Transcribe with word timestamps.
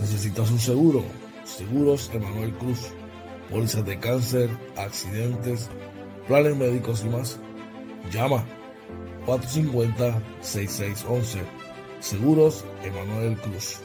¿Necesitas 0.00 0.50
un 0.50 0.58
seguro? 0.58 1.04
Seguros 1.44 2.10
Emanuel 2.12 2.52
Cruz. 2.54 2.92
Pólizas 3.50 3.84
de 3.84 4.00
cáncer, 4.00 4.48
accidentes, 4.76 5.70
planes 6.26 6.56
médicos 6.56 7.04
y 7.04 7.08
más. 7.08 7.38
Llama 8.10 8.44
450-6611. 9.26 11.63
Seguros 12.04 12.62
Emanuel 12.82 13.34
Cruz. 13.38 13.80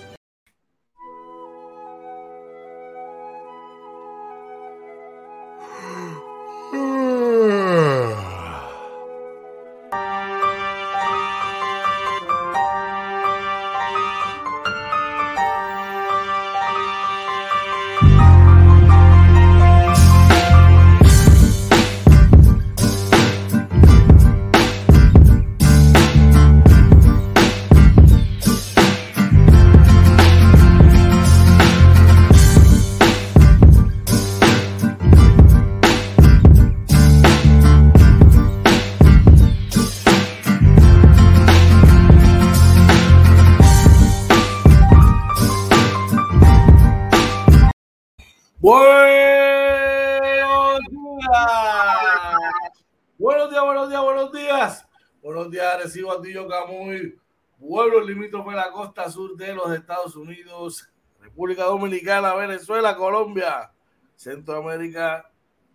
Limítrofe 58.09 58.49
de 58.49 58.55
la 58.55 58.71
costa 58.71 59.09
sur 59.09 59.35
de 59.35 59.53
los 59.53 59.71
Estados 59.71 60.15
Unidos, 60.15 60.89
República 61.21 61.65
Dominicana, 61.65 62.33
Venezuela, 62.33 62.95
Colombia, 62.95 63.71
Centroamérica. 64.15 65.31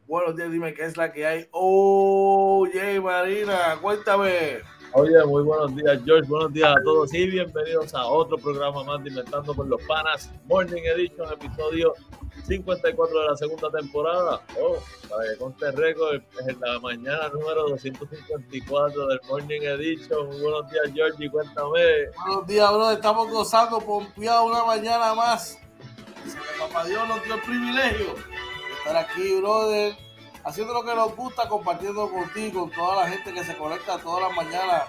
Buenos 0.06 0.36
días, 0.36 0.50
dime 0.50 0.74
qué 0.74 0.84
es 0.84 0.96
la 0.96 1.12
que 1.12 1.26
hay. 1.26 1.48
Oye, 1.52 3.00
Marina, 3.00 3.78
cuéntame. 3.80 4.58
Oye, 4.92 5.24
muy 5.26 5.42
buenos 5.42 5.74
días, 5.74 6.00
George. 6.04 6.28
Buenos 6.28 6.52
días 6.52 6.70
a 6.76 6.82
todos 6.82 7.14
y 7.14 7.26
bienvenidos 7.26 7.94
a 7.94 8.06
otro 8.06 8.36
programa 8.36 8.84
más 8.84 9.02
de 9.02 9.10
Inventando 9.10 9.54
con 9.54 9.68
los 9.68 9.82
Panas, 9.84 10.30
Morning 10.46 10.82
Edition, 10.84 11.32
episodio 11.32 11.94
54 12.44 13.20
de 13.20 13.26
la 13.26 13.36
segunda 13.36 13.70
temporada. 13.70 14.40
Oh, 14.60 14.78
para 15.08 15.30
que 15.30 15.38
conste 15.38 15.70
récord, 15.72 16.22
es 16.46 16.58
la 16.60 16.78
mañana 16.78 17.28
número 17.30 17.68
254 17.70 19.06
del 19.06 19.20
Morning 19.28 19.60
Edition. 19.62 20.26
Muy 20.26 20.40
buenos 20.40 20.70
días, 20.70 20.90
George, 20.94 21.24
y 21.24 21.28
cuéntame. 21.30 22.10
Buenos 22.26 22.46
días, 22.46 22.70
bro. 22.70 22.90
Estamos 22.90 23.30
gozando, 23.30 23.80
pompeado 23.80 24.46
una 24.46 24.64
mañana 24.64 25.14
más. 25.14 25.58
Papá 26.58 26.84
Dios 26.84 27.06
nos 27.08 27.22
dio 27.24 27.34
el 27.34 27.42
privilegio 27.42 28.14
de 28.14 28.72
estar 28.78 28.96
aquí, 28.96 29.40
brother 29.40 30.04
haciendo 30.44 30.74
lo 30.74 30.84
que 30.84 30.94
nos 30.94 31.16
gusta, 31.16 31.48
compartiendo 31.48 32.10
contigo, 32.10 32.62
con 32.62 32.70
toda 32.70 33.04
la 33.04 33.08
gente 33.08 33.32
que 33.32 33.44
se 33.44 33.56
conecta 33.56 33.98
todas 33.98 34.28
las 34.28 34.36
mañanas. 34.36 34.84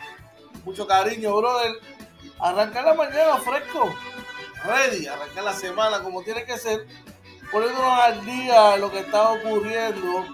Mucho 0.64 0.86
cariño, 0.86 1.36
brother. 1.38 1.80
Arrancar 2.40 2.84
la 2.84 2.94
mañana 2.94 3.38
fresco, 3.38 3.90
ready, 4.66 5.08
arrancar 5.08 5.44
la 5.44 5.54
semana 5.54 6.04
como 6.04 6.22
tiene 6.22 6.44
que 6.44 6.58
ser, 6.58 6.86
poniéndonos 7.52 8.00
al 8.00 8.26
día 8.26 8.78
lo 8.78 8.92
que 8.92 9.00
está 9.00 9.32
ocurriendo, 9.32 10.26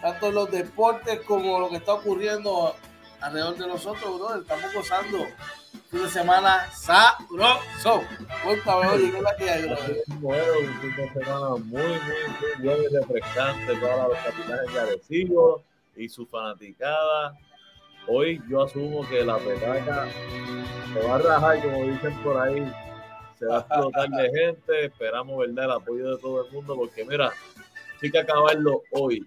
tanto 0.00 0.28
en 0.28 0.34
los 0.34 0.50
deportes 0.50 1.20
como 1.20 1.60
lo 1.60 1.68
que 1.68 1.76
está 1.76 1.94
ocurriendo 1.94 2.74
alrededor 3.20 3.56
de 3.56 3.66
nosotros, 3.66 4.18
brother. 4.18 4.42
Estamos 4.42 4.74
gozando 4.74 5.26
fin 5.90 6.02
de 6.02 6.08
semana 6.08 6.70
sabroso. 6.72 8.02
Cuéntame, 8.44 8.86
oye, 8.88 9.10
¿qué 9.10 9.16
es 9.16 9.22
la 9.22 9.36
que 9.36 9.50
hay, 9.50 9.62
brother? 9.64 10.02
Bueno, 10.20 10.52
semana 11.14 11.48
muy, 11.48 11.82
muy, 11.82 11.90
muy 11.90 12.66
bueno 12.66 12.82
y 12.82 12.94
refrescante 12.94 13.74
para 13.76 14.08
los 14.08 14.18
capitanes 14.18 14.72
de 14.72 14.80
Arecibo 14.80 15.62
y 15.96 16.08
su 16.08 16.26
fanaticada. 16.26 17.36
Hoy 18.06 18.40
yo 18.48 18.62
asumo 18.62 19.06
que 19.08 19.24
la 19.24 19.36
petaca 19.38 20.08
se 20.94 21.06
va 21.06 21.16
a 21.16 21.18
rajar, 21.18 21.62
como 21.62 21.84
dicen 21.84 22.14
por 22.22 22.40
ahí. 22.40 22.72
Se 23.38 23.46
va 23.46 23.58
a 23.58 23.60
explotar 23.60 24.08
de 24.08 24.30
gente. 24.30 24.84
Esperamos, 24.86 25.38
¿verdad?, 25.38 25.64
el 25.64 25.70
apoyo 25.72 26.10
de 26.16 26.18
todo 26.20 26.44
el 26.44 26.52
mundo, 26.52 26.76
porque 26.76 27.04
mira, 27.04 27.32
sí 28.00 28.10
que 28.10 28.18
acabarlo 28.18 28.82
hoy. 28.92 29.26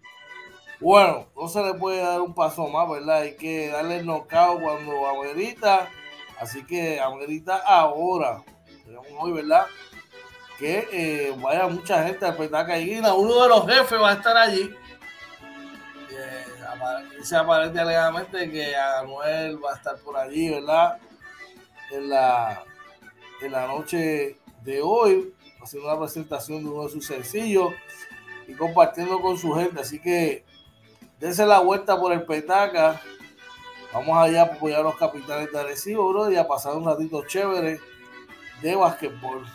Bueno, 0.80 1.28
no 1.36 1.48
se 1.48 1.64
le 1.64 1.76
puede 1.76 2.02
dar 2.02 2.22
un 2.22 2.34
paso 2.34 2.68
más, 2.68 2.90
¿verdad? 2.90 3.22
Hay 3.22 3.36
que 3.36 3.70
darle 3.70 3.98
el 3.98 4.06
knockout 4.06 4.62
cuando 4.62 5.08
amerita. 5.08 5.88
Así 6.40 6.66
que 6.66 7.00
amerita 7.00 7.58
ahora. 7.58 8.44
Tenemos 8.84 9.08
hoy, 9.20 9.32
¿verdad? 9.32 9.68
Que 10.58 10.88
eh, 10.92 11.36
vaya 11.40 11.68
mucha 11.68 12.04
gente 12.04 12.26
al 12.26 12.36
Petaca 12.36 12.76
Guina. 12.78 13.14
Uno 13.14 13.44
de 13.44 13.50
los 13.50 13.68
jefes 13.68 14.02
va 14.02 14.10
a 14.10 14.14
estar 14.14 14.36
allí. 14.36 14.76
Eh, 16.10 16.46
dice 17.18 17.36
aparente 17.36 17.80
alegadamente 17.80 18.50
que 18.50 18.76
Anuel 18.76 19.64
va 19.64 19.74
a 19.74 19.76
estar 19.76 19.98
por 20.00 20.18
allí, 20.18 20.50
¿verdad? 20.50 20.98
En 21.92 22.10
la, 22.10 22.64
en 23.42 23.52
la 23.52 23.68
noche 23.68 24.38
de 24.64 24.82
hoy, 24.82 25.34
haciendo 25.62 25.90
una 25.90 26.00
presentación 26.00 26.64
de 26.64 26.70
uno 26.70 26.84
de 26.84 26.90
sus 26.90 27.06
sencillos 27.06 27.72
y 28.48 28.54
compartiendo 28.54 29.20
con 29.20 29.38
su 29.38 29.54
gente. 29.54 29.82
Así 29.82 30.00
que 30.00 30.44
dense 31.20 31.46
la 31.46 31.60
vuelta 31.60 32.00
por 32.00 32.14
el 32.14 32.24
Petaca. 32.24 33.02
Vamos 33.94 34.18
allá 34.18 34.44
a 34.44 34.46
apoyar 34.46 34.82
a 34.82 34.84
los 34.84 34.96
capitanes 34.96 35.52
de 35.52 35.60
Arecibo, 35.60 36.10
bro, 36.10 36.32
y 36.32 36.38
a 36.38 36.48
pasar 36.48 36.76
un 36.76 36.86
ratito 36.86 37.26
chévere 37.26 37.80
de 38.62 38.76
basquetbol. 38.76 39.46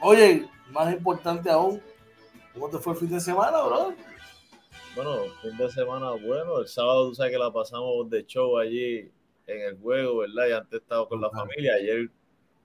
Oye, 0.00 0.48
más 0.70 0.92
importante 0.92 1.50
aún, 1.50 1.82
¿cómo 2.54 2.70
te 2.70 2.78
fue 2.78 2.94
el 2.94 2.98
fin 2.98 3.10
de 3.10 3.20
semana, 3.20 3.60
bro? 3.62 3.92
Bueno, 4.94 5.16
fin 5.42 5.56
de 5.56 5.70
semana 5.70 6.12
bueno. 6.12 6.60
El 6.60 6.68
sábado 6.68 7.08
tú 7.08 7.14
sabes 7.14 7.32
que 7.32 7.38
la 7.38 7.52
pasamos 7.52 8.08
de 8.08 8.24
show 8.24 8.58
allí 8.58 9.10
en 9.46 9.60
el 9.62 9.78
juego, 9.78 10.18
¿verdad? 10.18 10.48
Y 10.48 10.52
antes 10.52 10.80
estaba 10.80 11.08
con 11.08 11.20
la 11.20 11.30
familia. 11.30 11.74
Ayer 11.74 12.10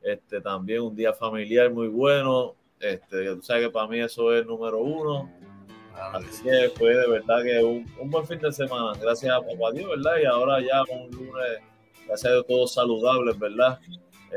este, 0.05 0.39
también 0.39 0.81
un 0.81 0.95
día 0.95 1.13
familiar 1.13 1.71
muy 1.71 1.88
bueno. 1.88 2.55
Este, 2.79 3.35
tú 3.35 3.41
sabes 3.41 3.63
que 3.63 3.71
para 3.71 3.88
mí 3.88 3.99
eso 3.99 4.33
es 4.33 4.45
número 4.45 4.79
uno. 4.79 5.31
Así 6.13 6.43
que 6.43 6.69
fue 6.77 6.95
de 6.95 7.07
verdad 7.07 7.41
que 7.43 7.63
un, 7.63 7.91
un, 7.99 8.11
buen 8.11 8.27
fin 8.27 8.38
de 8.39 8.51
semana, 8.51 8.97
gracias 9.01 9.33
a 9.33 9.39
papá 9.39 9.71
Dios, 9.73 9.89
¿verdad? 9.89 10.17
Y 10.21 10.25
ahora 10.25 10.61
ya 10.61 10.83
un 10.93 11.09
lunes, 11.09 11.59
gracias 12.05 12.25
a 12.25 12.33
Dios, 12.33 12.45
todos 12.47 12.73
saludables, 12.73 13.39
¿verdad? 13.39 13.79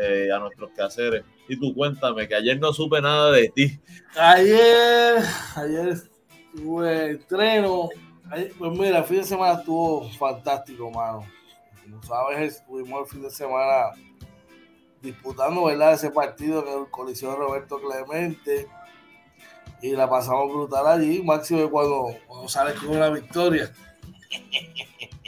Eh, 0.01 0.31
a 0.33 0.39
nuestros 0.39 0.71
quehaceres. 0.71 1.25
Y 1.49 1.59
tú 1.59 1.75
cuéntame, 1.75 2.27
que 2.29 2.35
ayer 2.35 2.59
no 2.59 2.73
supe 2.73 3.03
nada 3.03 3.33
de 3.33 3.49
ti. 3.49 3.79
Ayer, 4.17 5.17
ayer 5.57 5.99
tuve 6.55 7.11
estreno. 7.13 7.91
Ayer, 8.31 8.53
pues 8.57 8.73
mira, 8.79 8.99
el 8.99 9.05
fin 9.05 9.19
de 9.19 9.25
semana 9.25 9.59
estuvo 9.59 10.09
fantástico, 10.11 10.91
mano. 10.91 11.27
Como 11.83 12.03
sabes, 12.05 12.57
estuvimos 12.57 13.01
el 13.01 13.07
fin 13.07 13.23
de 13.23 13.31
semana 13.31 13.91
disputando, 15.03 15.65
¿verdad? 15.65 15.95
Ese 15.95 16.11
partido 16.11 16.67
en 16.67 16.83
el 16.83 16.91
Coliseo 16.91 17.37
Roberto 17.37 17.81
Clemente 17.81 18.67
y 19.81 19.93
la 19.93 20.09
pasamos 20.11 20.53
brutal 20.53 20.87
allí, 20.87 21.23
máximo 21.23 21.71
cuando, 21.71 22.09
cuando 22.27 22.49
sales 22.49 22.75
con 22.81 22.97
una 22.97 23.11
victoria. 23.11 23.71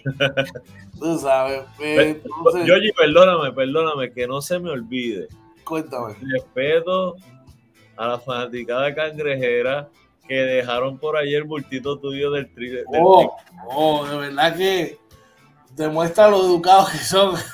Tú 0.98 1.18
sabes. 1.18 1.62
Pues, 1.76 2.16
entonces, 2.16 2.66
Yoyi, 2.66 2.92
perdóname, 2.92 3.52
perdóname, 3.52 4.12
que 4.12 4.26
no 4.26 4.42
se 4.42 4.58
me 4.58 4.70
olvide. 4.70 5.28
Cuéntame. 5.64 6.14
Respeto 6.20 7.16
a 7.96 8.08
la 8.08 8.18
fanaticada 8.18 8.94
cangrejera 8.94 9.88
que 10.26 10.34
dejaron 10.34 10.98
por 10.98 11.16
ahí 11.16 11.34
el 11.34 11.44
bultito 11.44 11.98
tuyo 11.98 12.30
del 12.30 12.52
tri. 12.52 12.68
Del 12.68 12.84
oh, 12.92 13.36
oh, 13.68 14.06
de 14.06 14.16
verdad 14.16 14.56
que 14.56 14.98
demuestra 15.74 16.28
lo 16.28 16.44
educados 16.44 16.90
que 16.90 16.98
son. 16.98 17.34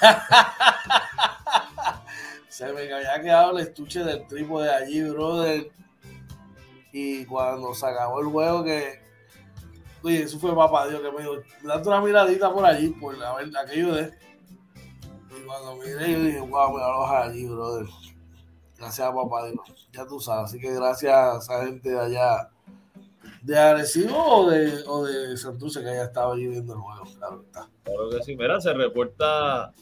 se 2.57 2.73
me 2.73 2.91
había 2.91 3.21
quedado 3.21 3.51
el 3.51 3.67
estuche 3.67 4.03
del 4.03 4.27
tripo 4.27 4.63
de 4.63 4.71
allí, 4.71 5.03
brother 5.03 5.71
y 6.91 7.27
cuando 7.27 7.75
se 7.75 7.85
acabó 7.85 8.21
el 8.21 8.29
juego 8.29 8.65
que 8.65 8.99
oye, 10.03 10.23
eso 10.23 10.39
fue 10.39 10.57
papá 10.57 10.89
Dios 10.89 11.03
que 11.03 11.13
me 11.13 11.19
dijo, 11.19 11.35
date 11.63 11.87
una 11.87 12.01
miradita 12.01 12.51
por 12.51 12.65
allí, 12.65 12.89
por 12.89 13.19
la 13.19 13.35
ver 13.35 13.51
aquello 13.55 13.95
de 13.97 14.05
y 15.39 15.45
cuando 15.45 15.77
miré 15.77 16.13
yo 16.13 16.21
dije, 16.21 16.41
wow, 16.41 16.73
me 16.73 16.79
lo 16.79 17.07
allí, 17.07 17.47
brother. 17.47 17.87
Gracias 18.79 19.07
a 19.07 19.15
papá 19.15 19.49
Dios. 19.49 19.91
Ya 19.93 20.07
tú 20.07 20.19
sabes. 20.19 20.51
Así 20.51 20.59
que 20.59 20.73
gracias 20.73 21.51
a 21.51 21.65
gente 21.67 21.91
de 21.91 22.01
allá 22.01 22.49
de 23.43 23.59
Arecibo 23.59 24.17
o 24.17 24.51
de, 24.51 24.83
o 24.87 25.05
de 25.05 25.37
Santurce 25.37 25.83
que 25.83 25.91
haya 25.91 26.05
estado 26.05 26.33
allí 26.33 26.47
viendo 26.47 26.73
el 26.73 26.81
juego. 26.81 27.05
Claro, 27.19 27.43
está. 27.43 27.69
claro 27.85 28.09
que 28.09 28.23
sí. 28.25 28.35
Mira, 28.35 28.59
se 28.63 28.73
reporta 28.73 29.75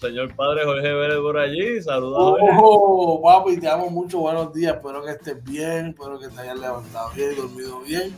señor 0.00 0.34
padre 0.34 0.64
Jorge 0.64 0.92
Vélez 0.92 1.18
por 1.18 1.38
allí. 1.38 1.82
Saludos. 1.82 2.38
Oh, 2.60 3.20
papi, 3.22 3.58
te 3.58 3.68
amo 3.68 3.90
mucho. 3.90 4.20
Buenos 4.20 4.52
días. 4.52 4.76
Espero 4.76 5.02
que 5.02 5.10
estés 5.10 5.44
bien. 5.44 5.88
Espero 5.88 6.18
que 6.18 6.28
te 6.28 6.40
hayas 6.40 6.58
levantado 6.58 7.10
bien, 7.14 7.36
dormido 7.36 7.80
bien. 7.80 8.16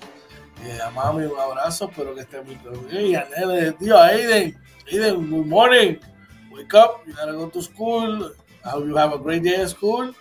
Eh, 0.64 0.78
a 0.84 0.90
mami, 0.90 1.24
un 1.24 1.38
abrazo. 1.38 1.86
Espero 1.86 2.14
que 2.14 2.20
estés 2.20 2.44
muy 2.44 2.56
bien. 2.90 3.06
Y 3.06 3.14
a 3.14 3.28
Nele, 3.36 3.72
tío, 3.72 3.98
Aiden. 3.98 4.58
Aiden, 4.90 5.30
good 5.30 5.46
morning. 5.46 5.96
Wake 6.52 6.74
up. 6.74 7.06
You 7.06 7.14
gotta 7.14 7.32
go 7.32 7.48
to 7.48 7.62
school. 7.62 8.32
I 8.64 8.70
hope 8.70 8.86
you 8.86 8.96
have 8.96 9.14
a 9.14 9.18
great 9.18 9.42
day 9.42 9.62
at 9.62 9.70
school. 9.70 10.14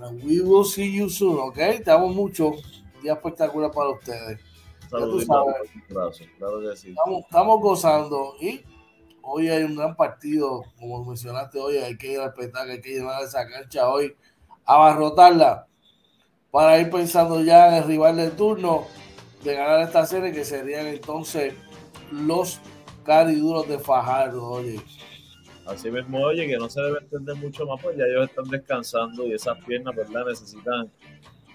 And 0.00 0.22
we 0.22 0.40
will 0.40 0.64
see 0.64 0.88
you 0.94 1.08
soon, 1.08 1.38
¿ok? 1.40 1.82
Te 1.84 1.90
amo 1.90 2.08
mucho 2.08 2.52
día 3.02 3.14
espectacular 3.14 3.72
para 3.72 3.90
ustedes. 3.90 4.40
Saludos. 4.88 5.24
Claro 5.26 6.60
que 6.60 6.76
sí. 6.76 6.90
Estamos, 6.90 7.24
estamos, 7.24 7.60
gozando 7.60 8.34
y 8.40 8.60
hoy 9.22 9.48
hay 9.48 9.62
un 9.62 9.76
gran 9.76 9.94
partido, 9.96 10.64
como 10.78 11.04
mencionaste 11.04 11.58
hoy, 11.58 11.76
hay 11.78 11.96
que 11.96 12.12
ir 12.12 12.20
a 12.20 12.26
respetar, 12.26 12.68
hay 12.68 12.80
que 12.80 12.90
llenar 12.90 13.22
esa 13.22 13.46
cancha 13.48 13.88
hoy, 13.88 14.16
abarrotarla 14.64 15.66
para 16.50 16.78
ir 16.78 16.90
pensando 16.90 17.42
ya 17.42 17.68
en 17.68 17.74
el 17.82 17.84
rival 17.84 18.16
del 18.16 18.32
turno 18.32 18.86
de 19.44 19.54
ganar 19.54 19.80
esta 19.80 20.04
serie 20.06 20.32
que 20.32 20.44
serían 20.44 20.86
entonces 20.86 21.54
los 22.10 22.60
cariduros 23.04 23.68
de 23.68 23.78
Fajardo, 23.78 24.44
oye. 24.44 24.80
Así 25.66 25.90
mismo, 25.90 26.20
oye, 26.20 26.46
que 26.46 26.56
no 26.56 26.68
se 26.70 26.80
debe 26.80 26.98
entender 27.00 27.36
mucho 27.36 27.66
más, 27.66 27.80
pues 27.82 27.96
ya 27.96 28.04
ellos 28.04 28.28
están 28.28 28.48
descansando 28.48 29.26
y 29.26 29.34
esas 29.34 29.62
piernas, 29.64 29.94
¿verdad? 29.94 30.24
Necesitan 30.26 30.90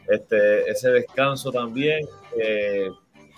este, 0.07 0.69
ese 0.69 0.91
descanso 0.91 1.51
también. 1.51 2.05
Eh, 2.39 2.89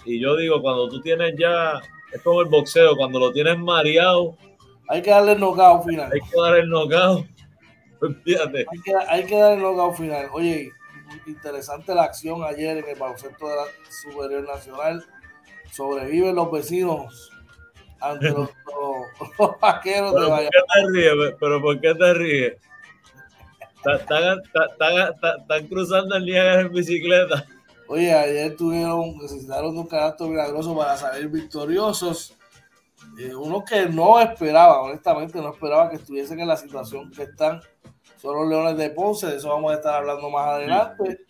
y 0.06 0.20
yo 0.20 0.36
digo, 0.36 0.62
cuando 0.62 0.90
tú 0.90 1.02
tienes 1.02 1.34
ya, 1.38 1.80
es 2.16 2.22
como 2.22 2.42
el 2.42 2.48
boxeo, 2.48 2.96
cuando 2.96 3.20
lo 3.20 3.32
tienes 3.34 3.58
mareado. 3.58 4.38
Hay 4.88 5.02
que 5.02 5.10
darle 5.10 5.34
el 5.34 5.40
knockout 5.40 5.86
final. 5.86 6.10
Hay 6.12 6.22
que 6.22 6.42
dar 6.42 6.56
el 6.56 6.70
knockout. 6.70 7.28
Fíjate. 8.24 8.60
Hay 8.60 8.82
que, 8.84 8.94
hay 9.10 9.26
que 9.26 9.36
dar 9.36 9.54
el 9.54 9.62
knockout 9.62 9.98
final. 9.98 10.30
Oye, 10.32 10.72
interesante 11.28 11.94
la 11.94 12.04
acción 12.04 12.42
ayer 12.44 12.78
en 12.78 12.88
el 12.88 12.98
baloncesto 12.98 13.50
de 13.50 13.56
la 13.56 13.64
Superior 13.90 14.48
Nacional. 14.48 15.04
Sobreviven 15.72 16.36
los 16.36 16.50
vecinos 16.50 17.32
ante 18.00 18.30
los, 18.30 18.50
vaqueros 19.62 20.14
de 20.14 20.22
Valladolid. 20.22 20.50
¿Por 20.50 20.52
qué 20.52 20.74
te 20.74 20.92
ríes? 20.94 21.36
¿Pero 21.38 21.62
por 21.62 21.82
qué 21.82 21.96
te 21.96 22.14
ríes? 22.14 22.54
Están 23.86 25.68
cruzando 25.68 26.16
el 26.16 26.26
Niágara 26.26 26.62
en 26.62 26.72
bicicleta. 26.72 27.46
Oye, 27.88 28.14
ayer 28.14 28.56
tuvieron, 28.56 29.18
necesitaron 29.18 29.78
un 29.78 29.88
carácter 29.88 30.28
milagroso 30.28 30.76
para 30.76 30.98
salir 30.98 31.28
victoriosos. 31.28 32.36
Eh, 33.20 33.36
uno 33.36 33.64
que 33.64 33.86
no 33.86 34.20
esperaba, 34.20 34.82
honestamente, 34.82 35.40
no 35.40 35.52
esperaba 35.52 35.90
que 35.90 35.98
estuviesen 35.98 36.40
en 36.40 36.48
la 36.48 36.58
situación 36.58 37.12
que 37.12 37.24
están. 37.24 37.62
Son 38.18 38.36
los 38.36 38.48
Leones 38.48 38.78
de 38.78 38.90
Ponce, 38.90 39.28
de 39.28 39.36
eso 39.36 39.50
vamos 39.50 39.72
a 39.72 39.76
estar 39.76 39.96
hablando 39.96 40.30
más 40.30 40.48
adelante. 40.48 41.26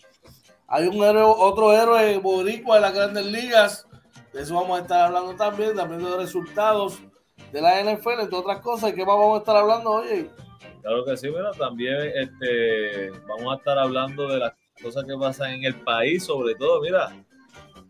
Hay 0.67 0.87
un 0.87 1.03
héroe, 1.03 1.23
otro 1.23 1.73
héroe 1.73 2.17
boricua 2.17 2.75
de 2.75 2.81
las 2.81 2.93
grandes 2.93 3.25
ligas, 3.25 3.87
de 4.31 4.41
eso 4.41 4.55
vamos 4.55 4.79
a 4.79 4.81
estar 4.81 5.01
hablando 5.01 5.35
también, 5.35 5.75
también 5.75 6.03
de 6.03 6.09
los 6.09 6.19
resultados 6.19 6.99
de 7.51 7.61
la 7.61 7.81
NFL, 7.81 8.21
entre 8.21 8.37
otras 8.37 8.59
cosas. 8.61 8.93
¿Qué 8.93 9.05
más 9.05 9.17
vamos 9.17 9.35
a 9.35 9.39
estar 9.39 9.57
hablando, 9.57 9.91
oye? 9.91 10.29
Claro 10.81 11.05
que 11.05 11.17
sí, 11.17 11.29
pero 11.33 11.51
también 11.51 11.97
este, 12.15 13.11
vamos 13.27 13.53
a 13.53 13.57
estar 13.57 13.77
hablando 13.77 14.27
de 14.27 14.39
las 14.39 14.53
cosas 14.81 15.05
que 15.05 15.17
pasan 15.17 15.53
en 15.53 15.65
el 15.65 15.75
país, 15.81 16.23
sobre 16.23 16.55
todo, 16.55 16.81
mira, 16.81 17.11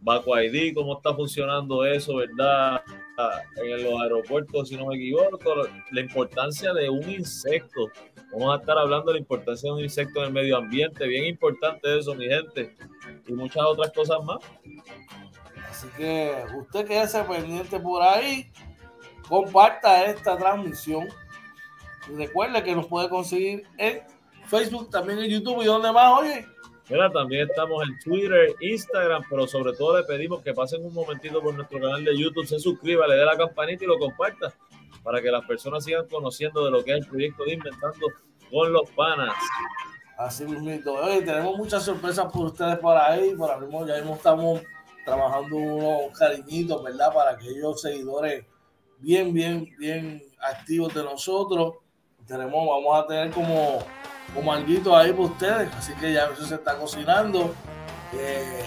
Baco 0.02 0.40
ID, 0.40 0.76
cómo 0.76 0.98
está 0.98 1.14
funcionando 1.16 1.84
eso, 1.86 2.18
¿verdad? 2.18 2.82
En 3.56 3.84
los 3.84 4.02
aeropuertos, 4.02 4.70
si 4.70 4.78
no 4.78 4.88
me 4.88 4.96
equivoco, 4.96 5.56
la 5.92 6.02
importancia 6.02 6.74
de 6.74 6.90
un 6.90 7.10
insecto. 7.10 7.88
Vamos 8.32 8.56
a 8.56 8.60
estar 8.60 8.78
hablando 8.78 9.08
de 9.08 9.14
la 9.14 9.20
importancia 9.20 9.68
de 9.68 9.76
un 9.76 9.84
insecto 9.84 10.20
en 10.20 10.28
el 10.28 10.34
medio 10.34 10.58
ambiente, 10.58 11.08
bien 11.08 11.26
importante 11.26 11.98
eso, 11.98 12.14
mi 12.14 12.28
gente, 12.28 12.76
y 13.28 13.34
muchas 13.34 13.64
otras 13.64 13.92
cosas 13.94 14.24
más. 14.24 14.38
Así 15.70 15.88
que 15.98 16.36
usted 16.56 16.86
quédese 16.86 17.24
pendiente 17.24 17.80
por 17.80 18.04
ahí, 18.04 18.52
comparta 19.28 20.06
esta 20.06 20.38
transmisión 20.38 21.08
recuerde 22.16 22.64
que 22.64 22.76
nos 22.76 22.86
puede 22.88 23.10
conseguir 23.10 23.68
en 23.78 24.02
Facebook, 24.46 24.90
también 24.92 25.20
en 25.20 25.30
YouTube 25.30 25.64
y 25.64 25.66
donde 25.66 25.92
más, 25.92 26.20
oye. 26.20 26.46
Mira, 26.90 27.12
también 27.12 27.50
estamos 27.50 27.84
en 27.88 28.00
Twitter, 28.00 28.56
Instagram, 28.60 29.24
pero 29.30 29.48
sobre 29.48 29.74
todo 29.74 29.98
le 29.98 30.04
pedimos 30.04 30.44
que 30.44 30.54
pasen 30.54 30.86
un 30.86 30.94
momentito 30.94 31.42
por 31.42 31.54
nuestro 31.54 31.80
canal 31.80 32.04
de 32.04 32.18
YouTube, 32.18 32.46
se 32.46 32.60
suscriba, 32.60 33.08
le 33.08 33.16
dé 33.16 33.26
la 33.26 33.36
campanita 33.36 33.84
y 33.84 33.88
lo 33.88 33.98
comparta 33.98 34.54
para 35.04 35.22
que 35.22 35.32
las 35.32 35.46
personas 35.46 35.84
sigan 35.84 36.08
conociendo 36.08 36.64
de 36.64 36.72
lo 36.72 36.84
que 36.84 36.92
es 36.92 36.98
el 36.98 37.08
proyecto 37.08 37.44
de 37.44 37.54
Inventando 37.54 38.08
con 38.52 38.72
los 38.72 38.90
Panas. 38.92 39.36
Así 40.18 40.46
mismo, 40.46 40.92
oye, 40.92 41.22
tenemos 41.24 41.58
muchas 41.58 41.84
sorpresas 41.84 42.32
por 42.32 42.46
ustedes 42.46 42.78
por 42.78 42.96
ahí, 42.96 43.36
por 43.36 43.52
ahí 43.52 43.60
ya 43.88 43.96
mismo 43.96 44.16
estamos 44.16 44.62
trabajando 45.04 45.56
unos 45.56 46.18
cariñitos, 46.18 46.84
¿verdad? 46.84 47.14
Para 47.14 47.32
aquellos 47.32 47.82
seguidores 47.82 48.46
bien, 49.00 49.34
bien, 49.34 49.76
bien 49.78 50.22
activos 50.40 50.94
de 50.94 51.04
nosotros 51.04 51.76
tenemos, 52.26 52.68
vamos 52.68 53.04
a 53.04 53.08
tener 53.08 53.32
como, 53.32 53.80
como 54.34 54.52
alguito 54.52 54.96
ahí 54.96 55.12
para 55.12 55.24
ustedes, 55.24 55.74
así 55.76 55.94
que 55.96 56.14
ya 56.14 56.26
eso 56.26 56.46
se 56.46 56.56
está 56.56 56.78
cocinando. 56.78 57.54
Eh, 58.14 58.66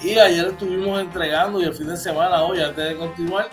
y 0.00 0.18
ayer 0.18 0.46
estuvimos 0.46 1.00
entregando 1.00 1.60
y 1.60 1.64
el 1.64 1.74
fin 1.74 1.88
de 1.88 1.96
semana, 1.96 2.42
hoy, 2.42 2.60
antes 2.60 2.88
de 2.88 2.96
continuar, 2.96 3.48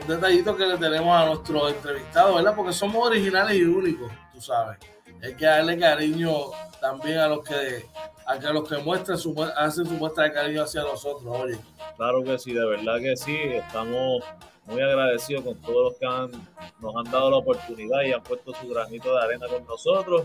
un 0.00 0.08
detallito 0.08 0.56
que 0.56 0.66
le 0.66 0.78
tenemos 0.78 1.14
a 1.14 1.26
nuestros 1.26 1.72
entrevistados, 1.72 2.36
¿verdad? 2.36 2.54
Porque 2.54 2.72
somos 2.72 3.06
originales 3.06 3.56
y 3.56 3.62
únicos, 3.64 4.10
tú 4.32 4.40
sabes. 4.40 4.78
Hay 5.22 5.34
que 5.34 5.44
darle 5.44 5.78
cariño 5.78 6.32
también 6.80 7.18
a 7.18 7.28
los 7.28 7.42
que 7.42 7.86
a 8.26 8.34
los 8.52 8.68
que 8.68 8.78
muestran 8.78 9.16
su, 9.16 9.34
hacen 9.56 9.86
su 9.86 9.92
muestra 9.92 10.24
de 10.24 10.32
cariño 10.32 10.62
hacia 10.62 10.82
nosotros, 10.82 11.24
oye. 11.26 11.58
Claro 11.96 12.24
que 12.24 12.38
sí, 12.38 12.52
de 12.52 12.66
verdad 12.66 12.98
que 12.98 13.16
sí, 13.16 13.36
estamos 13.36 14.24
muy 14.64 14.82
agradecido 14.82 15.44
con 15.44 15.60
todos 15.60 15.92
los 15.92 15.94
que 15.94 16.38
nos 16.80 16.96
han 16.96 17.10
dado 17.10 17.30
la 17.30 17.36
oportunidad 17.36 18.02
y 18.02 18.12
han 18.12 18.22
puesto 18.22 18.52
su 18.54 18.68
granito 18.68 19.14
de 19.14 19.22
arena 19.22 19.46
con 19.46 19.64
nosotros 19.64 20.24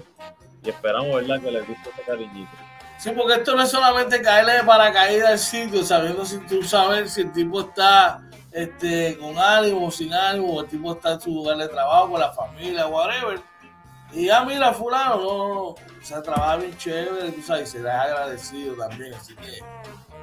y 0.64 0.70
esperamos 0.70 1.16
verdad 1.16 1.42
que 1.42 1.52
les 1.52 1.68
guste 1.68 1.90
este 1.90 2.04
cariñito. 2.04 2.52
Sí, 2.98 3.12
porque 3.18 3.36
esto 3.36 3.56
no 3.56 3.64
es 3.64 3.70
solamente 3.72 4.22
caerle 4.22 4.54
de 4.54 4.64
paracaídas 4.64 5.30
al 5.32 5.40
sitio, 5.40 5.84
sabiendo 5.84 6.24
si 6.24 6.38
tú 6.40 6.62
sabes 6.62 7.14
si 7.14 7.22
el 7.22 7.32
tipo 7.32 7.62
está 7.62 8.22
este, 8.52 9.18
con 9.18 9.38
ánimo 9.40 9.90
sin 9.90 10.14
ánimo, 10.14 10.56
o 10.56 10.62
el 10.62 10.68
tipo 10.68 10.94
está 10.94 11.14
en 11.14 11.22
su 11.22 11.32
lugar 11.32 11.58
de 11.58 11.68
trabajo, 11.68 12.12
con 12.12 12.20
la 12.20 12.32
familia, 12.32 12.86
whatever. 12.88 13.42
Y 14.12 14.26
ya 14.26 14.44
mira, 14.44 14.74
fulano, 14.74 15.16
no, 15.16 15.38
no, 15.38 15.62
o 15.70 15.78
sea, 16.04 16.22
trabaja 16.22 16.58
bien 16.58 16.78
chévere, 16.78 17.32
tú 17.32 17.42
sabes, 17.42 17.70
y 17.70 17.78
será 17.78 18.04
agradecido 18.04 18.76
también, 18.76 19.14
así 19.14 19.36
que 19.36 19.60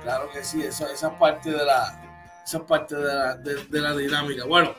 claro 0.02 0.30
que 0.30 0.44
sí, 0.44 0.62
esa, 0.62 0.92
esa 0.92 1.18
parte 1.18 1.50
de 1.50 1.64
la, 1.64 2.00
esa 2.44 2.58
es 2.58 2.64
parte 2.64 2.94
de 2.96 3.14
la, 3.14 3.34
de, 3.36 3.80
la 3.80 3.94
dinámica. 3.94 4.44
Bueno, 4.44 4.74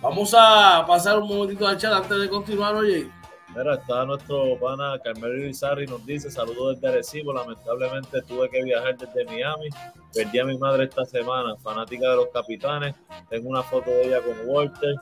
vamos 0.00 0.34
a 0.36 0.84
pasar 0.86 1.18
un 1.18 1.28
momentito 1.28 1.66
al 1.66 1.76
chat 1.76 1.92
antes 1.92 2.18
de 2.18 2.28
continuar, 2.28 2.74
oye. 2.74 3.10
Mira, 3.54 3.74
está 3.74 4.06
nuestro 4.06 4.58
pana 4.58 4.98
Carmelo 5.04 5.36
Irizarri, 5.36 5.86
nos 5.86 6.04
dice 6.06 6.30
saludos 6.30 6.80
desde 6.80 6.88
Arecibo, 6.88 7.34
lamentablemente 7.34 8.22
tuve 8.22 8.48
que 8.48 8.62
viajar 8.62 8.96
desde 8.96 9.26
Miami, 9.26 9.68
perdí 10.14 10.38
a 10.38 10.46
mi 10.46 10.56
madre 10.56 10.84
esta 10.84 11.04
semana, 11.04 11.54
fanática 11.56 12.08
de 12.08 12.16
los 12.16 12.28
capitanes, 12.28 12.94
tengo 13.28 13.50
una 13.50 13.62
foto 13.62 13.90
de 13.90 14.06
ella 14.06 14.22
con 14.22 14.36
Walter, 14.46 14.94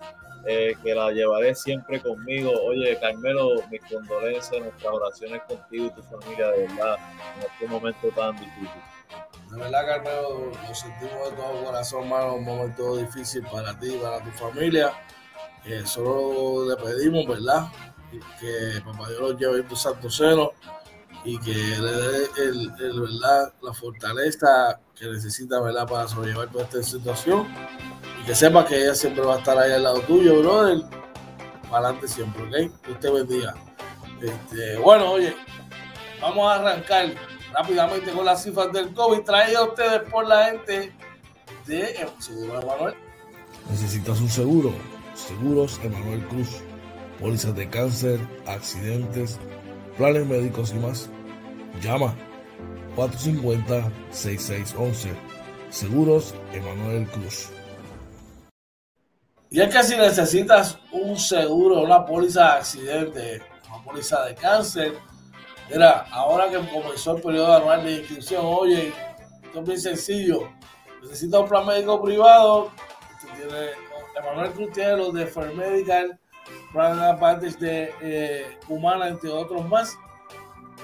eh, 0.46 0.74
que 0.82 0.94
la 0.94 1.12
llevaré 1.12 1.54
siempre 1.54 2.00
conmigo. 2.00 2.50
Oye, 2.66 2.98
Carmelo, 2.98 3.50
mis 3.70 3.82
condolencias, 3.82 4.60
nuestras 4.60 4.94
oraciones 4.94 5.42
contigo 5.42 5.86
y 5.86 5.90
tu 5.90 6.02
familia, 6.02 6.48
de 6.48 6.66
verdad, 6.66 6.96
en 7.36 7.42
este 7.42 7.66
momento 7.66 8.08
tan 8.16 8.32
difícil. 8.36 8.80
De 9.50 9.58
verdad, 9.58 9.86
Carmelo, 9.86 10.50
lo 10.66 10.74
sentimos 10.74 11.30
de 11.30 11.36
todo 11.36 11.64
corazón, 11.64 12.08
mano, 12.08 12.34
un 12.36 12.44
momento 12.44 12.96
difícil 12.96 13.44
para 13.52 13.78
ti, 13.78 13.98
para 14.02 14.24
tu 14.24 14.30
familia. 14.30 14.92
Eh, 15.66 15.82
solo 15.84 16.70
le 16.70 16.76
pedimos, 16.82 17.26
¿verdad? 17.26 17.66
Que 18.40 18.80
Papá 18.84 19.08
Dios 19.08 19.20
los 19.20 19.36
lleve 19.38 19.60
en 19.60 19.68
tu 19.68 19.76
santo 19.76 20.10
seno 20.10 20.52
y 21.24 21.38
que 21.38 21.52
le 21.52 21.92
dé 21.92 22.28
el, 22.38 22.70
¿verdad? 23.00 23.52
la 23.62 23.74
fortaleza 23.74 24.80
que 24.98 25.06
necesita 25.06 25.60
¿verdad? 25.60 25.86
para 25.86 26.08
sobrellevar 26.08 26.50
toda 26.50 26.64
esta 26.64 26.82
situación 26.82 27.46
y 28.20 28.26
que 28.26 28.34
sepa 28.34 28.64
que 28.64 28.82
ella 28.82 28.94
siempre 28.94 29.24
va 29.24 29.36
a 29.36 29.38
estar 29.38 29.58
ahí 29.58 29.72
al 29.72 29.82
lado 29.82 30.00
tuyo, 30.00 30.40
brother. 30.40 30.82
Para 31.70 31.88
adelante 31.88 32.08
siempre, 32.08 32.42
¿ok? 32.42 32.82
Que 32.82 32.92
usted 32.92 33.12
bendiga. 33.12 33.54
Este, 34.20 34.76
bueno, 34.78 35.12
oye, 35.12 35.34
vamos 36.20 36.50
a 36.50 36.56
arrancar 36.56 37.14
rápidamente 37.52 38.10
con 38.12 38.24
las 38.24 38.42
cifras 38.42 38.72
del 38.72 38.92
COVID 38.92 39.20
traído 39.20 39.60
a 39.60 39.64
ustedes 39.68 40.02
por 40.10 40.26
la 40.26 40.46
gente 40.46 40.92
de 41.66 42.08
Seguro 42.18 42.60
Emanuel. 42.60 42.94
¿Necesitas 43.70 44.20
un 44.20 44.28
seguro? 44.28 44.74
Seguros 45.14 45.80
Emanuel 45.82 46.26
Cruz. 46.28 46.62
Pólizas 47.20 47.54
de 47.54 47.68
cáncer, 47.68 48.18
accidentes, 48.46 49.38
planes 49.98 50.26
médicos 50.26 50.72
y 50.72 50.78
más. 50.78 51.10
Llama 51.82 52.14
450-6611. 52.96 55.10
Seguros 55.68 56.34
Emanuel 56.52 57.06
Cruz. 57.08 57.50
Y 59.50 59.60
es 59.60 59.74
que 59.74 59.82
si 59.82 59.96
necesitas 59.96 60.78
un 60.92 61.18
seguro, 61.18 61.82
una 61.82 62.06
póliza 62.06 62.44
de 62.44 62.52
accidente, 62.58 63.42
una 63.68 63.84
póliza 63.84 64.24
de 64.24 64.36
cáncer, 64.36 64.94
mira, 65.70 66.06
ahora 66.10 66.48
que 66.48 66.56
comenzó 66.70 67.16
el 67.16 67.22
periodo 67.22 67.54
anual 67.54 67.84
de 67.84 67.98
inscripción, 67.98 68.42
oye, 68.44 68.94
esto 69.42 69.60
es 69.60 69.66
bien 69.66 69.80
sencillo. 69.80 70.48
Necesitas 71.02 71.40
un 71.40 71.48
plan 71.48 71.66
médico 71.66 72.00
privado, 72.00 72.70
Emanuel 74.16 74.52
Cruz 74.52 74.72
tiene 74.72 74.96
los 74.96 75.12
de 75.12 75.26
Fair 75.26 75.52
Medical, 75.54 76.18
Plan 76.72 76.98
Advantage 76.98 77.56
de 77.58 77.94
eh, 78.00 78.58
Humana, 78.68 79.08
entre 79.08 79.30
otros 79.30 79.66
más. 79.68 79.98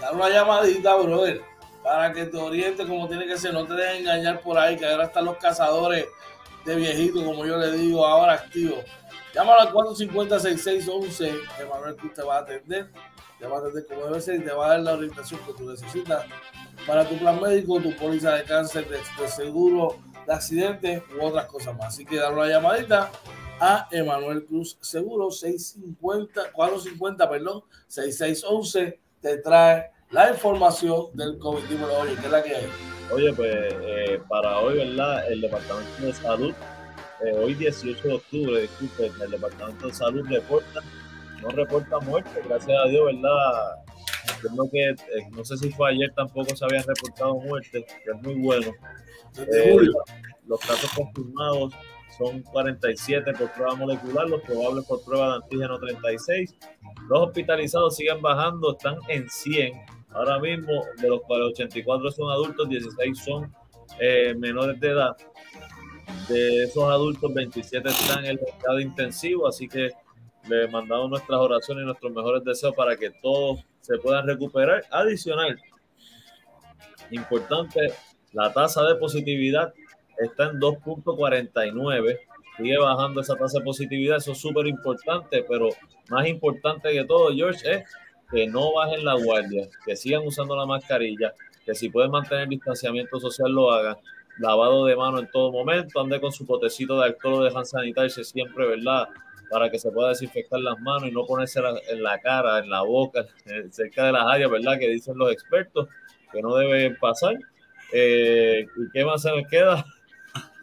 Dale 0.01 0.17
una 0.17 0.29
llamadita, 0.29 0.95
brother, 0.97 1.43
para 1.83 2.13
que 2.13 2.27
te 2.27 2.37
oriente 2.37 2.87
como 2.87 3.09
tiene 3.09 3.27
que 3.27 3.39
ser. 3.39 3.55
No 3.55 3.67
te 3.67 3.75
dejes 3.75 4.01
engañar 4.01 4.41
por 4.41 4.59
ahí, 4.59 4.77
que 4.77 4.87
ahora 4.87 5.05
están 5.05 5.25
los 5.25 5.37
cazadores 5.37 6.07
de 6.65 6.77
viejito, 6.77 7.25
como 7.25 7.47
yo 7.47 7.57
le 7.57 7.73
digo, 7.73 8.05
ahora 8.05 8.35
activo. 8.35 8.83
Llámalo 9.33 9.61
al 9.61 9.73
450-6611, 9.73 11.41
Emanuel 11.61 11.97
Cruz 11.97 12.15
te 12.15 12.23
va 12.23 12.37
a 12.37 12.41
atender, 12.41 12.91
te 13.39 13.47
va 13.47 13.57
a 13.57 13.61
atender 13.61 13.87
como 13.87 14.07
debe 14.07 14.21
ser 14.21 14.37
y 14.37 14.45
te 14.45 14.51
va 14.51 14.67
a 14.67 14.69
dar 14.71 14.81
la 14.81 14.95
orientación 14.95 15.41
que 15.47 15.53
tú 15.53 15.69
necesitas 15.69 16.25
para 16.87 17.07
tu 17.07 17.19
plan 17.19 17.41
médico, 17.41 17.81
tu 17.81 17.95
póliza 17.97 18.33
de 18.35 18.45
cáncer, 18.45 18.89
de, 18.89 19.29
seguro, 19.29 19.99
de 20.27 20.33
accidente 20.33 21.03
u 21.19 21.25
otras 21.25 21.47
cosas 21.47 21.77
más. 21.77 21.89
Así 21.89 22.05
que 22.07 22.17
dale 22.17 22.35
una 22.35 22.49
llamadita 22.49 23.11
a 23.61 23.89
Emanuel 23.91 24.45
Cruz 24.45 24.79
Seguro 24.81 25.31
650, 25.31 26.53
450, 26.53 27.31
perdón, 27.31 27.63
6611 27.89 29.01
te 29.21 29.39
trae 29.39 29.91
la 30.11 30.31
información 30.31 31.07
del 31.15 31.39
COVID. 31.39 31.65
Dímelo, 31.65 31.99
oye, 31.99 32.15
¿qué 32.17 32.27
es 32.27 32.33
la 32.33 32.43
que 32.43 32.55
hay? 32.55 32.69
Oye, 33.13 33.33
pues 33.33 33.51
eh, 33.53 34.21
para 34.29 34.59
hoy, 34.59 34.79
¿verdad? 34.79 35.31
El 35.31 35.41
Departamento 35.41 36.07
de 36.07 36.13
Salud, 36.13 36.55
eh, 37.25 37.33
hoy 37.37 37.55
18 37.55 38.09
de 38.09 38.15
octubre, 38.15 38.61
disculpe, 38.63 39.07
el 39.25 39.31
Departamento 39.31 39.87
de 39.87 39.95
Salud 39.95 40.27
reporta, 40.29 40.81
no 41.43 41.49
reporta 41.49 41.99
muerte, 42.01 42.43
gracias 42.47 42.79
a 42.79 42.89
Dios, 42.89 43.07
¿verdad? 43.07 43.77
Creo 44.41 44.71
que, 44.71 44.91
eh, 44.91 44.97
no 45.31 45.45
sé 45.45 45.57
si 45.57 45.71
fue 45.71 45.91
ayer, 45.91 46.13
tampoco 46.15 46.55
se 46.55 46.65
habían 46.65 46.85
reportado 46.85 47.37
muertes, 47.37 47.85
que 48.05 48.11
es 48.11 48.23
muy 48.23 48.35
bueno. 48.35 48.73
los 50.47 50.61
casos 50.61 50.91
confirmados 50.93 51.75
son 52.17 52.43
47 52.43 53.33
por 53.35 53.53
prueba 53.53 53.75
molecular, 53.75 54.29
los 54.29 54.43
probables 54.43 54.85
por 54.87 55.05
prueba 55.05 55.29
de 55.29 55.35
antígeno 55.37 55.79
36. 55.79 56.57
Los 57.09 57.21
hospitalizados 57.29 57.97
siguen 57.97 58.21
bajando, 58.21 58.73
están 58.73 58.97
en 59.09 59.29
100 59.29 59.97
Ahora 60.17 60.39
mismo, 60.39 60.87
de 60.97 61.09
los 61.11 61.21
cuales 61.23 61.49
84 61.49 62.11
son 62.11 62.31
adultos, 62.31 62.67
16 62.71 63.19
son 63.19 63.55
eh, 64.01 64.35
menores 64.35 64.81
de 64.81 64.89
edad. 64.89 65.15
De 66.27 66.65
esos 66.65 66.85
adultos, 66.85 67.35
27 67.35 67.87
están 67.87 68.25
en 68.25 68.31
el 68.31 68.39
estado 68.39 68.81
intensivo, 68.81 69.47
así 69.47 69.69
que 69.69 69.91
le 70.49 70.69
mandamos 70.69 71.11
nuestras 71.11 71.39
oraciones 71.39 71.83
y 71.83 71.85
nuestros 71.85 72.13
mejores 72.13 72.43
deseos 72.45 72.75
para 72.75 72.97
que 72.97 73.11
todos 73.21 73.61
se 73.83 73.99
puedan 73.99 74.27
recuperar. 74.27 74.85
Adicional, 74.91 75.61
importante, 77.11 77.93
la 78.33 78.51
tasa 78.55 78.85
de 78.85 78.95
positividad 78.95 79.75
está 80.19 80.51
en 80.51 80.61
2.49. 80.61 82.19
Sigue 82.57 82.79
bajando 82.79 83.21
esa 83.21 83.37
tasa 83.37 83.59
de 83.59 83.65
positividad, 83.65 84.17
eso 84.17 84.33
es 84.33 84.39
súper 84.39 84.67
importante, 84.67 85.45
pero 85.47 85.69
más 86.09 86.27
importante 86.27 86.91
que 86.91 87.05
todo, 87.05 87.35
George, 87.35 87.71
es 87.71 87.85
que 88.31 88.47
no 88.47 88.73
bajen 88.73 89.05
la 89.05 89.15
guardia, 89.15 89.69
que 89.85 89.95
sigan 89.95 90.27
usando 90.27 90.57
la 90.57 90.67
mascarilla, 90.67 91.35
que 91.65 91.75
si 91.75 91.91
pueden 91.91 92.11
mantener 92.11 92.49
distanciamiento 92.49 93.21
social 93.21 93.53
lo 93.53 93.73
hagan, 93.73 93.97
lavado 94.39 94.87
de 94.87 94.97
mano 94.97 95.19
en 95.19 95.31
todo 95.31 95.53
momento, 95.53 96.01
ande 96.01 96.21
con 96.21 96.33
su 96.33 96.47
potecito 96.47 96.99
de 96.99 97.07
alcohol 97.07 97.35
o 97.35 97.45
de 97.45 97.51
hand 97.55 97.67
sanitizer 97.67 98.25
siempre, 98.25 98.67
¿verdad? 98.67 99.09
Para 99.51 99.71
que 99.71 99.79
se 99.79 99.91
pueda 99.91 100.11
desinfectar 100.11 100.61
las 100.61 100.79
manos 100.81 101.09
y 101.09 101.13
no 101.13 101.25
ponerse 101.25 101.61
en 101.89 102.03
la 102.03 102.19
cara, 102.21 102.59
en 102.59 102.71
la 102.71 102.83
boca, 102.83 103.27
cerca 103.71 104.07
de 104.07 104.13
las 104.13 104.27
áreas, 104.27 104.51
¿verdad? 104.51 104.79
Que 104.79 104.89
dicen 104.89 105.17
los 105.17 105.31
expertos 105.31 105.89
que 106.33 106.43
no 106.43 106.55
deben 106.57 106.97
pasar. 106.97 107.37
Eh, 107.93 108.67
¿Y 108.77 108.91
qué 108.93 109.05
más 109.05 109.23
se 109.23 109.31
nos 109.31 109.47
queda? 109.49 109.85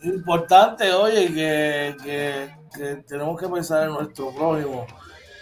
Importante, 0.02 0.92
oye, 0.92 1.28
que, 1.34 1.96
que, 2.04 2.56
que 2.76 2.96
tenemos 3.08 3.40
que 3.40 3.48
pensar 3.48 3.84
en 3.84 3.94
nuestro 3.94 4.34
prójimo 4.34 4.86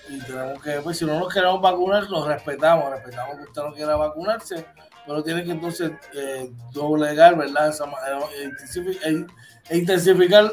y 0.09 0.19
tenemos 0.19 0.61
que, 0.61 0.81
pues 0.81 0.97
si 0.97 1.05
no 1.05 1.19
nos 1.19 1.33
queremos 1.33 1.61
vacunar, 1.61 2.09
nos 2.09 2.27
respetamos, 2.27 2.91
respetamos 2.91 3.37
que 3.37 3.43
usted 3.43 3.61
no 3.61 3.73
quiera 3.73 3.95
vacunarse, 3.95 4.65
pero 5.07 5.23
tiene 5.23 5.43
que 5.43 5.51
entonces 5.51 5.91
eh, 6.13 6.51
doblegar, 6.71 7.37
¿verdad? 7.37 7.69
Esa 7.69 7.85
manera, 7.85 8.19
e, 8.35 9.25
e 9.69 9.77
intensificar, 9.77 10.51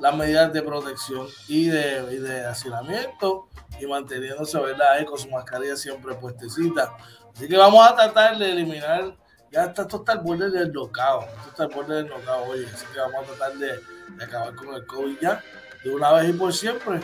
las 0.00 0.16
medidas 0.16 0.52
de 0.52 0.62
protección 0.62 1.26
y 1.48 1.66
de, 1.66 2.06
y 2.12 2.18
de 2.18 2.46
hacinamiento 2.46 3.48
y 3.80 3.86
manteniéndose, 3.86 4.58
¿verdad? 4.58 4.92
Ahí 4.92 5.04
con 5.04 5.18
su 5.18 5.28
mascarilla 5.28 5.76
siempre 5.76 6.14
puestecita. 6.14 6.96
Así 7.34 7.48
que 7.48 7.56
vamos 7.56 7.86
a 7.86 7.94
tratar 7.94 8.38
de 8.38 8.52
eliminar, 8.52 9.16
ya 9.50 9.64
está, 9.64 9.82
esto 9.82 9.96
está 9.98 10.12
al 10.12 10.20
borde 10.20 10.50
del 10.50 10.72
knockout, 10.72 11.24
esto 11.24 11.48
está 11.50 11.62
al 11.64 11.70
borde 11.70 11.94
del 11.96 12.08
knockout, 12.08 12.48
oye, 12.48 12.66
así 12.66 12.86
que 12.92 13.00
vamos 13.00 13.22
a 13.22 13.32
tratar 13.32 13.58
de, 13.58 13.80
de 14.16 14.24
acabar 14.24 14.54
con 14.54 14.74
el 14.74 14.86
COVID 14.86 15.18
ya, 15.20 15.42
de 15.84 15.94
una 15.94 16.12
vez 16.12 16.30
y 16.30 16.32
por 16.32 16.52
siempre 16.52 17.00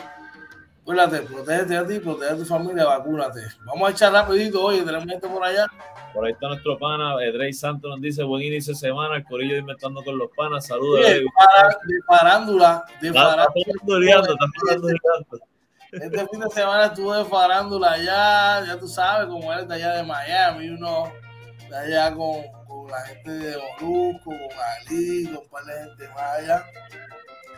Cuídate, 0.85 1.21
protégete 1.21 1.77
a 1.77 1.87
ti, 1.87 1.99
protege 1.99 2.33
a 2.33 2.37
tu 2.37 2.45
familia, 2.45 2.85
vacúnate. 2.85 3.41
Vamos 3.65 3.89
a 3.89 3.91
echar 3.91 4.13
rapidito, 4.13 4.63
oye, 4.63 4.83
tenemos 4.83 5.07
gente 5.07 5.27
por 5.27 5.43
allá. 5.43 5.65
Por 6.13 6.23
ahí 6.23 6.33
está 6.33 6.47
nuestro 6.47 6.77
pana, 6.77 7.15
Edrey 7.23 7.53
Santos 7.53 7.89
nos 7.89 7.99
dice, 7.99 8.21
buen 8.21 8.43
inicio 8.43 8.71
de 8.73 8.79
semana, 8.79 9.15
el 9.15 9.23
corillo 9.23 9.57
inventando 9.57 10.03
con 10.03 10.15
los 10.15 10.29
panas, 10.37 10.67
saludos. 10.67 11.01
de, 11.01 11.25
farándula, 12.05 12.85
de 13.01 13.11
farándula. 13.11 13.47
Este 15.91 16.27
fin 16.27 16.39
de 16.39 16.49
semana 16.51 16.85
estuve 16.85 17.17
de 17.17 17.25
farándula 17.25 17.91
allá, 17.93 18.65
ya 18.67 18.79
tú 18.79 18.87
sabes, 18.87 19.27
como 19.27 19.51
eres 19.51 19.67
de 19.67 19.73
allá 19.73 19.93
de 19.93 20.03
Miami, 20.03 20.69
uno 20.69 21.11
allá 21.73 22.13
con, 22.13 22.41
con 22.67 22.91
la 22.91 23.01
gente 23.01 23.31
de 23.31 23.57
Molusco, 23.57 24.25
con 24.25 24.49
Ali, 24.79 25.25
con 25.25 25.37
un 25.37 25.49
par 25.49 25.65
de 25.65 25.73
gente 25.73 26.07
más 26.09 26.39
allá. 26.39 26.65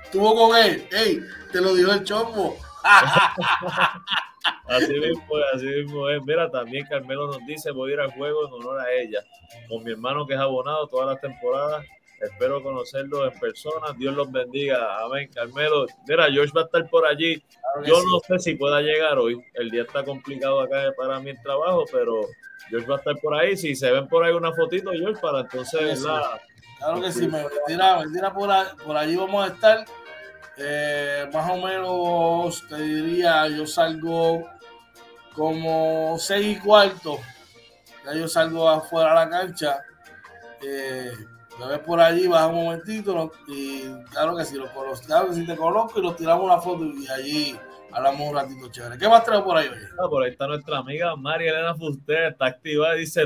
Estuvo 0.03 0.35
con 0.35 0.57
él, 0.57 0.87
ey, 0.91 1.19
te 1.51 1.59
lo 1.59 1.75
dijo 1.75 1.91
el 1.91 2.03
chombo 2.03 2.57
así 4.67 4.93
mismo, 4.93 5.35
así 5.53 5.65
mismo 5.65 6.09
es. 6.09 6.23
Mira, 6.23 6.49
también 6.49 6.85
Carmelo 6.87 7.27
nos 7.27 7.45
dice, 7.45 7.71
voy 7.71 7.91
a 7.91 7.93
ir 7.95 7.99
al 7.99 8.11
juego 8.13 8.47
en 8.47 8.53
honor 8.53 8.79
a 8.79 8.91
ella, 8.91 9.23
con 9.67 9.83
mi 9.83 9.91
hermano 9.91 10.25
que 10.25 10.33
es 10.33 10.39
abonado 10.39 10.87
todas 10.87 11.07
las 11.07 11.21
temporadas. 11.21 11.85
Espero 12.21 12.63
conocerlo 12.63 13.25
en 13.25 13.39
persona. 13.39 13.93
Dios 13.97 14.15
los 14.15 14.31
bendiga. 14.31 14.99
Amén. 15.03 15.29
Carmelo, 15.33 15.85
mira, 16.07 16.31
George 16.31 16.51
va 16.55 16.61
a 16.61 16.65
estar 16.65 16.89
por 16.89 17.05
allí. 17.05 17.43
Yo 17.85 18.01
no 18.03 18.19
sé 18.27 18.39
si 18.39 18.55
pueda 18.55 18.81
llegar 18.81 19.17
hoy. 19.17 19.39
El 19.53 19.69
día 19.69 19.83
está 19.83 20.03
complicado 20.03 20.59
acá 20.61 20.91
para 20.97 21.19
mi 21.19 21.35
trabajo, 21.41 21.85
pero 21.91 22.21
George 22.69 22.87
va 22.87 22.95
a 22.95 22.99
estar 22.99 23.15
por 23.21 23.35
ahí. 23.35 23.55
Si 23.55 23.75
se 23.75 23.91
ven 23.91 24.07
por 24.07 24.23
ahí 24.23 24.33
una 24.33 24.51
fotito, 24.53 24.91
George, 24.91 25.21
para 25.21 25.41
entonces. 25.41 26.05
Claro 26.79 27.01
que 27.01 27.11
sí, 27.11 27.27
me 27.27 27.45
tira, 27.65 27.99
me 27.99 28.11
tira 28.11 28.33
por, 28.33 28.49
por 28.83 28.97
allí 28.97 29.15
vamos 29.15 29.43
a 29.43 29.53
estar 29.53 29.85
eh, 30.59 31.29
más 31.31 31.49
o 31.51 31.57
menos 31.57 32.67
te 32.67 32.77
diría, 32.77 33.47
yo 33.47 33.67
salgo 33.67 34.49
como 35.35 36.17
seis 36.17 36.57
y 36.57 36.59
cuarto. 36.59 37.19
Ya 38.03 38.15
yo 38.15 38.27
salgo 38.27 38.67
afuera 38.67 39.11
a 39.11 39.25
la 39.25 39.29
cancha. 39.29 39.83
Eh, 40.65 41.11
me 41.59 41.67
ves 41.67 41.79
por 41.79 41.99
allí, 41.99 42.27
baja 42.27 42.47
un 42.47 42.65
momentito 42.65 43.31
y 43.47 43.83
claro 44.11 44.35
que 44.35 44.45
si 44.45 44.55
lo 44.55 44.71
conozco, 44.73 45.05
claro 45.07 45.29
que 45.29 45.35
si 45.35 45.45
te 45.45 45.55
conozco 45.55 45.99
y 45.99 46.03
nos 46.03 46.15
tiramos 46.15 46.45
una 46.45 46.59
foto 46.59 46.85
y 46.85 47.07
allí 47.09 47.55
hablamos 47.91 48.29
un 48.29 48.35
ratito 48.35 48.71
chévere. 48.71 48.97
¿Qué 48.97 49.07
más 49.07 49.23
trae 49.23 49.41
por 49.41 49.57
ahí? 49.57 49.69
Ah, 49.99 50.07
por 50.09 50.23
ahí 50.23 50.31
está 50.31 50.47
nuestra 50.47 50.77
amiga 50.79 51.15
María 51.15 51.51
Elena 51.51 51.75
Fuster, 51.75 52.31
está 52.31 52.45
activada 52.45 52.95
y 52.95 53.01
dice 53.01 53.25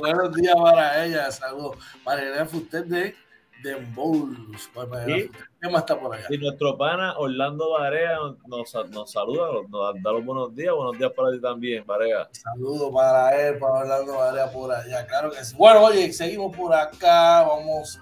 buenos 0.00 0.34
días 0.34 0.54
para 0.56 1.04
ella, 1.04 1.30
saludos. 1.30 1.76
María 2.04 2.28
Elena 2.28 2.46
Fuster 2.46 2.84
de 2.86 3.14
de 3.62 5.30
¿Qué 5.60 5.68
más 5.68 5.82
está 5.82 5.98
por 5.98 6.14
allá? 6.14 6.26
Y 6.30 6.38
nuestro 6.38 6.76
pana 6.76 7.16
Orlando 7.16 7.70
Barea 7.70 8.16
nos, 8.46 8.74
nos 8.90 9.12
saluda, 9.12 9.48
nos 9.68 10.02
da 10.02 10.12
los 10.12 10.24
buenos 10.24 10.54
días. 10.54 10.74
Buenos 10.74 10.98
días 10.98 11.12
para 11.16 11.30
ti 11.32 11.40
también, 11.40 11.86
Barea. 11.86 12.28
Saludos 12.32 12.92
para 12.92 13.40
él, 13.40 13.58
para 13.58 13.72
Orlando 13.74 14.16
Barea 14.16 14.50
por 14.50 14.72
allá. 14.72 15.06
Claro 15.06 15.30
que 15.30 15.44
sí. 15.44 15.54
Bueno, 15.56 15.82
oye, 15.82 16.12
seguimos 16.12 16.56
por 16.56 16.74
acá. 16.74 17.42
Vamos 17.42 18.00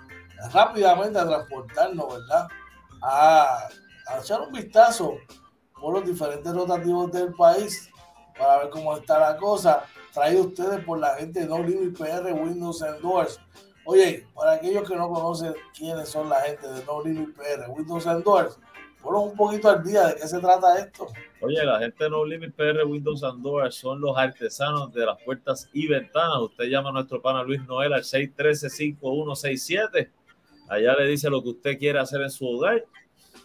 rápidamente 0.53 1.19
a 1.19 1.27
transportarnos, 1.27 2.07
¿verdad? 2.15 2.49
A, 3.03 3.69
a 4.07 4.19
echar 4.21 4.41
un 4.41 4.53
vistazo 4.53 5.19
por 5.79 5.95
los 5.95 6.07
diferentes 6.07 6.53
rotativos 6.53 7.13
del 7.13 7.35
país 7.35 7.91
para 8.39 8.59
ver 8.59 8.71
cómo 8.71 8.97
está 8.97 9.19
la 9.19 9.37
cosa. 9.37 9.85
Traído 10.15 10.45
ustedes 10.45 10.83
por 10.85 10.99
la 10.99 11.15
gente 11.17 11.41
de 11.41 11.47
No 11.47 11.63
Limit 11.63 11.97
PR 11.97 12.33
Windows 12.33 12.83
and 12.83 13.01
Doors 13.01 13.39
Oye, 13.85 14.27
para 14.35 14.53
aquellos 14.53 14.89
que 14.89 14.97
no 14.97 15.09
conocen 15.09 15.55
quiénes 15.77 16.09
son 16.09 16.29
la 16.29 16.41
gente 16.43 16.69
de 16.69 16.85
No 16.85 17.03
Limit 17.03 17.35
PR, 17.35 17.71
Windows 17.71 18.07
and 18.07 18.25
Doors, 18.25 18.59
Ponlo 19.03 19.21
un 19.21 19.37
poquito 19.37 19.71
al 19.71 19.83
día 19.83 20.09
de 20.09 20.17
qué 20.17 20.29
se 20.29 20.39
trata 20.41 20.79
esto. 20.79 21.07
Oye, 21.41 21.65
la 21.65 21.79
gente 21.79 22.05
de 22.05 22.11
No 22.11 22.23
Limit 22.25 22.55
PR 22.55 22.85
Windows 22.85 23.25
and 23.25 23.43
Doors 23.43 23.77
son 23.77 23.99
los 24.01 24.17
artesanos 24.17 24.93
de 24.93 25.07
las 25.07 25.21
puertas 25.23 25.69
y 25.73 25.89
ventanas. 25.89 26.39
Usted 26.41 26.65
llama 26.65 26.91
a 26.91 26.93
nuestro 26.93 27.23
pana 27.23 27.43
Luis 27.43 27.67
Noel 27.67 27.95
al 27.95 28.03
613-5167. 28.03 30.11
Allá 30.69 30.95
le 30.97 31.07
dice 31.07 31.31
lo 31.31 31.43
que 31.43 31.49
usted 31.49 31.79
quiere 31.79 31.99
hacer 31.99 32.21
en 32.21 32.31
su 32.31 32.47
hogar. 32.47 32.85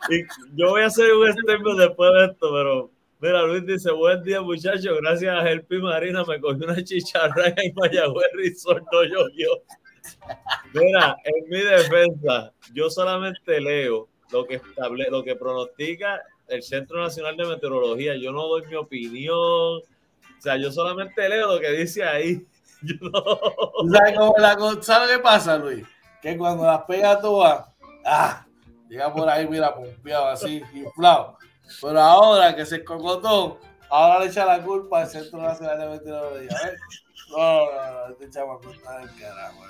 y 0.08 0.22
yo 0.54 0.70
voy 0.70 0.82
a 0.82 0.86
hacer 0.86 1.12
un 1.12 1.32
stream 1.32 1.62
después 1.76 2.10
de 2.12 2.24
esto, 2.26 2.50
pero 2.52 2.90
mira, 3.20 3.42
Luis 3.42 3.66
dice, 3.66 3.90
buen 3.92 4.22
día 4.22 4.40
muchachos, 4.40 4.98
gracias 5.00 5.34
a 5.34 5.48
Helpi 5.48 5.78
Marina 5.78 6.24
me 6.24 6.40
cogió 6.40 6.66
una 6.66 6.82
chicharra 6.82 7.48
y 7.62 7.72
Mayagüez 7.72 8.30
Resort 8.34 8.84
no 8.92 9.02
llovió. 9.04 9.62
Mira, 10.72 11.16
en 11.24 11.48
mi 11.48 11.60
defensa, 11.60 12.52
yo 12.72 12.88
solamente 12.88 13.60
leo 13.60 14.08
lo 14.32 14.46
que 14.46 14.54
estable, 14.56 15.08
lo 15.10 15.22
que 15.22 15.36
pronostica 15.36 16.22
el 16.50 16.62
Centro 16.62 17.00
Nacional 17.00 17.36
de 17.36 17.46
Meteorología. 17.46 18.16
Yo 18.16 18.32
no 18.32 18.46
doy 18.48 18.66
mi 18.66 18.74
opinión. 18.74 19.36
O 19.36 20.42
sea, 20.42 20.56
yo 20.56 20.70
solamente 20.70 21.28
leo 21.28 21.54
lo 21.54 21.60
que 21.60 21.70
dice 21.72 22.04
ahí. 22.04 22.46
Yo 22.82 22.94
no... 23.00 24.80
¿Sabes, 24.80 25.10
qué 25.10 25.18
pasa, 25.18 25.58
Luis? 25.58 25.86
Que 26.22 26.34
cuando 26.38 26.64
las 26.64 26.82
pega 26.84 27.20
todas, 27.20 27.66
ah, 28.06 28.46
llega 28.90 29.12
por 29.12 29.28
ahí, 29.28 29.48
mira, 29.48 29.74
pompeado, 29.74 30.26
así, 30.26 30.62
inflado. 30.74 31.36
Pero 31.80 32.00
ahora 32.00 32.54
que 32.54 32.64
se 32.66 32.84
cocotó, 32.84 33.58
ahora 33.88 34.20
le 34.20 34.26
echa 34.26 34.44
la 34.44 34.62
culpa 34.62 35.00
al 35.02 35.08
Centro 35.08 35.40
Nacional 35.40 35.78
de 35.78 35.88
Meteorología. 35.88 36.56
¿ves? 36.64 36.80
No, 37.30 37.70
no, 37.70 37.92
no, 37.92 38.08
este 38.12 38.30
chamaco 38.30 38.70
está 38.70 38.98
del 38.98 39.08
carajo. 39.16 39.64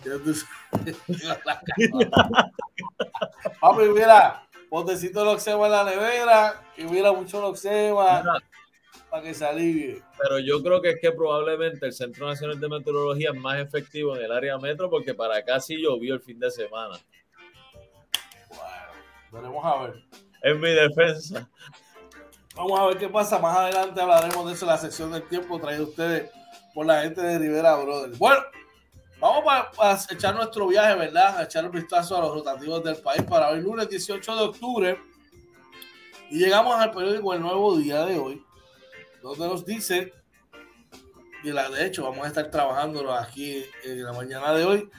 Papi, 3.60 3.88
mira, 3.90 4.46
potecito 4.70 5.20
de 5.20 5.26
loxema 5.26 5.66
en 5.66 5.72
la 5.72 5.84
nevera, 5.84 6.62
que 6.74 6.86
hubiera 6.86 7.12
mucho 7.12 7.42
loxema 7.42 8.22
para 9.10 9.22
que 9.22 9.34
se 9.34 9.44
alivie. 9.44 10.02
Pero 10.18 10.38
yo 10.38 10.62
creo 10.62 10.80
que 10.80 10.90
es 10.90 11.00
que 11.02 11.12
probablemente 11.12 11.84
el 11.84 11.92
Centro 11.92 12.28
Nacional 12.28 12.58
de 12.58 12.68
Meteorología 12.68 13.32
es 13.34 13.38
más 13.38 13.58
efectivo 13.58 14.16
en 14.16 14.24
el 14.24 14.32
área 14.32 14.56
metro 14.56 14.88
porque 14.88 15.12
para 15.12 15.36
acá 15.36 15.60
sí 15.60 15.76
llovió 15.76 16.14
el 16.14 16.20
fin 16.20 16.38
de 16.38 16.50
semana. 16.50 16.98
Veremos 19.32 19.64
a 19.64 19.82
ver. 19.82 20.04
En 20.42 20.60
mi 20.60 20.70
defensa. 20.70 21.48
Vamos 22.56 22.80
a 22.80 22.86
ver 22.86 22.98
qué 22.98 23.08
pasa. 23.08 23.38
Más 23.38 23.56
adelante 23.56 24.00
hablaremos 24.00 24.46
de 24.46 24.52
eso 24.52 24.64
en 24.64 24.70
la 24.70 24.78
sección 24.78 25.12
del 25.12 25.28
tiempo 25.28 25.58
traído 25.58 25.84
ustedes 25.84 26.30
por 26.74 26.86
la 26.86 27.02
gente 27.02 27.20
de 27.20 27.38
Rivera 27.38 27.76
Brothers. 27.76 28.18
Bueno, 28.18 28.42
Vamos 29.20 29.44
a, 29.78 29.98
echar 30.10 30.34
nuestro 30.34 30.66
viaje, 30.66 30.94
¿verdad? 30.94 31.38
A 31.38 31.42
echar 31.44 31.66
un 31.66 31.72
vistazo 31.72 32.16
a 32.16 32.20
los 32.22 32.32
rotativos 32.32 32.82
del 32.82 32.96
país 32.96 33.22
para 33.22 33.50
hoy, 33.50 33.60
lunes 33.60 33.86
18 33.86 34.34
de 34.34 34.42
octubre. 34.42 34.98
Y 36.30 36.38
llegamos 36.38 36.74
al 36.76 36.90
periódico 36.90 37.34
El 37.34 37.42
Nuevo 37.42 37.76
Día 37.76 38.06
de 38.06 38.18
hoy, 38.18 38.42
donde 39.22 39.46
nos 39.46 39.66
dice, 39.66 40.14
y 41.44 41.50
la, 41.52 41.68
de 41.68 41.84
hecho 41.84 42.04
vamos 42.04 42.24
a 42.24 42.28
estar 42.28 42.50
trabajándolo 42.50 43.12
aquí 43.12 43.62
en 43.84 44.02
la 44.02 44.14
mañana 44.14 44.54
de 44.54 44.64
hoy, 44.64 44.90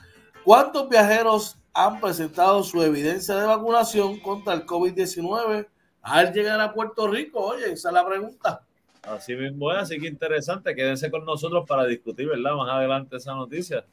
¿cuántos 0.43 0.87
viajeros 0.87 1.57
han 1.73 1.99
presentado 2.01 2.63
su 2.63 2.81
evidencia 2.81 3.35
de 3.35 3.45
vacunación 3.45 4.19
contra 4.19 4.53
el 4.53 4.65
COVID-19 4.65 5.67
al 6.01 6.33
llegar 6.33 6.59
a 6.59 6.73
Puerto 6.73 7.07
Rico? 7.07 7.39
Oye, 7.39 7.71
esa 7.71 7.89
es 7.89 7.93
la 7.93 8.05
pregunta. 8.05 8.65
Así 9.03 9.35
mismo 9.35 9.71
es, 9.71 9.77
así 9.79 9.99
que 9.99 10.07
interesante. 10.07 10.75
Quédense 10.75 11.09
con 11.09 11.25
nosotros 11.25 11.65
para 11.67 11.85
discutir, 11.85 12.27
¿verdad? 12.27 12.55
Más 12.55 12.69
adelante 12.69 13.17
esa 13.17 13.33
noticia. 13.33 13.85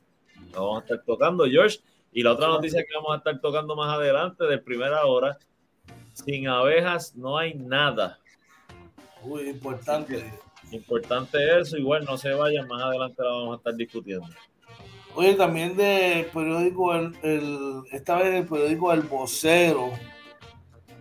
Lo 0.53 0.67
vamos 0.67 0.79
a 0.79 0.85
estar 0.85 1.03
tocando, 1.05 1.47
George. 1.47 1.79
Y 2.13 2.23
la 2.23 2.33
otra 2.33 2.49
noticia 2.49 2.83
que 2.83 2.95
vamos 2.95 3.13
a 3.13 3.19
estar 3.19 3.41
tocando 3.41 3.77
más 3.77 3.95
adelante, 3.95 4.45
de 4.45 4.59
primera 4.59 5.05
hora, 5.07 5.39
sin 6.13 6.49
abejas 6.49 7.15
no 7.15 7.39
hay 7.39 7.55
nada. 7.55 8.19
Muy 9.23 9.49
importante. 9.49 10.33
Importante 10.71 11.61
eso, 11.61 11.77
igual 11.77 12.05
no 12.05 12.19
se 12.19 12.33
vayan, 12.33 12.67
más 12.69 12.83
adelante 12.83 13.23
la 13.23 13.31
vamos 13.31 13.55
a 13.55 13.57
estar 13.59 13.75
discutiendo. 13.75 14.27
Oye, 15.19 15.35
también 15.35 15.77
del 15.77 16.27
periódico, 16.27 16.95
el, 16.95 17.83
esta 17.91 18.19
vez 18.19 18.37
el 18.37 18.47
periódico 18.47 18.93
El 18.93 19.03
Vocero, 19.03 19.91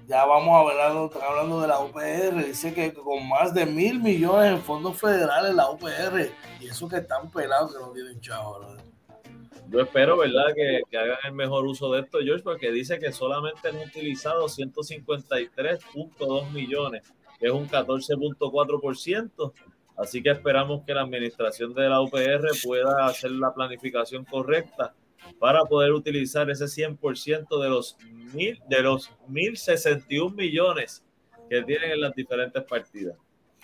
ya 0.07 0.25
vamos 0.25 0.55
a 0.55 0.63
ver 0.67 0.81
hablando 1.21 1.61
de 1.61 1.67
la 1.67 1.79
UPR, 1.79 2.43
dice 2.43 2.73
que 2.73 2.95
con 2.95 3.29
más 3.29 3.53
de 3.53 3.67
mil 3.67 4.01
millones 4.01 4.53
en 4.53 4.61
fondos 4.63 4.99
federales 4.99 5.53
la 5.53 5.69
UPR, 5.69 6.31
y 6.59 6.65
eso 6.65 6.89
que 6.89 6.97
están 6.97 7.29
pelados 7.29 7.71
que 7.71 7.79
no 7.79 7.91
tienen 7.91 8.19
chavos, 8.19 8.65
yo 9.69 9.81
espero, 9.81 10.17
¿verdad?, 10.17 10.55
que, 10.55 10.81
hagan 10.97 11.19
el 11.25 11.33
mejor 11.33 11.67
uso 11.67 11.91
de 11.91 12.01
esto, 12.01 12.17
George, 12.19 12.43
porque 12.43 12.71
dice 12.71 12.97
que 12.97 13.11
solamente 13.11 13.69
han 13.69 13.77
utilizado 13.77 14.47
153.2 14.47 16.51
millones, 16.53 17.03
que 17.39 17.45
es 17.45 17.51
un 17.51 17.69
14.4%. 17.69 19.53
Así 19.97 20.21
que 20.21 20.29
esperamos 20.29 20.83
que 20.85 20.93
la 20.93 21.01
administración 21.01 21.73
de 21.73 21.89
la 21.89 22.01
UPR 22.01 22.47
pueda 22.63 23.07
hacer 23.07 23.31
la 23.31 23.53
planificación 23.53 24.23
correcta 24.25 24.93
para 25.39 25.63
poder 25.65 25.91
utilizar 25.91 26.49
ese 26.49 26.65
100% 26.65 27.61
de 27.61 27.69
los 27.69 27.97
mil, 28.33 28.61
de 28.69 28.81
los 28.81 29.11
1061 29.27 30.35
millones 30.35 31.03
que 31.49 31.63
tienen 31.63 31.91
en 31.91 32.01
las 32.01 32.13
diferentes 32.13 32.63
partidas. 32.63 33.17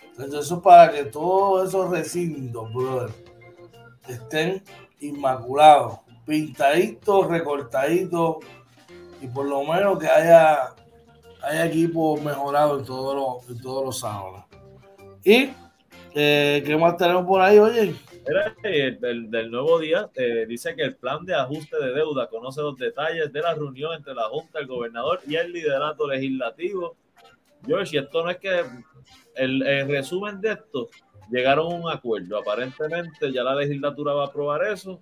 Entonces, 0.10 0.46
eso 0.46 0.62
para 0.62 0.92
que 0.92 1.06
todos 1.06 1.70
esos 1.70 1.90
recintos, 1.90 2.74
brother, 2.74 3.12
estén 4.08 4.64
inmaculado, 5.00 6.04
pintadito, 6.26 7.28
recortadito 7.28 8.40
y 9.22 9.28
por 9.28 9.46
lo 9.46 9.64
menos 9.64 10.00
que 10.00 10.08
haya, 10.08 10.74
haya 11.44 11.66
equipo 11.66 12.18
mejorado 12.18 12.80
en 12.80 12.86
todos 12.86 13.16
los, 13.16 13.56
en 13.56 13.62
todos 13.62 13.86
los 13.86 14.00
sábados. 14.00 14.46
Y 15.24 15.50
eh, 16.16 16.64
¿qué 16.66 16.78
más 16.78 16.98
tenemos 16.98 17.26
por 17.26 17.42
ahí, 17.42 17.60
oye? 17.60 17.96
El, 18.64 19.30
del 19.30 19.52
nuevo 19.52 19.80
día 19.80 20.10
eh, 20.16 20.46
dice 20.48 20.76
que 20.76 20.84
el 20.84 20.96
plan 20.96 21.26
de 21.26 21.36
ajuste 21.36 21.78
de 21.78 21.94
deuda 21.94 22.28
conoce 22.28 22.62
los 22.62 22.78
detalles 22.78 23.34
de 23.34 23.42
la 23.42 23.54
reunión 23.54 23.94
entre 23.94 24.14
la 24.14 24.24
Junta, 24.30 24.60
el 24.60 24.68
gobernador 24.68 25.20
y 25.28 25.36
el 25.36 25.52
liderato 25.52 26.08
legislativo. 26.08 26.96
George, 27.66 27.96
y 27.96 28.00
esto 28.00 28.24
no 28.24 28.30
es 28.30 28.38
que 28.38 28.64
el 29.36 29.88
resumen 29.88 30.40
de 30.40 30.54
esto 30.54 30.90
llegaron 31.30 31.72
a 31.72 31.76
un 31.76 31.90
acuerdo. 31.92 32.38
Aparentemente 32.38 33.32
ya 33.32 33.44
la 33.44 33.56
legislatura 33.56 34.14
va 34.14 34.24
a 34.24 34.28
aprobar 34.28 34.66
eso 34.68 35.02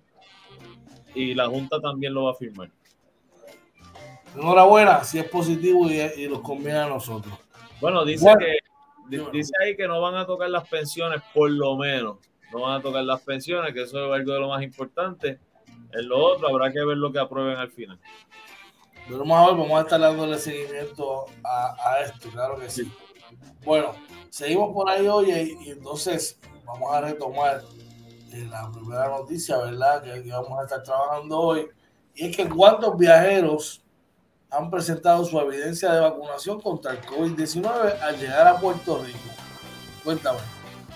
y 1.14 1.34
la 1.34 1.46
Junta 1.46 1.80
también 1.80 2.14
lo 2.14 2.24
va 2.24 2.32
a 2.32 2.34
firmar. 2.34 2.70
Enhorabuena, 4.34 5.04
si 5.04 5.18
es 5.18 5.28
positivo 5.28 5.90
y, 5.90 6.00
y 6.00 6.26
los 6.26 6.40
conviene 6.40 6.78
a 6.78 6.88
nosotros. 6.88 7.34
Bueno, 7.80 8.04
dice 8.04 8.32
que 8.38 8.58
dice 9.32 9.52
ahí 9.62 9.76
que 9.76 9.86
no 9.86 10.00
van 10.00 10.14
a 10.16 10.26
tocar 10.26 10.50
las 10.50 10.68
pensiones, 10.68 11.22
por 11.34 11.50
lo 11.50 11.76
menos. 11.76 12.18
No 12.52 12.60
van 12.60 12.80
a 12.80 12.82
tocar 12.82 13.04
las 13.04 13.22
pensiones, 13.22 13.72
que 13.72 13.82
eso 13.82 14.04
es 14.06 14.12
algo 14.12 14.32
de 14.32 14.40
lo 14.40 14.48
más 14.48 14.62
importante. 14.62 15.40
En 15.92 16.08
lo 16.08 16.18
otro 16.18 16.48
habrá 16.48 16.72
que 16.72 16.84
ver 16.84 16.96
lo 16.96 17.12
que 17.12 17.18
aprueben 17.18 17.56
al 17.56 17.70
final. 17.70 17.98
Pero 19.06 19.20
vamos 19.20 19.38
a 19.38 19.46
ver, 19.46 19.60
vamos 19.60 19.78
a 19.78 19.82
estar 19.82 20.00
dándole 20.00 20.38
seguimiento 20.38 21.26
a, 21.42 21.74
a 21.84 22.00
esto, 22.02 22.28
claro 22.30 22.58
que 22.58 22.70
sí. 22.70 22.90
Bueno, 23.64 23.94
seguimos 24.30 24.72
por 24.72 24.88
ahí 24.88 25.06
hoy 25.06 25.30
y, 25.30 25.70
entonces 25.70 26.38
vamos 26.64 26.92
a 26.92 27.00
retomar 27.00 27.62
eh, 28.32 28.46
la 28.50 28.70
primera 28.70 29.08
noticia, 29.08 29.58
¿verdad? 29.58 30.02
Que, 30.02 30.30
vamos 30.30 30.58
a 30.58 30.62
estar 30.62 30.82
trabajando 30.82 31.38
hoy. 31.38 31.68
Y 32.14 32.28
es 32.28 32.36
que 32.36 32.48
cuántos 32.48 32.96
viajeros 32.96 33.81
han 34.52 34.70
presentado 34.70 35.24
su 35.24 35.40
evidencia 35.40 35.92
de 35.92 36.00
vacunación 36.00 36.60
contra 36.60 36.92
el 36.92 37.00
COVID-19 37.00 38.00
al 38.00 38.18
llegar 38.18 38.46
a 38.46 38.60
Puerto 38.60 39.02
Rico. 39.02 39.18
Cuéntame. 40.04 40.38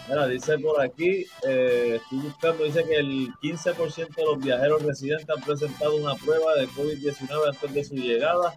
Mira, 0.08 0.28
dice 0.28 0.58
por 0.58 0.80
aquí, 0.80 1.26
eh, 1.42 1.98
estoy 2.00 2.18
buscando, 2.18 2.64
dice 2.64 2.84
que 2.84 2.96
el 2.96 3.32
15% 3.42 4.14
de 4.14 4.24
los 4.24 4.38
viajeros 4.38 4.82
residentes 4.82 5.28
han 5.28 5.42
presentado 5.42 5.96
una 5.96 6.14
prueba 6.14 6.54
de 6.54 6.68
COVID-19 6.68 7.48
antes 7.48 7.74
de 7.74 7.84
su 7.84 7.94
llegada, 7.96 8.56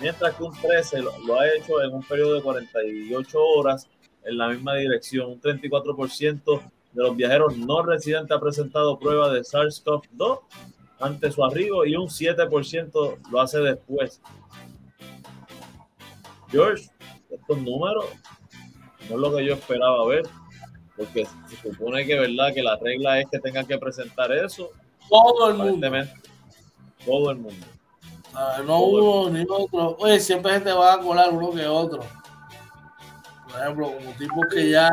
mientras 0.00 0.34
que 0.34 0.44
un 0.44 0.54
13% 0.54 1.02
lo, 1.02 1.18
lo, 1.26 1.40
ha 1.40 1.48
hecho 1.48 1.82
en 1.82 1.92
un 1.92 2.02
periodo 2.02 2.36
de 2.36 2.42
48 2.42 3.38
horas 3.38 3.86
en 4.24 4.38
la 4.38 4.48
misma 4.48 4.76
dirección. 4.76 5.32
Un 5.32 5.40
34% 5.42 6.62
de 6.92 7.02
los 7.02 7.16
viajeros 7.16 7.56
no 7.58 7.82
residentes 7.82 8.34
ha 8.34 8.40
presentado 8.40 8.98
prueba 8.98 9.30
de 9.30 9.40
SARS-CoV-2 9.40 10.40
ante 11.00 11.30
su 11.30 11.44
arribo 11.44 11.84
y 11.84 11.96
un 11.96 12.08
7% 12.08 13.18
lo 13.30 13.40
hace 13.40 13.58
después. 13.58 14.20
George, 16.50 16.88
estos 17.30 17.58
números 17.58 18.06
no 19.08 19.16
es 19.16 19.20
lo 19.20 19.36
que 19.36 19.44
yo 19.44 19.54
esperaba 19.54 20.06
ver 20.06 20.24
porque 20.98 21.26
se 21.48 21.56
supone 21.70 22.04
que 22.04 22.18
verdad 22.18 22.52
que 22.52 22.62
la 22.62 22.76
regla 22.76 23.20
es 23.20 23.26
que 23.30 23.38
tengan 23.38 23.66
que 23.66 23.78
presentar 23.78 24.32
eso. 24.32 24.70
Todo 25.08 25.50
el 25.50 25.56
mundo. 25.56 25.88
Todo 27.06 27.30
el 27.30 27.38
mundo. 27.38 27.66
no 28.66 28.80
uno 28.80 29.30
ni 29.30 29.46
otro. 29.48 29.96
Oye, 30.00 30.18
siempre 30.18 30.54
se 30.54 30.60
te 30.60 30.72
va 30.72 30.94
a 30.94 30.98
colar 31.00 31.32
uno 31.32 31.52
que 31.52 31.66
otro. 31.66 32.00
Por 33.48 33.60
ejemplo, 33.60 33.92
como 33.92 34.10
tipos 34.18 34.46
que 34.52 34.70
ya 34.70 34.90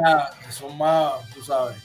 son 0.49 0.77
más, 0.77 1.13
tú 1.33 1.43
sabes. 1.43 1.75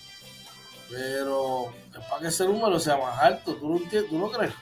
Pero 0.90 1.72
es 1.98 2.04
para 2.06 2.22
que 2.22 2.28
ese 2.28 2.44
número 2.46 2.78
sea 2.78 2.96
más 2.96 3.18
alto. 3.18 3.54
¿Tú 3.56 3.68
lo, 3.68 4.02
¿tú 4.08 4.18
lo 4.18 4.30
crees? 4.30 4.52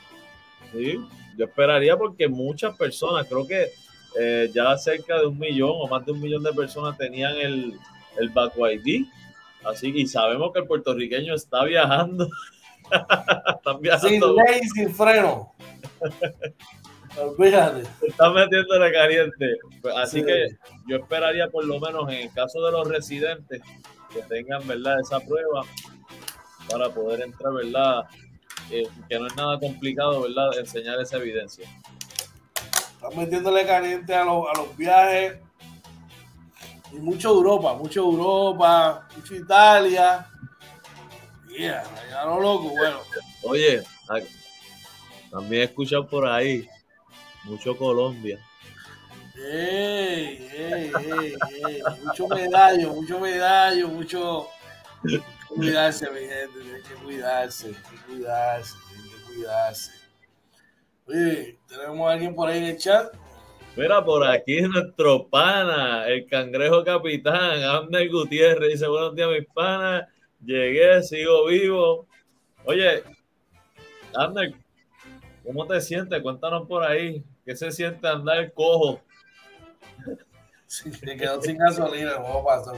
Sí, 0.72 0.98
yo 1.36 1.44
esperaría 1.44 1.96
porque 1.96 2.28
muchas 2.28 2.76
personas, 2.76 3.26
creo 3.26 3.46
que 3.46 3.70
eh, 4.18 4.50
ya 4.54 4.76
cerca 4.76 5.18
de 5.18 5.26
un 5.26 5.38
millón 5.38 5.72
o 5.74 5.86
más 5.86 6.04
de 6.04 6.12
un 6.12 6.20
millón 6.20 6.42
de 6.42 6.52
personas 6.52 6.96
tenían 6.96 7.36
el, 7.36 7.78
el 8.18 8.28
Back 8.30 8.54
ID 8.56 9.06
Así 9.64 9.92
que 9.92 10.06
sabemos 10.06 10.52
que 10.52 10.60
el 10.60 10.66
puertorriqueño 10.66 11.34
está 11.34 11.64
viajando. 11.64 12.28
Están 13.56 13.80
viajando. 13.80 14.08
Sin 14.08 14.36
ley, 14.36 14.60
sin 14.74 14.94
freno. 14.94 15.52
Fíjate. 17.36 17.82
Están 18.06 18.34
metiéndole 18.34 18.92
caliente. 18.92 19.56
Pues, 19.82 19.94
así 19.96 20.24
que 20.24 20.46
yo 20.86 20.96
esperaría 20.96 21.48
por 21.48 21.64
lo 21.64 21.80
menos 21.80 22.08
en 22.08 22.20
el 22.20 22.32
caso 22.32 22.64
de 22.64 22.72
los 22.72 22.88
residentes 22.88 23.60
que 24.12 24.22
tengan 24.22 24.66
verdad 24.66 25.00
esa 25.00 25.20
prueba 25.20 25.62
para 26.70 26.90
poder 26.90 27.22
entrar, 27.22 27.52
¿verdad? 27.52 28.06
Eh, 28.70 28.88
que 29.08 29.18
no 29.18 29.26
es 29.26 29.36
nada 29.36 29.58
complicado, 29.58 30.22
¿verdad? 30.22 30.58
Enseñar 30.58 31.00
esa 31.00 31.16
evidencia. 31.16 31.68
Están 32.92 33.16
metiéndole 33.16 33.66
caliente 33.66 34.14
a 34.14 34.24
los, 34.24 34.46
a 34.48 34.58
los 34.58 34.76
viajes 34.76 35.38
y 36.92 36.96
mucho 36.96 37.30
Europa, 37.30 37.74
mucho 37.74 38.00
Europa, 38.00 39.08
mucho 39.16 39.34
Italia. 39.34 40.26
Yeah, 41.48 41.84
ya 42.10 42.24
lo 42.24 42.40
loco, 42.40 42.70
bueno. 42.70 42.98
Oye, 43.42 43.82
también 45.30 45.62
he 45.62 45.64
escuchado 45.64 46.06
por 46.06 46.26
ahí 46.26 46.68
mucho 47.44 47.76
Colombia. 47.76 48.38
Ey, 49.36 50.48
ey, 50.52 50.92
ey. 51.66 51.82
Mucho 52.04 52.28
medallo, 52.28 52.94
mucho 52.94 53.20
medallo, 53.20 53.88
mucho. 53.88 54.48
Cuidarse, 55.48 56.10
mi 56.10 56.20
gente, 56.20 56.60
tienen 56.60 56.82
que 56.82 56.94
cuidarse, 57.04 57.64
tienen 57.64 57.82
que 57.82 57.96
cuidarse, 58.06 58.74
tienen 58.88 59.10
que 59.10 59.34
cuidarse. 59.34 59.92
Oye, 61.06 61.58
tenemos 61.66 62.08
a 62.08 62.12
alguien 62.12 62.34
por 62.34 62.48
ahí 62.48 62.58
en 62.58 62.64
el 62.64 62.78
chat. 62.78 63.14
Mira, 63.76 64.04
por 64.04 64.26
aquí 64.26 64.60
nuestro 64.60 65.26
pana, 65.28 66.06
el 66.06 66.26
cangrejo 66.26 66.84
capitán, 66.84 67.62
Ander 67.62 68.10
Gutiérrez, 68.10 68.72
dice, 68.72 68.88
buenos 68.88 69.14
días, 69.14 69.30
mis 69.30 69.46
panas, 69.54 70.06
llegué, 70.44 71.02
sigo 71.02 71.46
vivo. 71.46 72.06
Oye, 72.64 73.04
Ander, 74.14 74.52
¿cómo 75.44 75.66
te 75.66 75.80
sientes? 75.80 76.20
Cuéntanos 76.22 76.66
por 76.66 76.84
ahí, 76.84 77.24
¿qué 77.44 77.56
se 77.56 77.72
siente 77.72 78.06
andar 78.06 78.52
cojo? 78.52 79.00
Sí, 80.70 80.90
te 80.90 81.16
quedó 81.16 81.40
sin 81.40 81.56
gasolina, 81.56 82.16
¿cómo 82.16 82.44
pasó? 82.44 82.74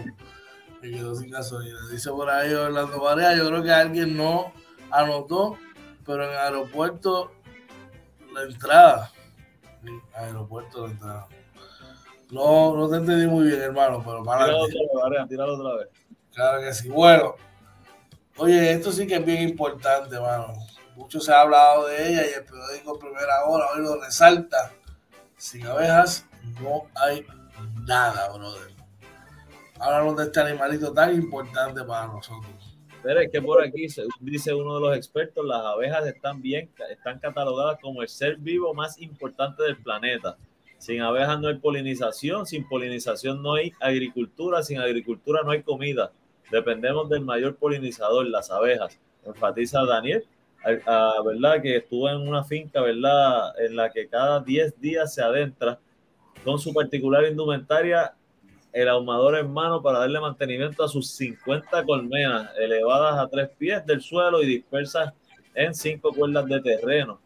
Me 0.80 0.90
quedó 0.90 1.14
sin 1.14 1.30
gasolina. 1.30 1.78
Dice 1.90 2.10
por 2.10 2.28
ahí 2.30 2.52
Orlando 2.52 3.00
Varea, 3.00 3.36
yo 3.36 3.46
creo 3.48 3.62
que 3.62 3.72
alguien 3.72 4.16
no 4.16 4.52
anotó, 4.90 5.56
pero 6.04 6.24
en 6.24 6.30
el 6.30 6.36
aeropuerto 6.36 7.32
la 8.32 8.42
entrada 8.42 9.10
aeropuerto 10.14 10.84
de 10.84 10.92
entrada. 10.92 11.28
No, 12.30 12.76
no 12.76 12.88
te 12.88 12.96
entendí 12.96 13.26
muy 13.26 13.46
bien, 13.46 13.60
hermano, 13.60 14.02
pero 14.04 14.22
para 14.22 14.44
tíralo 14.44 14.62
otra 14.62 15.08
vez, 15.18 15.28
tíralo 15.28 15.54
otra 15.54 15.76
vez. 15.78 15.88
Claro 16.32 16.60
que 16.60 16.72
sí. 16.72 16.88
Bueno, 16.88 17.34
oye, 18.36 18.72
esto 18.72 18.92
sí 18.92 19.06
que 19.06 19.16
es 19.16 19.24
bien 19.24 19.42
importante, 19.42 20.14
hermano. 20.14 20.54
Mucho 20.94 21.18
se 21.18 21.32
ha 21.32 21.40
hablado 21.40 21.86
de 21.86 22.08
ella 22.08 22.26
y 22.26 22.34
el 22.34 22.44
periódico 22.44 22.98
Primera 22.98 23.44
Hora 23.46 23.66
hoy 23.74 23.82
lo 23.82 24.00
resalta. 24.00 24.72
Sin 25.36 25.66
abejas 25.66 26.26
no 26.60 26.84
hay 26.94 27.26
nada, 27.86 28.28
brother. 28.28 28.69
Háblanos 29.80 30.16
de 30.16 30.24
este 30.24 30.40
animalito 30.40 30.92
tan 30.92 31.14
importante 31.14 31.82
para 31.84 32.08
nosotros. 32.08 32.76
Pero 33.02 33.20
es 33.20 33.30
que 33.30 33.40
por 33.40 33.62
aquí, 33.62 33.86
dice 34.20 34.52
uno 34.52 34.74
de 34.74 34.80
los 34.80 34.96
expertos, 34.96 35.44
las 35.46 35.64
abejas 35.64 36.06
están 36.06 36.42
bien, 36.42 36.70
están 36.90 37.18
catalogadas 37.18 37.78
como 37.80 38.02
el 38.02 38.08
ser 38.08 38.36
vivo 38.36 38.74
más 38.74 39.00
importante 39.00 39.62
del 39.62 39.78
planeta. 39.78 40.36
Sin 40.76 41.00
abejas 41.00 41.40
no 41.40 41.48
hay 41.48 41.56
polinización, 41.56 42.44
sin 42.44 42.68
polinización 42.68 43.42
no 43.42 43.54
hay 43.54 43.72
agricultura, 43.80 44.62
sin 44.62 44.78
agricultura 44.80 45.42
no 45.42 45.52
hay 45.52 45.62
comida. 45.62 46.12
Dependemos 46.50 47.08
del 47.08 47.22
mayor 47.22 47.56
polinizador, 47.56 48.26
las 48.26 48.50
abejas. 48.50 48.98
Enfatiza 49.24 49.84
Daniel, 49.86 50.26
¿verdad? 50.62 51.62
Que 51.62 51.76
estuvo 51.76 52.08
en 52.10 52.16
una 52.16 52.44
finca, 52.44 52.82
¿verdad? 52.82 53.58
En 53.60 53.76
la 53.76 53.90
que 53.90 54.08
cada 54.08 54.40
10 54.40 54.78
días 54.78 55.14
se 55.14 55.22
adentra 55.22 55.78
con 56.44 56.58
su 56.58 56.74
particular 56.74 57.24
indumentaria 57.24 58.14
el 58.72 58.88
ahumador 58.88 59.38
en 59.38 59.52
mano 59.52 59.82
para 59.82 60.00
darle 60.00 60.20
mantenimiento 60.20 60.84
a 60.84 60.88
sus 60.88 61.10
50 61.12 61.84
colmenas 61.84 62.50
elevadas 62.58 63.18
a 63.18 63.28
tres 63.28 63.48
pies 63.58 63.84
del 63.84 64.00
suelo 64.00 64.42
y 64.42 64.46
dispersas 64.46 65.12
en 65.54 65.74
cinco 65.74 66.12
cuerdas 66.12 66.46
de 66.46 66.60
terreno. 66.60 67.20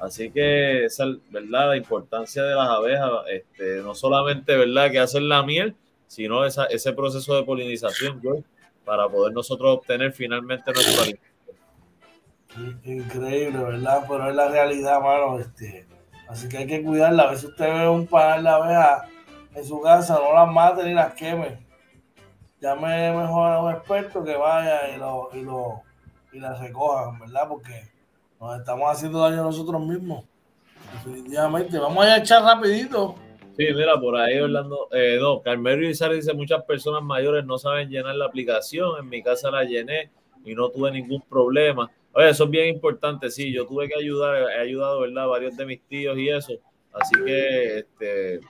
Así 0.00 0.30
que 0.30 0.84
esa 0.84 1.04
es 1.06 1.16
verdad 1.30 1.70
la 1.70 1.76
importancia 1.76 2.42
de 2.42 2.54
las 2.54 2.68
abejas, 2.68 3.10
este, 3.30 3.82
no 3.82 3.94
solamente 3.94 4.56
verdad 4.56 4.90
que 4.90 5.00
hacen 5.00 5.28
la 5.28 5.42
miel, 5.42 5.74
sino 6.06 6.44
ese 6.44 6.92
proceso 6.92 7.34
de 7.36 7.42
polinización 7.42 8.22
para 8.84 9.08
poder 9.08 9.34
nosotros 9.34 9.78
obtener 9.78 10.12
finalmente 10.12 10.72
nuestro 10.72 11.02
alimento. 11.02 11.28
Increíble, 12.84 13.62
¿verdad? 13.62 14.04
Pero 14.08 14.30
es 14.30 14.34
la 14.34 14.48
realidad, 14.48 15.00
mano. 15.00 15.38
Este, 15.38 15.86
así 16.28 16.48
que 16.48 16.58
hay 16.58 16.66
que 16.66 16.82
cuidarla. 16.82 17.24
A 17.24 17.30
veces 17.30 17.50
usted 17.50 17.66
ve 17.66 17.88
un 17.88 18.06
panal 18.06 18.42
de 18.44 18.50
abejas 18.50 19.02
en 19.58 19.64
su 19.64 19.80
casa, 19.80 20.14
no 20.14 20.32
las 20.32 20.52
mate 20.52 20.84
ni 20.84 20.94
las 20.94 21.14
queme. 21.14 21.58
Llame 22.60 23.12
mejor 23.12 23.52
a 23.52 23.62
un 23.62 23.72
experto 23.72 24.24
que 24.24 24.36
vaya 24.36 24.94
y 24.94 24.98
lo, 24.98 25.30
y 25.32 25.42
lo 25.42 25.82
y 26.32 26.40
las 26.40 26.60
recojan, 26.60 27.18
¿verdad? 27.18 27.48
Porque 27.48 27.88
nos 28.40 28.58
estamos 28.58 28.90
haciendo 28.90 29.20
daño 29.20 29.40
a 29.40 29.44
nosotros 29.44 29.80
mismos. 29.80 30.24
Definitivamente. 30.92 31.78
Vamos 31.78 32.04
a 32.04 32.18
echar 32.18 32.42
rapidito. 32.42 33.14
Sí, 33.56 33.66
mira, 33.74 33.98
por 33.98 34.16
ahí 34.16 34.38
Orlando, 34.38 34.88
eh, 34.92 35.18
no, 35.20 35.42
Carmelo 35.42 35.88
Izar 35.88 36.12
dice, 36.12 36.32
muchas 36.32 36.62
personas 36.62 37.02
mayores 37.02 37.44
no 37.44 37.58
saben 37.58 37.90
llenar 37.90 38.14
la 38.14 38.26
aplicación, 38.26 39.00
en 39.00 39.08
mi 39.08 39.20
casa 39.20 39.50
la 39.50 39.64
llené 39.64 40.10
y 40.44 40.54
no 40.54 40.68
tuve 40.68 40.92
ningún 40.92 41.22
problema. 41.22 41.90
Oye, 42.12 42.28
eso 42.28 42.44
es 42.44 42.50
bien 42.50 42.68
importante, 42.68 43.30
sí, 43.30 43.52
yo 43.52 43.66
tuve 43.66 43.88
que 43.88 43.98
ayudar, 43.98 44.48
he 44.52 44.60
ayudado, 44.60 45.00
¿verdad? 45.00 45.26
Varios 45.26 45.56
de 45.56 45.66
mis 45.66 45.82
tíos 45.88 46.16
y 46.16 46.28
eso, 46.28 46.52
así 46.92 47.16
que, 47.24 47.78
este, 47.78 48.40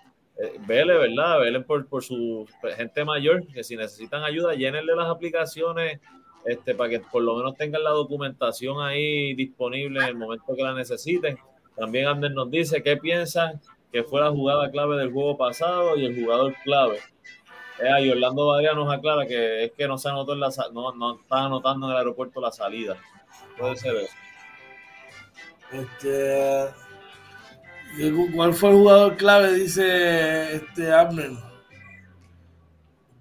vele, 0.67 0.97
¿verdad? 0.97 1.41
Vele 1.41 1.61
por, 1.61 1.87
por 1.87 2.05
su 2.05 2.47
gente 2.77 3.05
mayor, 3.05 3.47
que 3.49 3.65
si 3.65 3.77
necesitan 3.77 4.23
ayuda, 4.23 4.55
llénenle 4.55 4.95
las 4.95 5.09
aplicaciones 5.09 6.01
este, 6.45 6.75
para 6.75 6.91
que 6.91 7.01
por 7.01 7.23
lo 7.23 7.37
menos 7.37 7.57
tengan 7.57 7.83
la 7.83 7.91
documentación 7.91 8.81
ahí 8.81 9.35
disponible 9.35 10.01
en 10.01 10.07
el 10.07 10.15
momento 10.15 10.55
que 10.55 10.63
la 10.63 10.75
necesiten. 10.75 11.39
También 11.77 12.07
Ander 12.07 12.33
nos 12.33 12.51
dice 12.51 12.83
qué 12.83 12.97
piensan 12.97 13.61
que 13.93 14.03
fue 14.03 14.21
la 14.21 14.31
jugada 14.31 14.71
clave 14.71 14.97
del 14.97 15.13
juego 15.13 15.37
pasado 15.37 15.97
y 15.97 16.07
el 16.07 16.21
jugador 16.21 16.55
clave. 16.65 16.99
Eh, 17.81 18.05
y 18.05 18.11
Orlando 18.11 18.49
Badía 18.49 18.75
nos 18.75 18.93
aclara 18.93 19.27
que 19.27 19.65
es 19.65 19.73
que 19.73 19.87
no 19.87 19.99
se 19.99 20.09
anotó 20.09 20.33
en 20.33 20.41
la 20.41 20.51
no, 20.73 20.93
no 20.95 21.21
está 21.21 21.45
anotando 21.45 21.87
en 21.87 21.93
el 21.93 21.99
aeropuerto 21.99 22.41
la 22.41 22.51
salida. 22.51 22.97
Puede 23.57 23.77
ser 23.77 23.97
eso. 23.97 24.15
Este, 25.73 26.69
¿Cuál 28.35 28.55
fue 28.55 28.71
el 28.71 28.77
jugador 28.77 29.17
clave? 29.17 29.55
Dice 29.55 30.57
este 30.57 30.93
Abner. 30.93 31.33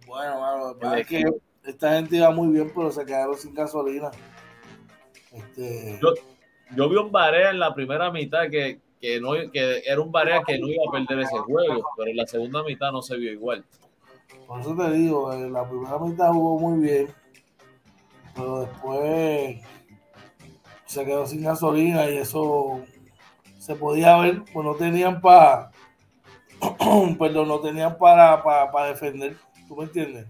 Bueno, 0.06 0.76
es 0.96 1.08
que 1.08 1.24
esta 1.64 1.96
gente 1.96 2.18
iba 2.18 2.32
muy 2.32 2.50
bien, 2.50 2.72
pero 2.74 2.92
se 2.92 3.06
quedaron 3.06 3.38
sin 3.38 3.54
gasolina. 3.54 4.12
Este... 5.32 6.00
Yo, 6.76 6.90
vi 6.90 6.96
un 6.96 7.12
Barea 7.12 7.52
en 7.52 7.60
la 7.60 7.74
primera 7.74 8.12
mitad 8.12 8.50
que, 8.50 8.80
que, 9.00 9.20
no, 9.20 9.32
que 9.52 9.84
era 9.86 10.02
un 10.02 10.12
Barea 10.12 10.42
que 10.46 10.60
no 10.60 10.68
iba 10.68 10.84
a 10.88 10.92
perder 10.92 11.20
ese 11.24 11.38
juego, 11.38 11.84
pero 11.96 12.10
en 12.10 12.18
la 12.18 12.28
segunda 12.28 12.64
mitad 12.64 12.92
no 12.92 13.02
se 13.02 13.18
vio 13.18 13.32
igual. 13.32 13.64
Por 14.48 14.62
eso 14.62 14.76
te 14.76 14.92
digo, 14.92 15.32
en 15.34 15.54
la 15.54 15.68
primera 15.68 15.98
mitad 16.00 16.32
jugó 16.32 16.60
muy 16.60 16.86
bien, 16.86 17.08
pero 18.36 18.62
después 18.62 19.62
se 20.86 21.06
quedó 21.06 21.26
sin 21.26 21.44
gasolina 21.44 22.10
y 22.10 22.18
eso 22.18 22.82
se 23.68 23.76
podía 23.76 24.16
ver, 24.16 24.44
pues 24.54 24.66
no 24.66 24.76
tenían 24.76 25.20
para, 25.20 25.72
perdón, 27.20 27.50
no 27.50 27.60
tenían 27.60 27.98
para, 27.98 28.42
para, 28.42 28.88
defender, 28.88 29.36
¿tú 29.68 29.76
me 29.76 29.84
entiendes? 29.84 30.26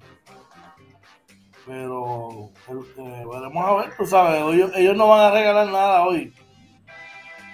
Pero 1.64 2.50
eh, 2.68 3.26
veremos 3.32 3.64
a 3.64 3.76
ver, 3.76 3.96
tú 3.96 4.08
sabes, 4.08 4.42
ellos, 4.76 4.98
no 4.98 5.10
van 5.10 5.32
a 5.32 5.36
regalar 5.36 5.68
nada 5.68 6.08
hoy. 6.08 6.34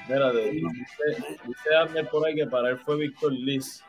Mira, 0.07 0.31
dice, 0.31 0.67
dice 1.45 2.03
por 2.09 2.25
ahí 2.25 2.35
que 2.35 2.47
para 2.47 2.69
él 2.69 2.79
fue 2.79 2.95
Víctor 2.95 3.33
Liz. 3.33 3.83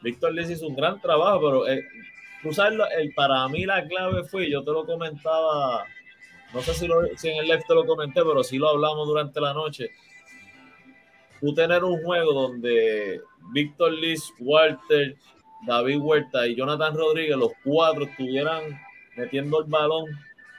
Víctor 0.00 0.32
Liz 0.32 0.48
hizo 0.48 0.66
un 0.66 0.76
gran 0.76 0.98
trabajo, 0.98 1.40
pero 1.40 1.68
eh, 1.68 1.84
tú 2.42 2.54
sabes, 2.54 2.78
el, 2.96 3.12
para 3.12 3.46
mí 3.48 3.66
la 3.66 3.86
clave 3.86 4.24
fue, 4.24 4.50
yo 4.50 4.64
te 4.64 4.70
lo 4.70 4.86
comentaba 4.86 5.84
no 6.52 6.62
sé 6.62 6.74
si, 6.74 6.86
en 6.86 7.36
el 7.36 7.46
live 7.46 7.64
te 7.66 7.74
lo 7.74 7.86
comenté, 7.86 8.22
pero 8.22 8.42
sí 8.42 8.58
lo 8.58 8.68
hablamos 8.68 9.06
durante 9.06 9.40
la 9.40 9.54
noche. 9.54 9.90
Tú 11.40 11.54
tener 11.54 11.84
un 11.84 12.02
juego 12.02 12.32
donde 12.32 13.20
Víctor 13.52 13.92
Liz, 13.92 14.32
Walter, 14.40 15.16
David 15.66 15.98
Huerta 15.98 16.46
y 16.46 16.56
Jonathan 16.56 16.96
Rodríguez, 16.96 17.36
los 17.36 17.52
cuatro 17.64 18.04
estuvieran 18.04 18.80
metiendo 19.16 19.60
el 19.60 19.66
balón 19.66 20.06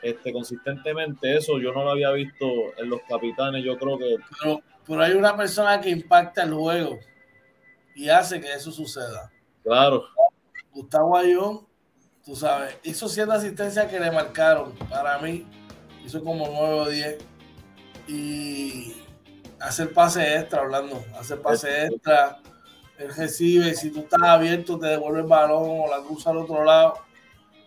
este, 0.02 0.34
consistentemente, 0.34 1.38
eso 1.38 1.60
yo 1.60 1.72
no 1.74 1.84
lo 1.84 1.92
había 1.92 2.12
visto 2.12 2.46
en 2.78 2.90
los 2.90 3.02
capitanes, 3.08 3.64
yo 3.64 3.78
creo 3.78 3.98
que... 3.98 4.16
Pero, 4.42 4.62
pero 4.86 5.04
hay 5.04 5.14
una 5.14 5.36
persona 5.38 5.80
que 5.80 5.90
impacta 5.90 6.44
el 6.44 6.54
juego 6.54 7.00
y 7.96 8.10
hace 8.10 8.42
que 8.42 8.52
eso 8.52 8.72
suceda. 8.72 9.32
Claro. 9.64 10.06
Gustavo 10.72 11.18
Ayón, 11.18 11.68
tú 12.26 12.36
sabes, 12.36 12.78
hizo 12.84 13.08
cierta 13.10 13.36
asistencia 13.36 13.88
que 13.88 14.00
le 14.00 14.10
marcaron. 14.12 14.74
Para 14.90 15.20
mí, 15.20 15.46
hizo 16.06 16.24
como 16.24 16.48
9 16.48 16.74
o 16.74 16.90
10. 16.90 17.18
Y 18.08 18.96
hacer 19.60 19.94
pase 19.94 20.38
extra, 20.38 20.62
hablando, 20.62 21.04
hacer 21.20 21.42
pase 21.42 21.86
extra. 21.86 22.40
Él 22.98 23.14
recibe, 23.16 23.74
si 23.74 23.92
tú 23.92 24.02
estás 24.02 24.22
abierto, 24.22 24.78
te 24.78 24.88
devuelve 24.88 25.22
el 25.22 25.28
balón 25.28 25.64
o 25.66 25.88
la 25.90 26.04
cruza 26.04 26.30
al 26.30 26.38
otro 26.38 26.64
lado. 26.64 26.96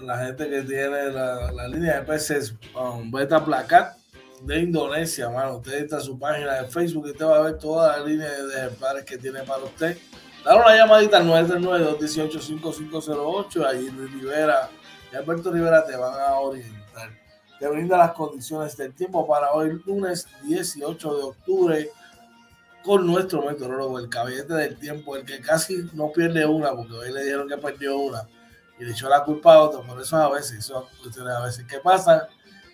la 0.00 0.24
gente 0.24 0.48
que 0.48 0.62
tiene 0.62 1.10
la, 1.10 1.50
la 1.50 1.66
línea 1.66 1.98
de 1.98 2.06
peces 2.06 2.54
um, 2.80 3.10
Beta 3.10 3.44
Placat 3.44 3.96
de 4.42 4.60
Indonesia, 4.60 5.28
mano. 5.30 5.56
Usted 5.56 5.82
está 5.82 5.96
en 5.96 6.02
su 6.02 6.16
página 6.16 6.62
de 6.62 6.68
Facebook 6.68 7.08
y 7.08 7.10
usted 7.10 7.26
va 7.26 7.38
a 7.38 7.42
ver 7.42 7.58
toda 7.58 7.98
la 7.98 8.06
línea 8.06 8.30
de 8.30 8.56
ejemplares 8.56 9.04
que 9.04 9.18
tiene 9.18 9.42
para 9.42 9.64
usted. 9.64 9.98
Dale 10.44 10.60
una 10.60 10.76
llamadita 10.76 11.16
al 11.18 11.26
939-218-5508. 11.26 13.66
Allí 13.66 13.90
Rivera 13.90 14.70
y 15.12 15.16
Alberto 15.16 15.52
Rivera 15.52 15.84
te 15.84 15.96
van 15.96 16.20
a 16.20 16.38
orientar. 16.38 17.10
Te 17.58 17.66
brinda 17.68 17.98
las 17.98 18.12
condiciones 18.12 18.76
del 18.76 18.94
tiempo 18.94 19.26
para 19.26 19.52
hoy, 19.52 19.82
lunes 19.84 20.28
18 20.44 21.16
de 21.16 21.22
octubre, 21.22 21.90
con 22.82 23.06
nuestro 23.06 23.42
meteorólogo, 23.42 23.98
el 23.98 24.08
caballete 24.08 24.54
del 24.54 24.78
tiempo, 24.78 25.16
el 25.16 25.26
que 25.26 25.40
casi 25.40 25.90
no 25.92 26.10
pierde 26.10 26.46
una, 26.46 26.74
porque 26.74 26.94
hoy 26.94 27.12
le 27.12 27.22
dijeron 27.22 27.46
que 27.46 27.58
perdió 27.58 27.98
una 27.98 28.26
y 28.78 28.84
le 28.84 28.92
echó 28.92 29.10
la 29.10 29.22
culpa 29.22 29.52
a 29.54 29.60
otro. 29.60 29.82
Por 29.82 30.00
eso 30.00 30.16
a 30.16 30.30
veces, 30.30 30.60
eso 30.60 30.78
a 30.78 31.44
veces, 31.44 31.66
¿qué 31.68 31.80
pasa? 31.80 32.28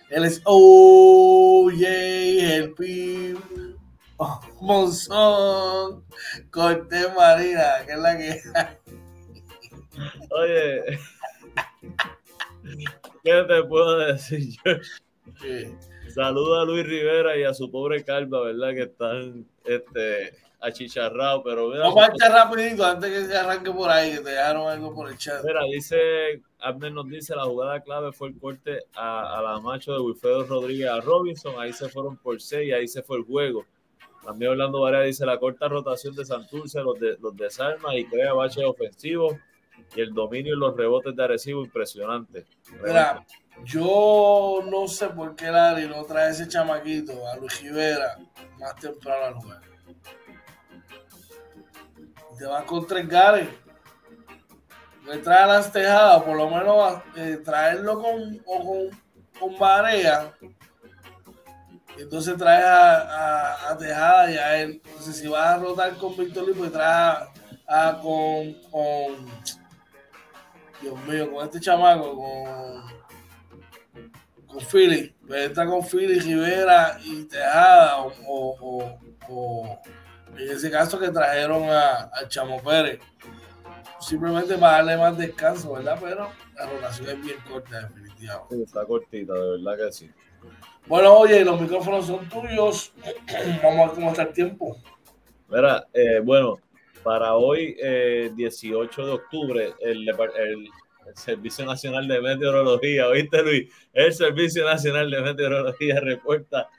Él 0.09 0.23
es 0.23 0.41
OJ, 0.45 1.81
el 1.81 2.73
PIB, 2.73 3.66
oh, 4.17 4.41
Monzón, 4.61 6.05
Cortés 6.51 7.07
Marina, 7.15 7.85
que 7.85 7.93
es 7.93 7.99
la 7.99 8.17
que 8.17 8.41
Oye, 10.29 10.99
¿qué 13.23 13.43
te 13.47 13.63
puedo 13.63 13.97
decir 13.99 14.55
yo? 14.63 14.71
Saluda 16.13 16.61
a 16.61 16.65
Luis 16.65 16.85
Rivera 16.85 17.37
y 17.37 17.43
a 17.43 17.53
su 17.53 17.69
pobre 17.69 18.03
Calva, 18.03 18.41
¿verdad? 18.41 18.73
Que 18.73 18.83
están 18.83 19.45
este, 19.65 20.37
achicharrados, 20.59 21.41
pero 21.43 21.69
mira. 21.69 21.83
Vamos 21.83 22.03
a 22.03 22.13
echar 22.13 22.31
rapidito 22.31 22.85
antes 22.85 23.09
que 23.09 23.25
se 23.25 23.37
arranque 23.37 23.71
por 23.71 23.89
ahí, 23.89 24.11
que 24.11 24.21
te 24.21 24.29
dejaron 24.29 24.67
algo 24.67 24.93
por 24.93 25.09
el 25.09 25.17
chat. 25.17 25.43
Mira, 25.43 25.61
dice 25.71 26.41
Abner 26.59 26.91
nos 26.91 27.07
dice 27.07 27.35
la 27.35 27.43
jugada 27.43 27.81
clave 27.81 28.11
fue 28.11 28.29
el 28.29 28.39
corte 28.39 28.83
a, 28.95 29.41
la 29.43 29.59
macho 29.59 29.93
de 29.93 29.99
Wilfredo 29.99 30.45
Rodríguez 30.45 30.89
a 30.89 31.01
Robinson, 31.01 31.55
ahí 31.59 31.73
se 31.73 31.89
fueron 31.89 32.17
por 32.17 32.41
seis, 32.41 32.73
ahí 32.73 32.87
se 32.87 33.03
fue 33.03 33.17
el 33.17 33.23
juego. 33.23 33.65
También 34.27 34.51
Orlando 34.51 34.81
Varela 34.81 35.05
dice 35.05 35.25
la 35.25 35.39
corta 35.39 35.69
rotación 35.69 36.13
de 36.13 36.25
Santurce 36.25 36.81
los, 36.81 36.99
de, 36.99 37.15
los 37.21 37.33
desarma 37.37 37.95
y 37.95 38.03
crea 38.03 38.33
baches 38.33 38.65
ofensivos 38.65 39.35
y 39.95 40.01
el 40.01 40.13
dominio 40.13 40.53
y 40.53 40.59
los 40.59 40.75
rebotes 40.75 41.15
de 41.15 41.23
Arecibo 41.23 41.63
impresionante. 41.63 42.45
Mira, 42.83 43.25
yo 43.63 44.59
no 44.69 44.85
sé 44.89 45.07
por 45.07 45.33
qué 45.33 45.45
Larry 45.49 45.87
no 45.87 46.03
trae 46.03 46.31
ese 46.31 46.45
chamaquito 46.45 47.13
a 47.25 47.37
Luis 47.37 47.61
Rivera 47.61 48.17
más 48.59 48.75
temprano 48.75 49.25
al 49.27 49.33
juego. 49.35 49.61
Te 52.37 52.45
vas 52.47 52.65
con 52.65 52.85
tres 52.85 53.07
gares 53.07 53.47
le 55.07 55.19
trae 55.19 55.47
las 55.47 55.71
tejadas, 55.71 56.21
por 56.23 56.35
lo 56.35 56.49
menos 56.49 57.01
eh, 57.15 57.39
traerlo 57.45 58.01
con, 58.01 58.37
con, 58.39 58.89
con 59.39 59.57
Barea. 59.57 60.33
Entonces 61.99 62.37
trae 62.37 62.63
a, 62.63 63.69
a, 63.69 63.77
Tejada 63.77 64.31
y 64.31 64.37
a 64.37 64.61
él. 64.61 64.81
Entonces, 64.85 65.17
si 65.17 65.27
vas 65.27 65.47
a 65.47 65.57
rotar 65.57 65.95
con 65.97 66.15
Víctor 66.15 66.47
Lee, 66.47 66.53
pues 66.53 66.71
trae 66.71 67.27
a, 67.67 67.99
con, 68.01 68.53
con. 68.71 69.25
Dios 70.81 70.99
mío, 71.07 71.31
con 71.31 71.45
este 71.45 71.59
chamaco, 71.59 72.15
con. 72.15 72.97
Con 74.47 74.65
Philly. 74.65 75.13
Pues 75.27 75.47
entra 75.47 75.65
con 75.65 75.83
Philly, 75.83 76.19
Rivera 76.19 76.99
y 77.03 77.23
Tejada. 77.25 77.97
O, 78.27 78.99
o, 79.29 79.81
en 80.37 80.51
ese 80.51 80.69
caso 80.69 80.99
que 80.99 81.09
trajeron 81.09 81.63
a, 81.69 82.09
Chamo 82.27 82.61
Pérez 82.61 82.99
simplemente 83.99 84.55
para 84.57 84.77
darle 84.77 84.97
más 84.97 85.17
descanso, 85.17 85.73
¿verdad? 85.73 85.97
Pero 85.99 86.29
la 86.55 86.65
rotación 86.67 87.09
es 87.09 87.21
bien 87.21 87.37
corta, 87.49 87.81
definitivamente. 87.81 88.63
está 88.63 88.85
cortita, 88.85 89.33
de 89.33 89.57
verdad 89.57 89.85
que 89.85 89.91
sí. 89.91 90.11
Bueno, 90.87 91.17
oye, 91.17 91.43
los 91.43 91.59
micrófonos 91.59 92.07
son 92.07 92.29
tuyos. 92.29 92.93
Vamos 93.63 93.79
a 93.79 93.85
ver 93.87 93.95
cómo 93.95 94.09
está 94.11 94.23
el 94.23 94.33
tiempo. 94.33 94.77
Mira, 95.49 95.85
eh, 95.93 96.21
bueno, 96.23 96.59
para 97.03 97.35
hoy, 97.35 97.75
18 98.35 99.01
eh, 99.01 99.05
de 99.05 99.11
octubre, 99.11 99.73
el, 99.81 100.07
el, 100.07 100.69
Servicio 101.13 101.65
Nacional 101.65 102.07
de 102.07 102.21
Meteorología, 102.21 103.07
¿oíste 103.07 103.41
Luis? 103.41 103.73
El 103.93 104.13
Servicio 104.13 104.65
Nacional 104.65 105.09
de 105.09 105.21
Meteorología 105.21 105.99
reporta 106.01 106.69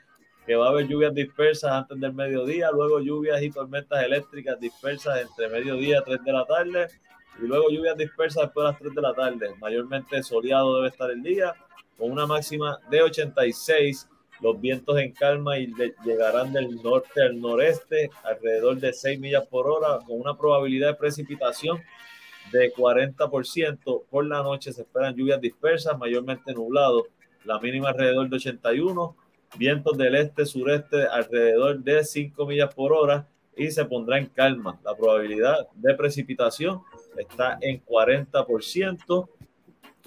que 0.45 0.55
va 0.55 0.67
a 0.67 0.69
haber 0.69 0.87
lluvias 0.87 1.13
dispersas 1.13 1.71
antes 1.71 1.99
del 1.99 2.13
mediodía, 2.13 2.69
luego 2.71 2.99
lluvias 2.99 3.41
y 3.41 3.51
tormentas 3.51 4.03
eléctricas 4.03 4.59
dispersas 4.59 5.21
entre 5.21 5.49
mediodía 5.49 5.99
y 5.99 6.03
3 6.03 6.23
de 6.23 6.31
la 6.31 6.45
tarde, 6.45 6.87
y 7.39 7.45
luego 7.45 7.69
lluvias 7.69 7.95
dispersas 7.97 8.45
después 8.45 8.65
de 8.65 8.71
las 8.71 8.79
3 8.79 8.95
de 8.95 9.01
la 9.01 9.13
tarde. 9.13 9.55
Mayormente 9.59 10.23
soleado 10.23 10.77
debe 10.77 10.87
estar 10.89 11.11
el 11.11 11.21
día, 11.21 11.53
con 11.99 12.11
una 12.11 12.25
máxima 12.25 12.79
de 12.89 13.03
86. 13.03 14.07
Los 14.41 14.59
vientos 14.59 14.97
en 14.97 15.11
calma 15.11 15.59
y 15.59 15.71
llegarán 16.05 16.53
del 16.53 16.81
norte 16.81 17.21
al 17.21 17.39
noreste, 17.41 18.09
alrededor 18.23 18.79
de 18.79 18.93
6 18.93 19.19
millas 19.19 19.45
por 19.47 19.67
hora, 19.67 19.99
con 20.07 20.19
una 20.19 20.37
probabilidad 20.37 20.87
de 20.87 20.95
precipitación 20.95 21.81
de 22.53 22.73
40%. 22.73 24.03
Por 24.09 24.25
la 24.25 24.41
noche 24.41 24.71
se 24.71 24.83
esperan 24.83 25.13
lluvias 25.13 25.41
dispersas, 25.41 25.97
mayormente 25.97 26.53
nublado. 26.53 27.07
La 27.43 27.59
mínima 27.59 27.89
alrededor 27.89 28.29
de 28.29 28.37
81. 28.37 29.15
Vientos 29.57 29.97
del 29.97 30.15
este-sureste 30.15 31.05
alrededor 31.07 31.79
de 31.79 32.05
5 32.05 32.45
millas 32.45 32.73
por 32.73 32.93
hora 32.93 33.27
y 33.57 33.71
se 33.71 33.83
pondrá 33.83 34.17
en 34.17 34.27
calma. 34.27 34.79
La 34.85 34.95
probabilidad 34.95 35.67
de 35.73 35.95
precipitación 35.95 36.81
está 37.17 37.57
en 37.59 37.83
40%. 37.83 39.29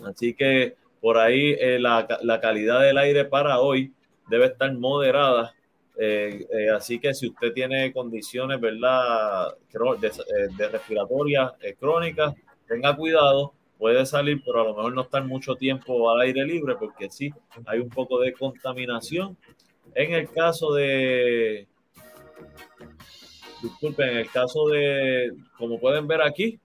Así 0.04 0.32
que 0.32 0.76
por 1.02 1.18
ahí 1.18 1.56
eh, 1.58 1.80
la, 1.80 2.06
la, 2.22 2.40
calidad 2.40 2.80
del 2.80 2.96
aire 2.96 3.24
para 3.24 3.58
hoy 3.58 3.92
debe 4.28 4.46
estar 4.46 4.72
moderada. 4.72 5.52
Eh, 5.98 6.46
eh, 6.50 6.70
así 6.70 7.00
que 7.00 7.12
si 7.12 7.26
usted 7.28 7.52
tiene 7.52 7.92
condiciones 7.92 8.60
¿verdad? 8.60 9.48
de, 10.00 10.12
de 10.56 10.68
respiratorias 10.68 11.52
crónicas, 11.78 12.34
tenga 12.68 12.96
cuidado, 12.96 13.52
puede 13.78 14.06
salir, 14.06 14.40
pero 14.46 14.60
a 14.60 14.64
lo 14.64 14.76
mejor 14.76 14.94
no 14.94 15.02
estar 15.02 15.24
mucho 15.24 15.56
tiempo 15.56 16.08
al 16.08 16.20
aire 16.20 16.46
libre 16.46 16.76
porque 16.76 17.10
sí 17.10 17.30
hay 17.66 17.80
un 17.80 17.90
poco 17.90 18.20
de 18.20 18.32
contaminación. 18.32 19.36
En 19.96 20.14
el 20.14 20.30
caso 20.30 20.72
de, 20.72 21.66
disculpen, 23.60 24.08
en 24.08 24.16
el 24.18 24.30
caso 24.30 24.68
de, 24.68 25.32
como 25.58 25.80
pueden 25.80 26.06
ver 26.06 26.22
aquí, 26.22 26.60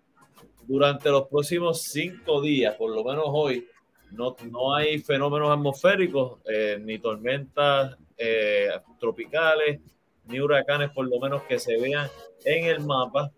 durante 0.67 1.09
los 1.09 1.27
próximos 1.27 1.81
cinco 1.81 2.39
días, 2.39 2.75
por 2.75 2.93
lo 2.93 3.03
menos 3.03 3.25
hoy, 3.29 3.67
no, 4.11 4.35
no 4.51 4.73
hay 4.73 4.99
fenómenos 4.99 5.49
atmosféricos, 5.49 6.39
eh, 6.45 6.79
ni 6.81 6.99
tormentas 6.99 7.97
eh, 8.17 8.69
tropicales, 8.99 9.81
ni 10.25 10.39
huracanes, 10.39 10.91
por 10.91 11.07
lo 11.07 11.19
menos 11.19 11.43
que 11.43 11.59
se 11.59 11.79
vean 11.79 12.07
en 12.45 12.65
el 12.65 12.79
mapa. 12.81 13.31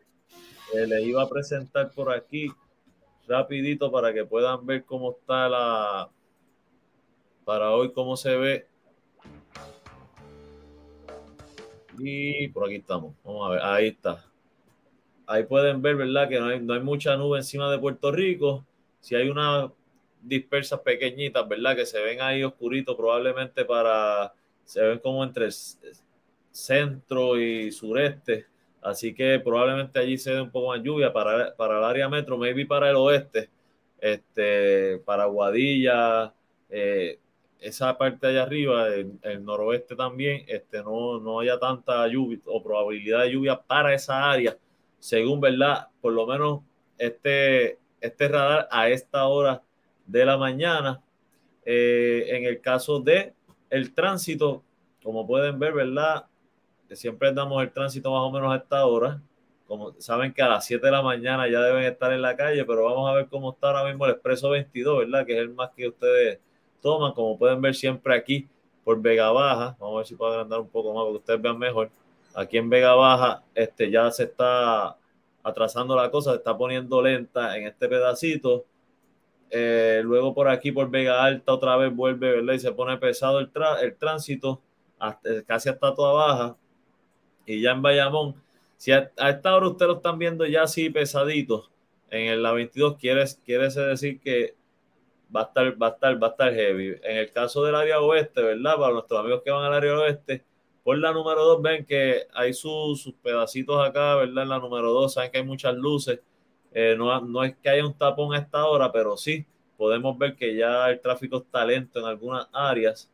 Eh, 0.73 0.85
les 0.87 1.03
iba 1.03 1.23
a 1.23 1.29
presentar 1.29 1.91
por 1.91 2.13
aquí 2.13 2.47
rapidito 3.27 3.91
para 3.91 4.13
que 4.13 4.25
puedan 4.25 4.65
ver 4.65 4.85
cómo 4.85 5.11
está 5.11 5.49
la, 5.49 6.09
para 7.45 7.71
hoy, 7.71 7.91
cómo 7.93 8.15
se 8.15 8.35
ve. 8.35 8.67
Y 11.97 12.47
por 12.49 12.65
aquí 12.65 12.75
estamos. 12.75 13.15
Vamos 13.23 13.47
a 13.47 13.51
ver, 13.51 13.61
ahí 13.63 13.87
está. 13.87 14.25
Ahí 15.27 15.43
pueden 15.43 15.81
ver, 15.81 15.95
¿verdad? 15.95 16.29
Que 16.29 16.39
no 16.39 16.45
hay, 16.47 16.59
no 16.59 16.73
hay 16.73 16.79
mucha 16.79 17.17
nube 17.17 17.37
encima 17.37 17.69
de 17.69 17.77
Puerto 17.77 18.11
Rico. 18.11 18.65
Si 18.99 19.15
hay 19.15 19.29
unas 19.29 19.69
dispersas 20.21 20.79
pequeñitas, 20.81 21.47
¿verdad? 21.47 21.75
Que 21.75 21.85
se 21.85 21.99
ven 22.01 22.21
ahí 22.21 22.43
oscuritos, 22.43 22.95
probablemente 22.95 23.65
para, 23.65 24.33
se 24.63 24.81
ven 24.81 24.99
como 24.99 25.23
entre 25.23 25.49
centro 26.51 27.39
y 27.39 27.71
sureste. 27.71 28.45
Así 28.81 29.13
que 29.13 29.39
probablemente 29.39 29.99
allí 29.99 30.17
se 30.17 30.31
dé 30.31 30.41
un 30.41 30.51
poco 30.51 30.69
más 30.69 30.81
lluvia 30.81 31.11
para, 31.11 31.55
para 31.55 31.79
el 31.79 31.83
área 31.83 32.09
metro, 32.09 32.37
maybe 32.37 32.65
para 32.65 32.89
el 32.89 32.95
oeste, 32.95 33.49
este, 33.99 34.99
para 34.99 35.25
Guadilla, 35.25 36.33
eh, 36.69 37.19
esa 37.59 37.97
parte 37.97 38.27
allá 38.27 38.43
arriba, 38.43 38.87
el, 38.87 39.19
el, 39.21 39.43
noroeste 39.43 39.95
también, 39.95 40.45
este, 40.47 40.81
no, 40.81 41.19
no 41.19 41.41
haya 41.41 41.59
tanta 41.59 42.07
lluvia 42.07 42.39
o 42.45 42.63
probabilidad 42.63 43.23
de 43.23 43.31
lluvia 43.31 43.59
para 43.59 43.93
esa 43.93 44.31
área, 44.31 44.57
según 44.99 45.41
verdad, 45.41 45.87
por 45.99 46.13
lo 46.13 46.25
menos 46.25 46.61
este, 46.97 47.77
este 47.99 48.27
radar 48.29 48.67
a 48.71 48.89
esta 48.89 49.25
hora 49.25 49.61
de 50.11 50.25
la 50.25 50.37
mañana. 50.37 51.01
Eh, 51.65 52.25
en 52.29 52.45
el 52.45 52.61
caso 52.61 52.99
de 52.99 53.33
el 53.69 53.93
tránsito, 53.93 54.63
como 55.03 55.27
pueden 55.27 55.59
ver, 55.59 55.73
¿verdad? 55.73 56.25
siempre 56.95 57.31
damos 57.31 57.61
el 57.61 57.71
tránsito 57.71 58.11
más 58.11 58.21
o 58.21 58.31
menos 58.31 58.51
a 58.51 58.57
esta 58.57 58.85
hora. 58.85 59.21
Como 59.67 59.93
saben 59.99 60.33
que 60.33 60.41
a 60.41 60.49
las 60.49 60.65
7 60.65 60.83
de 60.83 60.91
la 60.91 61.03
mañana 61.03 61.47
ya 61.47 61.61
deben 61.61 61.83
estar 61.83 62.11
en 62.11 62.23
la 62.23 62.35
calle, 62.35 62.65
pero 62.65 62.85
vamos 62.85 63.09
a 63.09 63.13
ver 63.13 63.27
cómo 63.27 63.51
está 63.51 63.67
ahora 63.67 63.83
mismo 63.85 64.05
el 64.05 64.13
Expreso 64.13 64.49
22, 64.49 64.99
¿verdad? 64.99 65.25
Que 65.25 65.33
es 65.33 65.39
el 65.39 65.49
más 65.49 65.69
que 65.75 65.87
ustedes 65.87 66.39
toman, 66.81 67.13
como 67.13 67.37
pueden 67.37 67.61
ver 67.61 67.75
siempre 67.75 68.15
aquí 68.15 68.47
por 68.83 68.99
Vega 68.99 69.31
Baja. 69.31 69.75
Vamos 69.79 69.95
a 69.95 69.97
ver 69.99 70.07
si 70.07 70.15
puedo 70.15 70.31
agrandar 70.31 70.59
un 70.59 70.69
poco 70.69 70.93
más 70.93 71.03
para 71.03 71.11
que 71.11 71.17
ustedes 71.17 71.41
vean 71.41 71.59
mejor. 71.59 71.91
Aquí 72.33 72.57
en 72.57 72.69
Vega 72.69 72.95
Baja 72.95 73.43
este, 73.53 73.91
ya 73.91 74.09
se 74.09 74.23
está 74.23 74.97
atrasando 75.43 75.95
la 75.95 76.09
cosa, 76.09 76.31
se 76.31 76.37
está 76.37 76.57
poniendo 76.57 76.99
lenta 77.01 77.55
en 77.55 77.67
este 77.67 77.87
pedacito. 77.87 78.65
Eh, 79.51 80.01
luego 80.03 80.33
por 80.33 80.47
aquí 80.47 80.71
por 80.71 80.89
Vega 80.89 81.23
Alta 81.23 81.53
otra 81.53 81.75
vez 81.77 81.95
vuelve, 81.95 82.31
¿verdad? 82.31 82.53
Y 82.53 82.59
se 82.59 82.71
pone 82.71 82.97
pesado 82.97 83.39
el, 83.39 83.51
el 83.81 83.95
tránsito, 83.97 84.61
hasta, 84.99 85.43
casi 85.43 85.69
hasta 85.69 85.93
toda 85.95 86.13
baja 86.13 86.57
y 87.49 87.61
ya 87.61 87.71
en 87.71 87.81
Bayamón, 87.81 88.35
si 88.77 88.91
a, 88.91 89.11
esta 89.27 89.55
hora 89.55 89.69
ustedes 89.69 89.89
lo 89.89 89.97
están 89.97 90.19
viendo 90.19 90.45
ya 90.45 90.63
así 90.63 90.91
pesaditos 90.91 91.71
en 92.11 92.43
la 92.43 92.51
22, 92.51 92.97
quiere, 92.97 93.25
quiere 93.43 93.69
decir 93.69 94.19
que 94.19 94.55
va 95.35 95.41
a 95.41 95.43
estar, 95.45 95.81
va 95.81 95.87
a 95.87 95.89
estar, 95.89 96.21
va 96.21 96.27
a 96.27 96.29
estar 96.29 96.53
heavy. 96.53 96.99
En 97.01 97.17
el 97.17 97.31
caso 97.31 97.63
del 97.63 97.73
área 97.73 98.01
oeste, 98.01 98.43
¿verdad? 98.43 98.75
Para 98.75 98.93
nuestros 98.93 99.19
amigos 99.19 99.41
que 99.43 99.49
van 99.49 99.63
al 99.63 99.73
área 99.73 99.97
oeste, 99.97 100.45
por 100.83 100.99
la 100.99 101.11
número 101.11 101.43
2 101.43 101.61
ven 101.63 101.85
que 101.85 102.27
hay 102.35 102.53
sus, 102.53 103.11
pedacitos 103.23 103.83
acá, 103.83 104.15
¿verdad? 104.15 104.43
En 104.43 104.49
la 104.49 104.59
número 104.59 104.91
2 104.91 105.11
saben 105.11 105.31
que 105.31 105.39
hay 105.39 105.43
muchas 105.43 105.73
luces. 105.73 106.19
Eh, 106.73 106.95
no, 106.97 107.21
no, 107.21 107.43
es 107.43 107.55
que 107.57 107.69
haya 107.69 107.85
un 107.85 107.93
tapón 107.93 108.33
a 108.35 108.39
esta 108.39 108.65
hora, 108.65 108.91
pero 108.91 109.17
sí 109.17 109.45
podemos 109.77 110.17
ver 110.17 110.35
que 110.35 110.55
ya 110.55 110.89
el 110.89 110.99
tráfico 110.99 111.37
está 111.37 111.65
lento 111.65 111.99
en 111.99 112.05
algunas 112.05 112.47
áreas. 112.51 113.09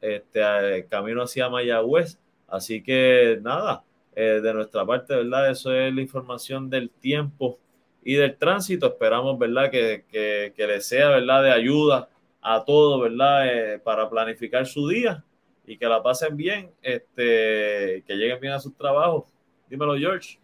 Este, 0.00 0.86
camino 0.88 1.22
hacia 1.22 1.48
Mayagüez 1.48 2.20
Así 2.46 2.82
que 2.84 3.38
nada, 3.42 3.82
eh, 4.14 4.40
de 4.40 4.54
nuestra 4.54 4.86
parte, 4.86 5.14
¿verdad? 5.14 5.50
Eso 5.50 5.72
es 5.72 5.92
la 5.92 6.00
información 6.00 6.70
del 6.70 6.88
tiempo 6.88 7.58
y 8.02 8.14
del 8.14 8.36
tránsito. 8.36 8.86
Esperamos, 8.86 9.38
¿verdad? 9.38 9.70
Que, 9.70 10.04
que, 10.10 10.54
que 10.56 10.66
les 10.66 10.86
sea, 10.86 11.10
¿verdad? 11.10 11.42
De 11.42 11.50
ayuda 11.50 12.08
a 12.40 12.64
todos, 12.64 13.02
¿verdad? 13.02 13.74
Eh, 13.74 13.78
para 13.78 14.08
planificar 14.08 14.66
su 14.66 14.88
día 14.88 15.24
y 15.66 15.76
que 15.76 15.86
la 15.86 16.02
pasen 16.02 16.36
bien, 16.36 16.70
este, 16.80 18.02
que 18.06 18.14
lleguen 18.16 18.40
bien 18.40 18.54
a 18.54 18.60
sus 18.60 18.74
trabajos. 18.74 19.24
Dímelo, 19.68 19.94
George. 19.96 20.38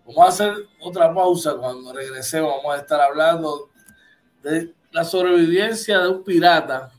vamos 0.04 0.24
a 0.24 0.28
hacer 0.28 0.52
otra 0.80 1.14
pausa. 1.14 1.54
Cuando 1.54 1.92
regresemos, 1.92 2.52
vamos 2.56 2.74
a 2.74 2.78
estar 2.80 3.00
hablando 3.00 3.70
de 4.42 4.74
la 4.90 5.04
sobrevivencia 5.04 6.00
de 6.00 6.08
un 6.08 6.24
pirata 6.24 6.90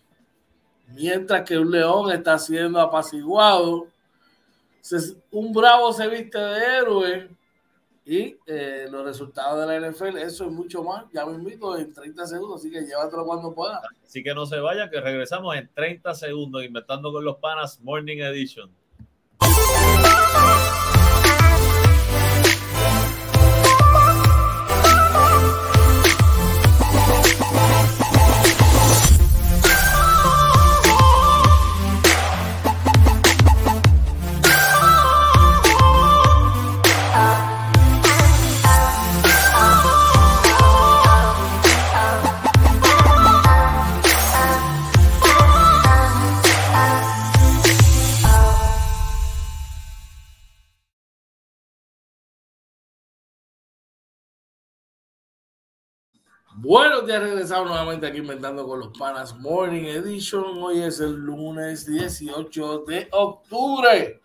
mientras 0.87 1.43
que 1.43 1.57
un 1.57 1.71
león 1.71 2.11
está 2.11 2.37
siendo 2.37 2.79
apaciguado 2.79 3.87
un 5.31 5.53
bravo 5.53 5.93
se 5.93 6.07
viste 6.07 6.37
de 6.37 6.77
héroe 6.77 7.29
y 8.05 8.35
eh, 8.47 8.87
los 8.89 9.05
resultados 9.05 9.59
de 9.67 9.79
la 9.79 9.91
NFL, 9.91 10.17
eso 10.17 10.45
y 10.45 10.49
mucho 10.49 10.83
más. 10.83 11.05
Ya 11.13 11.25
me 11.25 11.33
invito 11.33 11.77
en 11.77 11.93
30 11.93 12.25
segundos, 12.25 12.61
así 12.61 12.71
que 12.71 12.81
llévatelo 12.81 13.25
cuando 13.25 13.53
pueda. 13.53 13.81
Así 14.03 14.23
que 14.23 14.33
no 14.33 14.45
se 14.45 14.59
vayan, 14.59 14.89
que 14.89 14.99
regresamos 14.99 15.55
en 15.55 15.69
30 15.73 16.15
segundos, 16.15 16.63
inventando 16.63 17.11
con 17.11 17.23
los 17.23 17.37
panas 17.37 17.79
Morning 17.81 18.17
Edition. 18.17 18.71
Buenos 56.63 57.07
días, 57.07 57.23
regresamos 57.23 57.69
nuevamente 57.69 58.05
aquí 58.05 58.19
inventando 58.19 58.67
con 58.67 58.81
los 58.81 58.95
panas 58.95 59.35
Morning 59.35 59.85
Edition. 59.85 60.61
Hoy 60.61 60.83
es 60.83 60.99
el 60.99 61.13
lunes 61.13 61.87
18 61.87 62.83
de 62.85 63.07
octubre. 63.11 64.21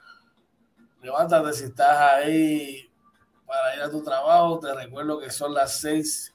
Levántate 1.00 1.54
si 1.54 1.64
estás 1.64 1.98
ahí 1.98 2.90
para 3.46 3.76
ir 3.76 3.80
a 3.80 3.90
tu 3.90 4.02
trabajo. 4.02 4.60
Te 4.60 4.74
recuerdo 4.74 5.18
que 5.18 5.30
son 5.30 5.54
las 5.54 5.80
6 5.80 6.34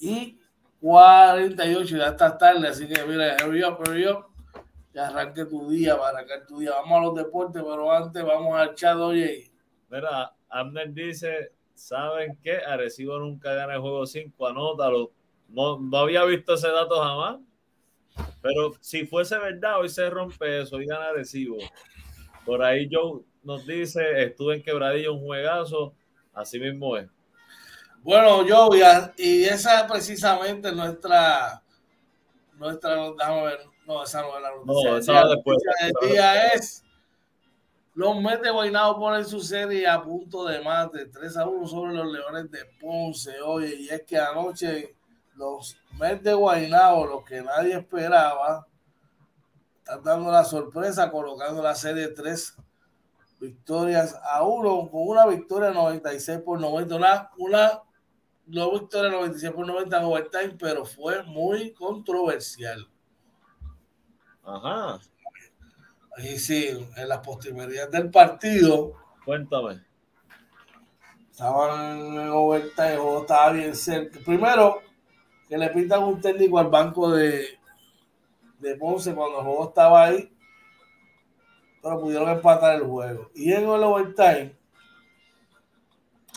y 0.00 0.38
48, 0.82 1.96
ya 1.96 2.08
está 2.08 2.36
tarde, 2.36 2.68
así 2.68 2.86
que 2.86 3.02
mira, 3.06 3.34
hurry 3.42 3.64
up, 3.64 3.78
hurry 3.80 4.08
up. 4.08 4.26
Ya 4.92 5.06
arranque 5.06 5.46
tu 5.46 5.70
día, 5.70 5.96
para 5.96 6.18
arrancar 6.18 6.46
tu 6.46 6.58
día. 6.58 6.72
Vamos 6.72 6.98
a 6.98 7.02
los 7.04 7.14
deportes, 7.14 7.62
pero 7.62 7.90
antes 7.90 8.22
vamos 8.22 8.54
al 8.54 8.74
chat, 8.74 8.98
oye. 8.98 9.50
Mira, 9.88 10.34
Amner 10.50 10.92
dice, 10.92 11.54
¿saben 11.72 12.38
qué? 12.42 12.58
Arecibo 12.58 13.18
nunca 13.18 13.54
gana 13.54 13.76
el 13.76 13.80
juego 13.80 14.04
5, 14.04 14.46
anótalo 14.46 15.21
no, 15.52 15.78
había 15.98 16.24
visto 16.24 16.54
ese 16.54 16.68
dato 16.68 17.00
jamás. 17.02 17.38
Pero 18.42 18.72
si 18.80 19.06
fuese 19.06 19.38
verdad, 19.38 19.80
hoy 19.80 19.88
se 19.88 20.10
rompe 20.10 20.62
eso, 20.62 20.76
hoy 20.76 20.86
gana 20.86 21.08
adhesivo. 21.08 21.56
Por 22.44 22.62
ahí 22.62 22.88
Joe 22.90 23.22
nos 23.42 23.66
dice, 23.66 24.24
estuve 24.24 24.56
en 24.56 24.62
quebradillo 24.62 25.14
un 25.14 25.24
juegazo, 25.24 25.94
así 26.34 26.58
mismo 26.58 26.96
es. 26.96 27.08
Bueno, 28.02 28.44
Joe, 28.46 28.78
y 29.16 29.44
esa 29.44 29.80
es 29.80 29.90
precisamente 29.90 30.72
nuestra, 30.72 31.62
nuestra, 32.54 32.96
déjame 33.16 33.44
ver, 33.44 33.60
no, 33.86 34.02
esa 34.02 34.22
no 34.22 34.36
es 34.36 34.42
la 34.42 34.50
noticia. 34.50 34.90
No, 34.90 34.96
esa 34.96 35.28
después. 35.28 35.58
El 35.80 36.10
día 36.10 36.48
es, 36.48 36.84
los 37.94 38.20
Mets 38.20 38.42
de 38.42 38.50
Guaynabo 38.50 38.98
ponen 38.98 39.24
su 39.24 39.40
serie 39.40 39.86
a 39.86 40.02
punto 40.02 40.44
de 40.44 40.60
mate, 40.60 41.06
3 41.06 41.36
a 41.36 41.46
1 41.46 41.66
sobre 41.68 41.94
los 41.94 42.12
Leones 42.12 42.50
de 42.50 42.64
Ponce, 42.80 43.40
oye, 43.40 43.74
y 43.76 43.88
es 43.88 44.02
que 44.02 44.18
anoche 44.18 44.96
los 45.34 45.76
Mets 45.98 46.22
de 46.22 46.34
Guaynabo, 46.34 47.06
lo 47.06 47.24
que 47.24 47.42
nadie 47.42 47.74
esperaba, 47.74 48.66
están 49.78 50.02
dando 50.02 50.30
la 50.30 50.44
sorpresa 50.44 51.10
colocando 51.10 51.62
la 51.62 51.74
serie 51.74 52.08
tres 52.08 52.56
victorias 53.40 54.16
a 54.22 54.44
uno 54.44 54.88
con 54.90 55.08
una 55.08 55.26
victoria 55.26 55.70
96 55.70 56.40
por 56.40 56.60
90, 56.60 56.94
una, 56.94 57.30
una 57.38 57.82
no 58.46 58.72
victoria 58.72 59.10
96 59.10 59.52
por 59.52 59.66
90 59.66 59.96
en 59.98 60.04
overtime, 60.04 60.56
pero 60.58 60.84
fue 60.84 61.22
muy 61.24 61.72
controversial. 61.72 62.88
Ajá. 64.44 65.00
Y 66.18 66.38
sí, 66.38 66.88
en 66.96 67.08
las 67.08 67.18
postrimerías 67.20 67.90
del 67.90 68.10
partido. 68.10 68.92
Cuéntame. 69.24 69.82
Estaban 71.30 71.98
en 71.98 72.28
overtime, 72.28 73.20
estaba 73.20 73.52
bien 73.52 73.74
cerca. 73.74 74.18
Primero, 74.24 74.82
que 75.52 75.58
le 75.58 75.68
pintan 75.68 76.02
un 76.02 76.18
técnico 76.18 76.58
al 76.58 76.70
banco 76.70 77.10
de, 77.10 77.44
de 78.58 78.74
Ponce 78.76 79.14
cuando 79.14 79.40
el 79.40 79.44
juego 79.44 79.68
estaba 79.68 80.04
ahí, 80.04 80.34
pero 81.82 82.00
pudieron 82.00 82.30
empatar 82.30 82.76
el 82.76 82.84
juego. 82.84 83.30
Y 83.34 83.52
en 83.52 83.64
el 83.64 83.84
overtime, 83.84 84.56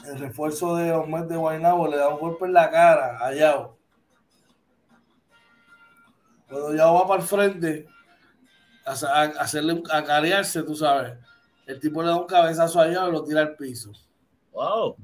el 0.04 0.20
refuerzo 0.20 0.76
de 0.76 0.92
Omar 0.92 1.30
de 1.30 1.38
Guaynabo 1.38 1.88
le 1.88 1.96
da 1.96 2.10
un 2.10 2.20
golpe 2.20 2.44
en 2.44 2.52
la 2.52 2.70
cara 2.70 3.26
a 3.26 3.34
Yao. 3.34 3.78
Cuando 6.50 6.76
Yao 6.76 6.96
va 6.96 7.08
para 7.08 7.22
el 7.22 7.26
frente 7.30 7.88
a, 8.86 9.22
hacerle 9.40 9.82
a 9.92 10.04
carearse, 10.04 10.62
tú 10.64 10.76
sabes, 10.76 11.18
el 11.68 11.80
tipo 11.80 12.02
le 12.02 12.10
da 12.10 12.18
un 12.18 12.28
cabezazo 12.28 12.82
a 12.82 12.92
Yao 12.92 13.08
y 13.08 13.12
lo 13.14 13.24
tira 13.24 13.40
al 13.40 13.56
piso. 13.56 13.94
Wow. 14.52 14.98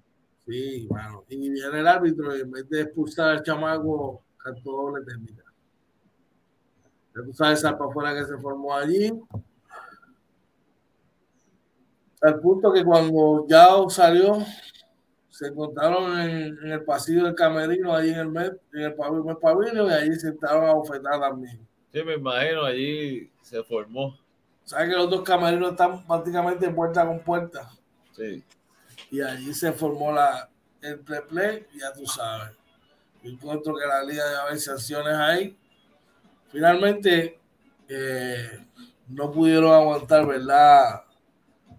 Sí, 0.51 0.85
bueno. 0.89 1.23
Y 1.29 1.49
viene 1.49 1.79
el 1.79 1.87
árbitro 1.87 2.35
y 2.35 2.41
en 2.41 2.51
vez 2.51 2.67
de 2.67 2.81
expulsar 2.81 3.29
al 3.29 3.41
chamaco, 3.41 4.21
cantó 4.37 4.71
doble 4.71 5.05
técnica. 5.05 5.43
Ya 7.15 7.23
tú 7.23 7.33
sabes 7.33 7.59
esa 7.59 7.69
afuera 7.69 8.13
que 8.13 8.25
se 8.25 8.37
formó 8.37 8.75
allí. 8.75 9.13
Al 12.21 12.39
punto 12.41 12.73
que 12.73 12.83
cuando 12.83 13.45
ya 13.47 13.69
salió, 13.87 14.39
se 15.29 15.47
encontraron 15.47 16.19
en, 16.19 16.57
el 16.69 16.83
pasillo 16.83 17.23
del 17.23 17.35
camerino, 17.35 17.95
ahí 17.95 18.09
en 18.09 18.19
el, 18.19 18.27
met, 18.27 18.53
en 18.73 18.81
el 18.81 18.93
pabellón, 18.93 19.89
y 19.89 19.93
allí 19.93 20.13
se 20.15 20.27
sentaron 20.31 20.65
a 20.65 20.73
bofetar 20.73 21.17
también. 21.17 21.65
Sí, 21.93 22.03
me 22.03 22.15
imagino, 22.15 22.65
allí 22.65 23.31
se 23.41 23.63
formó. 23.63 24.17
¿Sabes 24.65 24.89
que 24.89 24.95
los 24.95 25.09
dos 25.09 25.21
camerinos 25.21 25.71
están 25.71 26.05
prácticamente 26.05 26.69
puerta 26.69 27.07
con 27.07 27.21
puerta? 27.21 27.69
Sí 28.11 28.43
y 29.11 29.21
allí 29.21 29.53
se 29.53 29.73
formó 29.73 30.11
la, 30.11 30.49
el 30.81 30.99
play-play, 31.01 31.67
ya 31.77 31.91
tú 31.93 32.05
sabes. 32.05 32.55
Encuentro 33.21 33.75
que 33.75 33.85
la 33.85 34.03
liga 34.03 34.27
de 34.27 34.37
haber 34.37 34.59
sanciones 34.59 35.13
ahí. 35.13 35.55
Finalmente, 36.47 37.39
eh, 37.87 38.65
no 39.09 39.29
pudieron 39.31 39.73
aguantar, 39.73 40.25
¿verdad? 40.25 41.03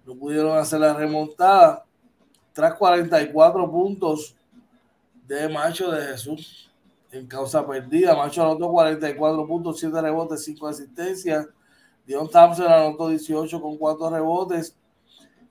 No 0.05 0.15
pudieron 0.15 0.57
hacer 0.59 0.81
la 0.81 0.93
remontada. 0.93 1.85
Tras 2.53 2.75
44 2.75 3.71
puntos 3.71 4.37
de 5.27 5.49
Macho 5.49 5.91
de 5.91 6.07
Jesús 6.09 6.71
en 7.11 7.27
causa 7.27 7.67
perdida. 7.67 8.15
Macho 8.15 8.43
anotó 8.43 8.71
44 8.71 9.47
puntos, 9.47 9.81
7 9.81 10.03
rebotes, 10.03 10.45
5 10.45 10.69
asistencias. 10.69 11.49
Dion 12.07 12.29
Thompson 12.29 12.67
anotó 12.67 13.09
18 13.09 13.61
con 13.61 13.79
4 13.79 14.11
rebotes. 14.11 14.77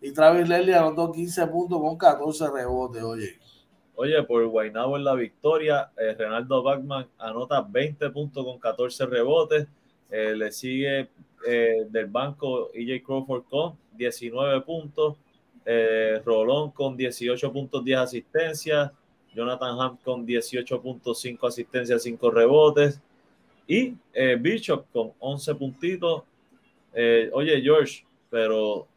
Y 0.01 0.11
Travis 0.11 0.49
Lely 0.49 0.73
anotó 0.73 1.11
15 1.11 1.47
puntos 1.47 1.79
con 1.79 1.95
14 1.95 2.49
rebotes, 2.49 3.03
oye. 3.03 3.39
Oye, 3.95 4.23
por 4.23 4.43
Guaynabo 4.47 4.97
en 4.97 5.03
la 5.03 5.13
victoria, 5.13 5.91
eh, 5.95 6.15
Renaldo 6.17 6.63
Bachman 6.63 7.05
anota 7.19 7.61
20 7.61 8.09
puntos 8.09 8.43
con 8.43 8.57
14 8.57 9.05
rebotes. 9.05 9.67
Eh, 10.09 10.33
le 10.35 10.51
sigue 10.51 11.09
eh, 11.45 11.85
del 11.87 12.07
banco 12.07 12.71
EJ 12.73 13.03
Crawford 13.03 13.43
con 13.43 13.77
19 13.93 14.61
puntos. 14.61 15.17
Rolón 16.25 16.71
con 16.71 16.97
18 16.97 17.53
puntos, 17.53 17.85
10 17.85 17.99
asistencias. 17.99 18.91
Jonathan 19.35 19.79
Ham 19.79 19.97
con 20.03 20.25
18.5 20.25 21.47
asistencias, 21.47 22.01
5 22.01 22.31
rebotes. 22.31 22.99
Y 23.67 23.93
Bishop 24.39 24.85
con 24.91 25.11
11 25.19 25.55
puntitos. 25.55 26.23
oye, 27.33 27.61
George, 27.61 28.03
pero 28.31 28.87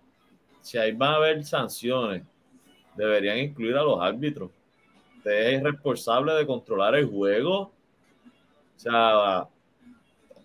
si 0.65 0.79
ahí 0.79 0.93
van 0.93 1.13
a 1.13 1.17
haber 1.17 1.45
sanciones, 1.45 2.23
deberían 2.97 3.37
incluir 3.37 3.77
a 3.77 3.83
los 3.83 4.01
árbitros. 4.01 4.51
Usted 5.19 5.55
es 5.55 5.63
responsable 5.63 6.33
de 6.33 6.47
controlar 6.47 6.95
el 6.95 7.05
juego. 7.05 7.61
O 7.61 7.71
sea, 8.79 9.47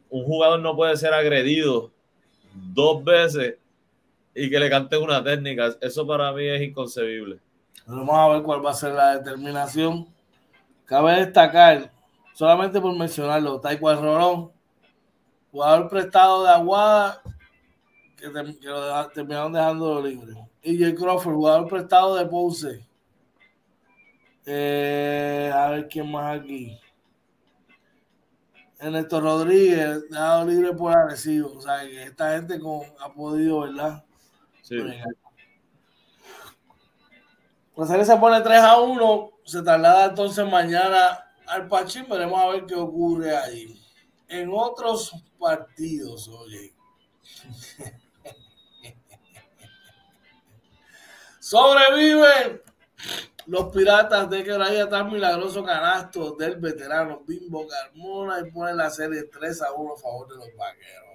un 0.10 0.26
jugador 0.26 0.60
no 0.60 0.76
puede 0.76 0.98
ser 0.98 1.14
agredido 1.14 1.90
dos 2.54 3.02
veces 3.02 3.56
y 4.36 4.50
que 4.50 4.60
le 4.60 4.70
canten 4.70 5.02
una 5.02 5.24
técnica. 5.24 5.74
Eso 5.80 6.06
para 6.06 6.34
mí 6.34 6.46
es 6.46 6.64
inconcebible. 6.64 7.40
Vamos 7.88 8.16
a 8.18 8.28
ver 8.28 8.44
cuál 8.44 8.64
va 8.64 8.72
a 8.72 8.74
ser 8.74 8.92
la 8.92 9.18
determinación. 9.18 10.06
Cabe 10.84 11.14
destacar, 11.14 11.94
solamente 12.34 12.82
por 12.82 12.94
mencionarlo, 12.94 13.62
Taekwondo 13.62 14.02
Rolón, 14.02 14.52
jugador 15.50 15.88
prestado 15.88 16.44
de 16.44 16.50
Aguada 16.50 17.22
que, 18.20 18.28
lo 18.68 19.10
terminaron 19.10 19.54
dejando 19.54 20.02
libre. 20.02 20.34
Y 20.62 20.78
J. 20.78 20.96
Crawford, 20.96 21.36
jugador 21.36 21.68
prestado 21.68 22.16
de 22.16 22.26
Ponce. 22.26 22.86
Eh, 24.46 25.52
a 25.54 25.70
ver 25.70 25.88
quién 25.88 26.12
más 26.12 26.40
aquí. 26.40 26.80
Ernesto 28.80 29.20
Rodríguez, 29.20 30.10
dejado 30.10 30.46
libre 30.46 30.74
por 30.74 30.98
agresivo. 30.98 31.54
O 31.56 31.62
sea, 31.62 31.82
que 31.82 32.04
esta 32.04 32.36
gente 32.36 32.60
con, 32.60 32.82
ha 33.00 33.12
podido, 33.12 33.62
¿verdad? 33.62 34.04
Sí. 34.62 34.78
Serie 37.88 38.06
se 38.06 38.18
pone 38.18 38.42
3 38.42 38.60
a 38.60 38.80
1, 38.80 39.32
se 39.46 39.62
traslada 39.62 40.06
entonces 40.06 40.46
mañana 40.46 41.26
al 41.48 41.68
Pachín, 41.68 42.06
veremos 42.10 42.40
a 42.40 42.50
ver 42.50 42.66
qué 42.66 42.76
ocurre 42.76 43.36
ahí. 43.36 43.82
En 44.28 44.50
otros 44.54 45.14
partidos, 45.40 46.28
oye. 46.28 46.74
Sobreviven 51.50 52.62
los 53.48 53.74
piratas 53.74 54.30
de 54.30 54.44
Quebradilla 54.44 54.88
tan 54.88 55.12
milagroso 55.12 55.64
canasto 55.64 56.36
del 56.36 56.58
veterano 56.58 57.24
Bimbo 57.28 57.66
Carmona 57.68 58.40
y 58.40 58.52
ponen 58.52 58.78
la 58.78 58.92
serie 58.92 59.24
3 59.24 59.64
a 59.64 59.74
1 59.74 59.94
a 59.96 59.98
favor 59.98 60.28
de 60.28 60.36
los 60.36 60.56
vaqueros. 60.56 61.10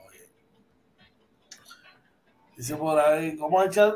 Dice 2.57 2.74
por 2.74 2.99
ahí, 2.99 3.37
¿cómo 3.37 3.62
es 3.62 3.72
chat? 3.76 3.95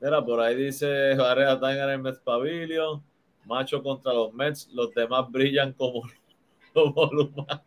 Mira, 0.00 0.24
por 0.24 0.40
ahí 0.40 0.56
dice 0.56 1.14
Varela 1.16 1.52
está 1.52 1.70
en 1.70 1.90
el 1.90 1.98
Mets 1.98 2.20
Pavilion, 2.20 3.04
macho 3.44 3.82
contra 3.82 4.14
los 4.14 4.32
Mets, 4.32 4.68
los 4.72 4.94
demás 4.94 5.30
brillan 5.30 5.74
como, 5.74 6.00
como 6.72 7.12
Luma. 7.12 7.62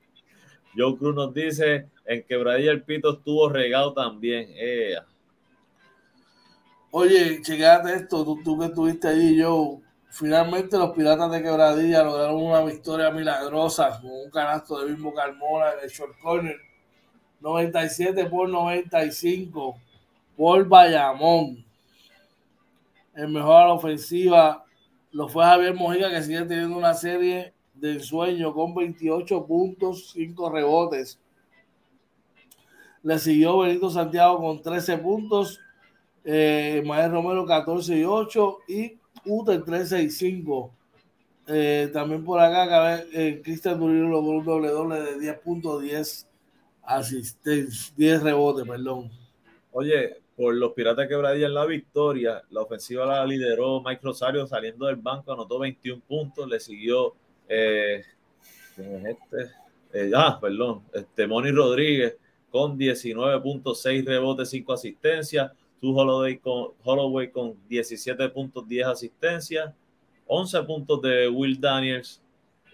Joe 0.75 0.97
Cruz 0.97 1.13
nos 1.13 1.31
dice, 1.35 1.87
en 2.05 2.23
Quebradilla 2.23 2.71
el 2.71 2.81
pito 2.81 3.13
estuvo 3.13 3.47
regado 3.47 3.93
también. 3.93 4.49
Oye, 6.93 7.41
chequeate 7.41 7.95
esto, 7.95 8.25
tú, 8.25 8.43
tú 8.43 8.59
que 8.59 8.65
estuviste 8.65 9.07
allí, 9.07 9.41
Joe. 9.41 9.79
Finalmente 10.09 10.77
los 10.77 10.91
Piratas 10.91 11.31
de 11.31 11.41
Quebradilla 11.41 12.03
lograron 12.03 12.43
una 12.43 12.61
victoria 12.65 13.09
milagrosa 13.11 14.01
con 14.01 14.11
un 14.11 14.29
canasto 14.29 14.77
de 14.79 14.91
Bimbo 14.91 15.13
Carmona 15.13 15.71
en 15.71 15.85
el 15.85 15.89
short 15.89 16.19
corner. 16.19 16.57
97 17.39 18.25
por 18.25 18.49
95 18.49 19.75
por 20.35 20.67
Bayamón. 20.67 21.63
El 23.13 23.29
mejor 23.29 23.55
a 23.55 23.67
la 23.67 23.73
ofensiva 23.73 24.65
lo 25.11 25.29
fue 25.29 25.45
Javier 25.45 25.73
Mojica, 25.73 26.09
que 26.09 26.21
sigue 26.21 26.41
teniendo 26.41 26.77
una 26.77 26.93
serie 26.93 27.53
de 27.73 27.93
ensueño 27.93 28.53
con 28.53 28.75
28 28.75 29.45
puntos, 29.45 30.11
5 30.11 30.49
rebotes. 30.49 31.19
Le 33.01 33.17
siguió 33.17 33.59
Benito 33.59 33.89
Santiago 33.89 34.39
con 34.39 34.61
13 34.61 34.97
puntos, 34.97 35.59
eh, 36.23 36.83
Mael 36.85 37.11
Romero 37.11 37.45
14 37.45 37.97
y 37.97 38.03
8 38.03 38.57
y 38.67 38.97
Uter 39.25 39.63
13 39.63 40.03
y 40.03 40.09
5. 40.09 40.73
Eh, 41.47 41.89
también 41.91 42.23
por 42.23 42.39
acá, 42.39 43.03
eh, 43.13 43.41
Cristian 43.43 43.79
Durillo 43.79 44.07
logró 44.07 44.37
un 44.37 44.45
doble 44.45 44.69
doble 44.69 45.01
de 45.01 45.19
10 45.19 45.39
puntos, 45.39 45.81
10 45.81 46.27
asistencias, 46.83 47.93
10 47.95 48.23
rebotes, 48.23 48.67
perdón. 48.67 49.11
Oye, 49.71 50.21
por 50.35 50.55
los 50.55 50.73
Piratas 50.73 51.07
Quebradilla 51.07 51.47
en 51.47 51.53
la 51.53 51.65
victoria. 51.65 52.41
La 52.49 52.61
ofensiva 52.61 53.05
la 53.05 53.25
lideró 53.25 53.81
Mike 53.81 54.01
Rosario 54.03 54.47
saliendo 54.47 54.87
del 54.87 54.95
banco, 54.95 55.33
anotó 55.33 55.59
21 55.59 56.01
puntos, 56.07 56.49
le 56.49 56.59
siguió 56.59 57.15
eh, 57.47 58.03
este? 58.77 59.51
Eh, 59.93 60.11
ah, 60.15 60.39
perdón, 60.41 60.83
este 60.93 61.27
Moni 61.27 61.51
Rodríguez 61.51 62.17
con 62.49 62.77
19.6 62.77 64.05
rebotes, 64.05 64.49
5 64.49 64.73
asistencias, 64.73 65.51
Tu 65.81 65.97
Holloway 65.97 66.37
con, 66.37 66.69
Holloway 66.83 67.31
con 67.31 67.55
17 67.67 68.29
puntos, 68.29 68.67
10 68.67 68.87
asistencias, 68.87 69.73
11 70.27 70.63
puntos 70.63 71.01
de 71.01 71.27
Will 71.27 71.59
Daniels, 71.59 72.21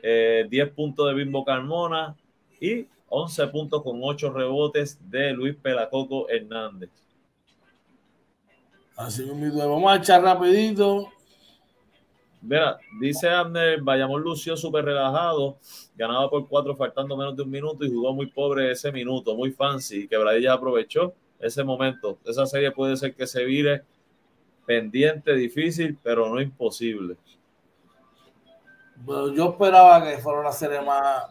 10 0.02 0.04
eh, 0.04 0.72
puntos 0.76 1.08
de 1.08 1.14
Bimbo 1.16 1.44
Carmona 1.44 2.16
y 2.60 2.86
11 3.10 3.48
puntos 3.48 3.82
con 3.82 4.00
8 4.04 4.32
rebotes 4.32 5.00
de 5.10 5.32
Luis 5.32 5.56
Pelacoco 5.56 6.30
Hernández. 6.30 6.90
Así 8.98 9.24
mismo, 9.24 9.60
vamos 9.60 9.92
a 9.92 9.96
echar 9.98 10.22
rapidito. 10.22 11.08
Mira, 12.42 12.78
dice 13.00 13.30
Abner, 13.30 13.82
Bayamón 13.82 14.22
lució 14.22 14.56
súper 14.56 14.86
relajado, 14.86 15.58
ganaba 15.96 16.30
por 16.30 16.48
cuatro 16.48 16.76
faltando 16.76 17.18
menos 17.18 17.36
de 17.36 17.44
un 17.44 17.50
minuto 17.50 17.84
y 17.84 17.90
jugó 17.90 18.14
muy 18.14 18.28
pobre 18.28 18.72
ese 18.72 18.92
minuto, 18.92 19.36
muy 19.36 19.52
fancy, 19.52 20.08
Quebradilla 20.08 20.54
aprovechó 20.54 21.14
ese 21.40 21.64
momento. 21.64 22.18
Esa 22.26 22.46
serie 22.46 22.72
puede 22.72 22.98
ser 22.98 23.14
que 23.16 23.28
se 23.28 23.44
vire 23.46 23.84
pendiente, 24.66 25.34
difícil, 25.34 25.98
pero 26.04 26.28
no 26.30 26.42
imposible. 26.42 27.16
Bueno, 28.98 29.34
yo 29.34 29.50
esperaba 29.52 30.04
que 30.04 30.18
fuera 30.18 30.42
una 30.42 30.52
serie 30.52 30.82
más, 30.82 31.26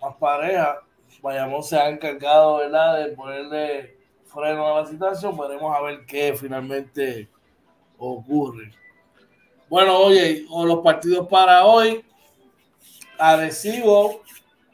más 0.00 0.16
pareja. 0.16 0.82
Bayamón 1.22 1.62
se 1.62 1.76
ha 1.76 1.88
encargado, 1.88 2.58
¿verdad?, 2.58 2.98
de 2.98 3.12
ponerle 3.12 3.96
freno 4.24 4.66
a 4.66 4.80
la 4.80 4.86
situación, 4.86 5.36
veremos 5.38 5.74
a 5.74 5.80
ver 5.80 6.04
qué 6.04 6.34
finalmente 6.38 7.28
ocurre. 7.96 8.72
Bueno, 9.68 9.98
oye, 9.98 10.44
los 10.50 10.80
partidos 10.80 11.26
para 11.28 11.64
hoy. 11.64 12.04
Arecibo 13.18 14.20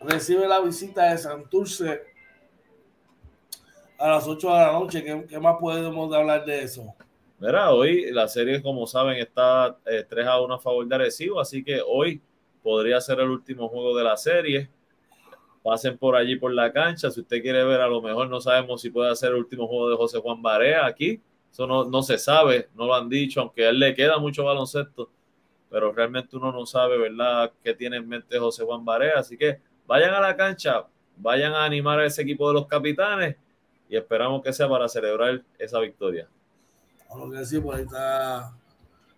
recibe 0.00 0.48
la 0.48 0.60
visita 0.60 1.10
de 1.10 1.18
Santurce 1.18 2.11
a 4.03 4.09
las 4.09 4.26
8 4.26 4.48
de 4.48 4.55
la 4.55 4.72
noche. 4.72 5.26
¿Qué, 5.28 5.38
más 5.38 5.57
podemos 5.61 6.12
hablar 6.12 6.44
de 6.44 6.62
eso? 6.62 6.94
Mira, 7.38 7.72
hoy 7.72 8.11
la 8.11 8.28
serie, 8.28 8.61
como 8.61 8.86
saben, 8.86 9.18
está 9.18 9.76
3 9.84 10.07
eh, 10.12 10.28
a 10.28 10.40
1 10.40 10.55
a 10.55 10.59
favor 10.59 10.86
de 10.86 10.94
Arecibo, 10.94 11.40
así 11.40 11.62
que 11.62 11.80
hoy 11.86 12.20
podría 12.62 13.00
ser 13.00 13.20
el 13.20 13.30
último 13.30 13.68
juego 13.68 13.96
de 13.96 14.05
la 14.05 14.16
serie 14.16 14.70
pasen 15.62 15.96
por 15.96 16.16
allí 16.16 16.36
por 16.36 16.53
la 16.53 16.72
cancha. 16.72 17.11
Si 17.11 17.20
usted 17.20 17.40
quiere 17.40 17.64
ver, 17.64 17.80
a 17.80 17.86
lo 17.86 18.03
mejor 18.03 18.28
no 18.28 18.40
sabemos 18.40 18.80
si 18.80 18.90
puede 18.90 19.11
hacer 19.11 19.30
el 19.30 19.38
último 19.38 19.66
juego 19.66 19.90
de 19.90 19.96
José 19.96 20.18
Juan 20.18 20.42
Barea 20.42 20.84
aquí. 20.84 21.20
Eso 21.50 21.66
no, 21.66 21.84
no 21.84 22.03
se 22.03 22.18
sabe, 22.18 22.68
no 22.74 22.86
lo 22.86 22.94
han 22.94 23.09
dicho, 23.09 23.40
aunque 23.40 23.66
a 23.66 23.70
él 23.70 23.78
le 23.78 23.94
queda 23.94 24.18
mucho 24.18 24.44
baloncesto, 24.44 25.11
pero 25.70 25.92
realmente 25.92 26.36
uno 26.36 26.50
no 26.50 26.64
sabe, 26.64 26.96
¿verdad?, 26.96 27.53
qué 27.62 27.74
tiene 27.74 27.98
en 27.98 28.09
mente 28.09 28.38
José 28.38 28.64
Juan 28.64 28.84
Barea. 28.84 29.18
Así 29.18 29.36
que 29.36 29.61
vayan 29.86 30.14
a 30.14 30.20
la 30.20 30.34
cancha, 30.34 30.86
vayan 31.16 31.53
a 31.53 31.64
animar 31.64 32.00
a 32.00 32.07
ese 32.07 32.22
equipo 32.22 32.48
de 32.48 32.55
los 32.55 32.66
capitanes 32.66 33.36
y 33.93 33.97
esperamos 33.99 34.43
que 34.43 34.55
sea 34.55 34.66
para 34.70 34.88
celebrar 34.88 35.43
esa 35.59 35.78
victoria. 35.78 36.26
Lo 37.14 37.30
que 37.30 37.45
sí, 37.45 37.61
por 37.61 37.74
ahí 37.74 37.82
está, 37.82 38.57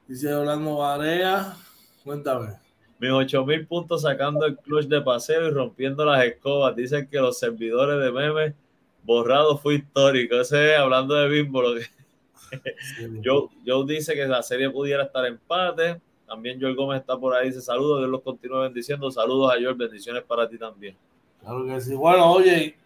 dice 0.08 0.34
Orlando 0.34 0.78
Barea. 0.78 1.54
Cuéntame. 2.02 2.54
Mis 2.98 3.12
8000 3.12 3.68
puntos 3.68 4.02
sacando 4.02 4.44
el 4.44 4.56
clutch 4.56 4.86
de 4.86 5.00
paseo 5.00 5.46
y 5.46 5.50
rompiendo 5.52 6.04
las 6.04 6.24
escobas. 6.24 6.74
Dicen 6.74 7.06
que 7.08 7.18
los 7.18 7.38
servidores 7.38 8.02
de 8.02 8.10
memes 8.10 8.54
borrados 9.04 9.60
fue 9.60 9.76
histórico. 9.76 10.40
Ese 10.40 10.74
hablando 10.74 11.14
de 11.14 11.28
Bimbo. 11.28 11.62
yo, 13.22 13.50
yo 13.64 13.84
dice 13.86 14.14
que 14.14 14.26
la 14.26 14.42
serie 14.42 14.70
pudiera 14.70 15.04
estar 15.04 15.24
empate. 15.24 16.00
También 16.26 16.60
Joel 16.60 16.74
Gómez 16.74 17.00
está 17.00 17.16
por 17.16 17.32
ahí. 17.32 17.46
Dice 17.46 17.60
saludos. 17.60 18.00
Dios 18.00 18.10
los 18.10 18.22
continúe 18.22 18.62
bendiciendo. 18.62 19.08
Saludos 19.08 19.52
a 19.52 19.54
Joel. 19.54 19.76
Bendiciones 19.76 20.24
para 20.24 20.48
ti 20.48 20.58
también. 20.58 20.96
Claro 21.40 21.64
que 21.64 21.80
sí. 21.80 21.94
Bueno, 21.94 22.32
oye, 22.32 22.76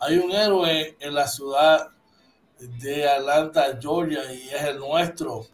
hay 0.00 0.18
un 0.18 0.32
héroe 0.32 0.96
en 1.00 1.14
la 1.14 1.26
ciudad 1.26 1.88
de 2.58 3.08
Atlanta, 3.08 3.78
Georgia, 3.80 4.32
y 4.32 4.48
es 4.48 4.62
el 4.64 4.78
nuestro. 4.78 5.46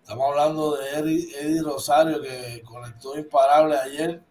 Estamos 0.00 0.30
hablando 0.30 0.76
de 0.76 0.90
Eddie, 0.98 1.62
Rosario 1.62 2.20
que 2.22 2.62
conectó 2.64 3.18
imparable 3.18 3.76
ayer 3.76 4.22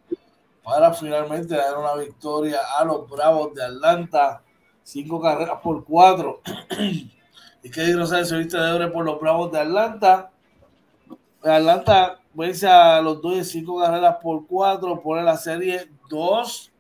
para 0.64 0.94
finalmente 0.94 1.56
dar 1.56 1.78
una 1.78 1.96
victoria 1.96 2.60
a 2.78 2.86
los 2.86 3.10
Bravos 3.10 3.54
de 3.54 3.64
Atlanta. 3.64 4.42
Cinco 4.84 5.22
carreras 5.22 5.60
por 5.62 5.84
cuatro. 5.84 6.42
y 6.80 7.70
que 7.70 7.82
Eddie 7.82 7.98
Rosario 7.98 8.26
se 8.26 8.38
viste 8.38 8.58
de 8.58 8.72
oro 8.72 8.92
por 8.94 9.06
los 9.06 9.20
Bravos 9.20 9.52
de 9.52 9.60
Atlanta. 9.60 10.32
Atlanta 11.44 12.20
vence 12.34 12.68
a 12.68 13.02
los 13.02 13.22
dos 13.22 13.36
de 13.36 13.44
cinco 13.44 13.80
carreras 13.80 14.18
por 14.22 14.48
cuatro. 14.48 15.02
Pone 15.02 15.24
la 15.24 15.38
serie 15.38 15.92
2 16.10 16.72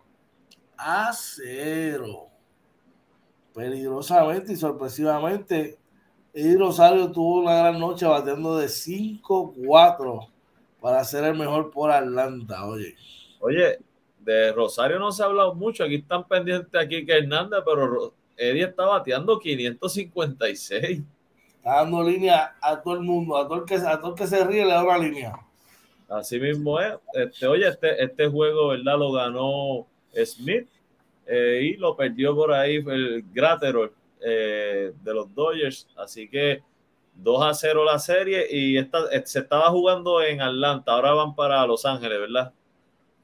a 0.77 1.11
0. 1.13 2.27
Peligrosamente 3.53 4.53
y 4.53 4.55
sorpresivamente 4.55 5.77
Eddie 6.33 6.57
Rosario 6.57 7.11
tuvo 7.11 7.39
una 7.39 7.55
gran 7.55 7.79
noche 7.79 8.05
batiendo 8.05 8.57
de 8.57 8.67
5-4 8.67 10.27
para 10.81 11.03
ser 11.05 11.23
el 11.23 11.37
mejor 11.37 11.71
por 11.71 11.91
Atlanta, 11.91 12.65
oye. 12.65 12.95
Oye, 13.39 13.79
de 14.19 14.51
Rosario 14.51 14.99
no 14.99 15.13
se 15.13 15.23
ha 15.23 15.27
hablado 15.27 15.55
mucho, 15.55 15.85
aquí 15.85 15.95
están 15.95 16.27
pendientes 16.27 16.79
aquí 16.79 17.05
que 17.05 17.19
Hernández, 17.19 17.61
pero 17.65 18.13
Eddie 18.35 18.65
está 18.65 18.85
bateando 18.85 19.39
556. 19.39 21.01
Está 21.55 21.75
dando 21.75 22.03
línea 22.03 22.55
a 22.61 22.81
todo 22.81 22.95
el 22.95 23.01
mundo, 23.01 23.37
a 23.37 23.47
todo 23.47 23.59
el 23.59 23.65
que, 23.65 23.75
a 23.75 24.01
todo 24.01 24.13
que 24.13 24.27
se 24.27 24.43
ríe 24.43 24.65
le 24.65 24.73
da 24.73 24.83
una 24.83 24.97
línea. 24.97 25.39
Así 26.09 26.39
mismo 26.39 26.79
es. 26.79 26.95
Este, 27.13 27.47
oye, 27.47 27.67
este, 27.67 28.03
este 28.03 28.27
juego, 28.27 28.67
¿verdad? 28.69 28.99
Lo 28.99 29.11
ganó 29.11 29.87
Smith 30.23 30.67
eh, 31.25 31.61
y 31.63 31.77
lo 31.77 31.95
perdió 31.95 32.35
por 32.35 32.53
ahí 32.53 32.75
el 32.75 33.25
Graterol 33.33 33.91
eh, 34.21 34.93
de 35.01 35.13
los 35.13 35.33
Dodgers. 35.33 35.87
Así 35.97 36.27
que 36.27 36.61
2 37.15 37.45
a 37.45 37.53
0 37.53 37.85
la 37.85 37.99
serie 37.99 38.47
y 38.49 38.77
esta, 38.77 38.99
eh, 39.11 39.23
se 39.25 39.39
estaba 39.39 39.69
jugando 39.69 40.21
en 40.21 40.41
Atlanta. 40.41 40.93
Ahora 40.93 41.13
van 41.13 41.35
para 41.35 41.65
Los 41.65 41.85
Ángeles, 41.85 42.19
¿verdad? 42.19 42.53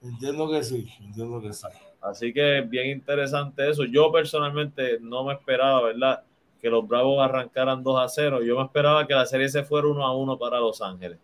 Entiendo 0.01 0.49
que 0.49 0.63
sí, 0.63 0.87
entiendo 0.99 1.41
que 1.41 1.53
sí. 1.53 1.67
Así 2.01 2.33
que 2.33 2.61
bien 2.61 2.87
interesante 2.87 3.69
eso. 3.69 3.83
Yo 3.85 4.11
personalmente 4.11 4.97
no 4.99 5.23
me 5.23 5.33
esperaba, 5.33 5.83
¿verdad? 5.83 6.23
Que 6.59 6.69
los 6.69 6.87
Bravos 6.87 7.23
arrancaran 7.23 7.83
2 7.83 7.99
a 7.99 8.09
0. 8.09 8.41
Yo 8.43 8.57
me 8.57 8.63
esperaba 8.63 9.05
que 9.05 9.13
la 9.13 9.25
serie 9.25 9.49
se 9.49 9.63
fuera 9.63 9.87
1 9.87 10.03
a 10.03 10.15
1 10.15 10.37
para 10.39 10.59
Los 10.59 10.81
Ángeles. 10.81 11.19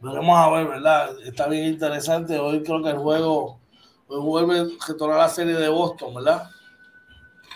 Veremos 0.00 0.38
a 0.38 0.50
ver, 0.50 0.66
¿verdad? 0.68 1.10
Está 1.24 1.48
bien 1.48 1.66
interesante. 1.66 2.38
Hoy 2.38 2.62
creo 2.62 2.82
que 2.82 2.90
el 2.90 2.98
juego 2.98 3.58
hoy 4.08 4.20
vuelve 4.20 4.58
a 4.58 4.86
retornar 4.86 5.18
la 5.18 5.28
serie 5.28 5.54
de 5.54 5.68
Boston, 5.68 6.14
¿verdad? 6.14 6.50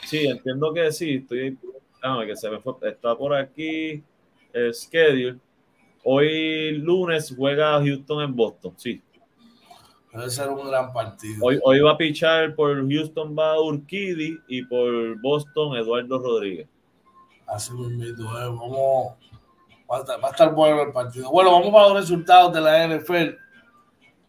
Sí, 0.04 0.26
entiendo 0.26 0.72
que 0.72 0.92
sí. 0.92 1.14
Estoy. 1.14 1.58
Ah, 2.02 2.22
que 2.26 2.36
se 2.36 2.50
me 2.50 2.60
fue. 2.60 2.74
Está 2.82 3.16
por 3.16 3.34
aquí 3.34 4.02
el 4.52 4.74
schedule. 4.74 5.38
Hoy 6.04 6.72
lunes 6.72 7.32
juega 7.36 7.80
Houston 7.80 8.22
en 8.22 8.34
Boston, 8.34 8.74
sí. 8.76 9.00
Debe 10.12 10.28
ser 10.28 10.50
un 10.50 10.68
gran 10.68 10.92
partido. 10.92 11.38
Hoy, 11.42 11.58
hoy 11.62 11.80
va 11.80 11.92
a 11.92 11.96
pichar 11.96 12.54
por 12.54 12.86
Houston 12.86 13.34
va 13.38 13.58
Urquidi 13.60 14.36
y 14.48 14.62
por 14.64 15.18
Boston 15.22 15.76
Eduardo 15.76 16.18
Rodríguez. 16.18 16.68
Así 17.46 17.72
mismo, 17.72 18.38
eh, 18.38 18.44
vamos. 18.44 19.14
Va 19.90 19.98
a, 19.98 20.00
estar, 20.00 20.22
va 20.22 20.28
a 20.28 20.30
estar 20.30 20.54
bueno 20.54 20.82
el 20.82 20.92
partido. 20.92 21.30
Bueno, 21.30 21.52
vamos 21.52 21.70
para 21.70 21.88
los 21.88 22.00
resultados 22.00 22.52
de 22.52 22.60
la 22.60 22.88
NFL. 22.88 23.36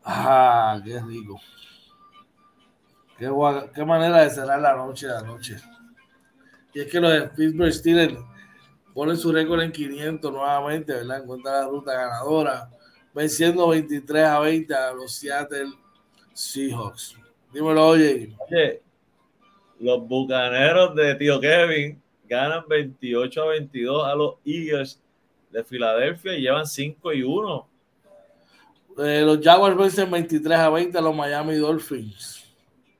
Ah, 0.06 0.82
qué 0.84 1.00
rico. 1.02 1.40
Qué, 3.24 3.72
qué 3.74 3.86
manera 3.86 4.24
de 4.24 4.30
cerrar 4.30 4.60
la 4.60 4.76
noche 4.76 5.08
de 5.08 5.18
anoche. 5.18 5.58
Y 6.74 6.82
es 6.82 6.88
que 6.92 7.00
los 7.00 7.12
de 7.12 7.22
Pittsburgh 7.30 7.72
Steelers 7.72 8.18
ponen 8.94 9.16
su 9.16 9.32
récord 9.32 9.62
en 9.62 9.72
500 9.72 10.32
nuevamente, 10.32 10.94
¿verdad? 10.94 11.22
Encuentran 11.22 11.62
la 11.62 11.68
ruta 11.68 11.94
ganadora, 11.94 12.70
venciendo 13.14 13.68
23 13.70 14.26
a 14.26 14.40
20 14.40 14.74
a 14.74 14.94
los 14.94 15.14
Seattle 15.14 15.72
Seahawks. 16.34 17.16
Dímelo, 17.54 17.88
oye. 17.88 18.36
Oye, 18.50 18.82
los 19.80 20.08
bucaneros 20.08 20.96
de 20.96 21.16
tío 21.16 21.40
Kevin 21.40 22.02
ganan 22.28 22.68
28 22.68 23.42
a 23.42 23.48
22 23.48 24.06
a 24.06 24.16
los 24.16 24.36
Eagles 24.44 25.02
de 25.52 25.64
Filadelfia 25.64 26.36
y 26.36 26.42
llevan 26.42 26.66
5 26.66 27.14
y 27.14 27.24
1. 27.24 27.68
Eh, 29.00 29.22
los 29.26 29.40
Jaguars 29.40 29.78
vencen 29.78 30.10
23 30.10 30.58
a 30.58 30.70
20 30.70 30.98
a 30.98 31.02
los 31.02 31.16
Miami 31.16 31.56
Dolphins. 31.56 32.43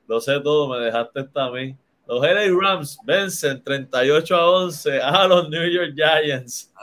Lo 0.06 0.20
sé 0.20 0.40
todo, 0.40 0.68
me 0.68 0.84
dejaste 0.84 1.20
esta 1.20 1.46
a 1.46 1.50
mí. 1.50 1.76
Los 2.06 2.20
LA 2.20 2.46
Rams 2.60 2.98
vencen 3.04 3.62
38 3.62 4.36
a 4.36 4.50
11 4.50 5.00
a 5.00 5.26
los 5.26 5.48
New 5.48 5.66
York 5.70 5.94
Giants. 5.94 6.72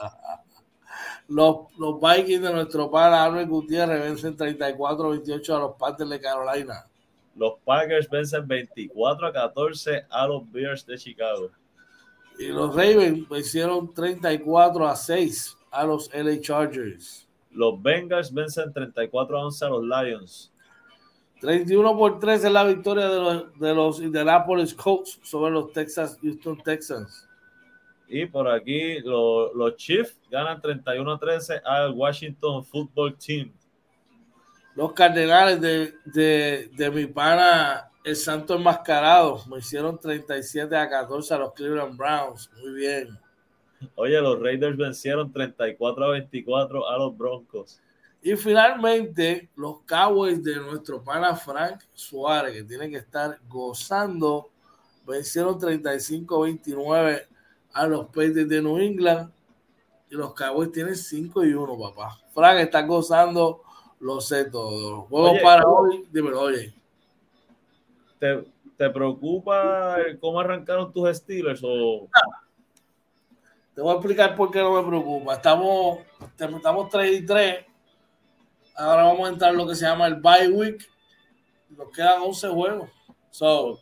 Los, 1.28 1.68
los 1.78 1.98
Vikings 1.98 2.42
de 2.42 2.52
nuestro 2.52 2.90
pana 2.90 3.24
Albert 3.24 3.48
Gutiérrez 3.48 4.02
vencen 4.02 4.36
34 4.36 5.06
a 5.06 5.10
28 5.12 5.56
a 5.56 5.60
los 5.60 5.76
Panthers 5.76 6.10
de 6.10 6.20
Carolina. 6.20 6.86
Los 7.34 7.54
Packers 7.64 8.08
vencen 8.10 8.46
24 8.46 9.26
a 9.26 9.32
14 9.32 10.06
a 10.10 10.26
los 10.26 10.50
Bears 10.50 10.84
de 10.84 10.98
Chicago. 10.98 11.50
Y 12.38 12.48
los 12.48 12.74
Ravens 12.74 13.28
vencieron 13.28 13.92
34 13.92 14.86
a 14.86 14.96
6 14.96 15.56
a 15.70 15.84
los 15.84 16.10
LA 16.12 16.40
Chargers. 16.40 17.26
Los 17.50 17.82
Bengals 17.82 18.32
vencen 18.32 18.72
34 18.72 19.38
a 19.38 19.46
11 19.46 19.64
a 19.64 19.68
los 19.68 19.84
Lions. 19.84 20.51
31 21.42 21.96
por 21.98 22.18
3 22.20 22.44
es 22.44 22.52
la 22.52 22.64
victoria 22.64 23.08
de 23.08 23.20
los, 23.20 23.58
de 23.58 23.74
los 23.74 24.00
Indianapolis 24.00 24.72
Colts 24.74 25.18
sobre 25.22 25.50
los 25.52 25.72
Texas 25.72 26.16
Houston 26.22 26.56
Texans. 26.62 27.28
Y 28.08 28.26
por 28.26 28.48
aquí 28.48 29.00
lo- 29.00 29.52
los 29.52 29.76
Chiefs 29.76 30.16
ganan 30.30 30.60
31 30.60 31.12
a 31.12 31.18
13 31.18 31.60
al 31.64 31.90
Washington 31.92 32.64
Football 32.64 33.16
Team. 33.18 33.52
Los 34.76 34.92
Cardenales 34.92 35.60
de, 35.60 35.94
de, 36.06 36.70
de 36.76 36.90
mi 36.90 37.06
pana 37.06 37.88
el 38.04 38.16
Santo 38.16 38.54
Enmascarado 38.54 39.42
me 39.48 39.58
hicieron 39.58 39.98
37 39.98 40.74
a 40.76 40.88
14 40.88 41.34
a 41.34 41.38
los 41.38 41.52
Cleveland 41.54 41.96
Browns. 41.96 42.50
Muy 42.60 42.72
bien. 42.74 43.18
Oye, 43.96 44.20
los 44.20 44.40
Raiders 44.40 44.76
vencieron 44.76 45.32
34 45.32 46.04
a 46.04 46.08
24 46.10 46.88
a 46.88 46.98
los 46.98 47.16
Broncos. 47.16 47.80
Y 48.22 48.36
finalmente, 48.36 49.50
los 49.56 49.80
Cowboys 49.80 50.42
de 50.44 50.56
nuestro 50.56 51.02
pana 51.02 51.34
Frank 51.34 51.82
Suárez, 51.92 52.54
que 52.54 52.62
tiene 52.62 52.88
que 52.88 52.98
estar 52.98 53.36
gozando, 53.48 54.50
vencieron 55.04 55.58
35-29 55.58 57.26
a 57.72 57.86
los 57.88 58.06
Patriots 58.06 58.48
de 58.48 58.62
New 58.62 58.78
England. 58.78 59.32
Y 60.08 60.14
los 60.14 60.34
Cowboys 60.34 60.70
tienen 60.70 60.94
5 60.94 61.44
y 61.44 61.52
1, 61.52 61.78
papá. 61.78 62.20
Frank 62.32 62.58
está 62.60 62.82
gozando, 62.82 63.62
lo 63.98 64.20
sé 64.20 64.44
todo. 64.44 65.02
Juegos 65.02 65.32
Oye, 65.32 65.42
para 65.42 65.66
hoy, 65.66 66.06
dímelo, 66.12 66.42
oye. 66.42 66.72
¿Te, 68.20 68.44
te 68.76 68.90
preocupa 68.90 69.96
cómo 70.20 70.38
arrancaron 70.38 70.92
tus 70.92 71.16
Steelers? 71.16 71.60
O... 71.64 72.08
Te 73.74 73.80
voy 73.80 73.90
a 73.90 73.94
explicar 73.94 74.36
por 74.36 74.52
qué 74.52 74.60
no 74.60 74.80
me 74.80 74.88
preocupa. 74.88 75.34
Estamos, 75.34 75.98
estamos 76.38 76.88
3 76.88 77.20
y 77.20 77.26
3. 77.26 77.71
Ahora 78.74 79.04
vamos 79.04 79.28
a 79.28 79.32
entrar 79.32 79.52
en 79.52 79.58
lo 79.58 79.66
que 79.66 79.74
se 79.74 79.84
llama 79.84 80.06
el 80.06 80.16
bye 80.16 80.48
week. 80.48 80.88
Nos 81.70 81.90
quedan 81.90 82.22
11 82.22 82.48
juegos. 82.48 82.90
So, 83.30 83.78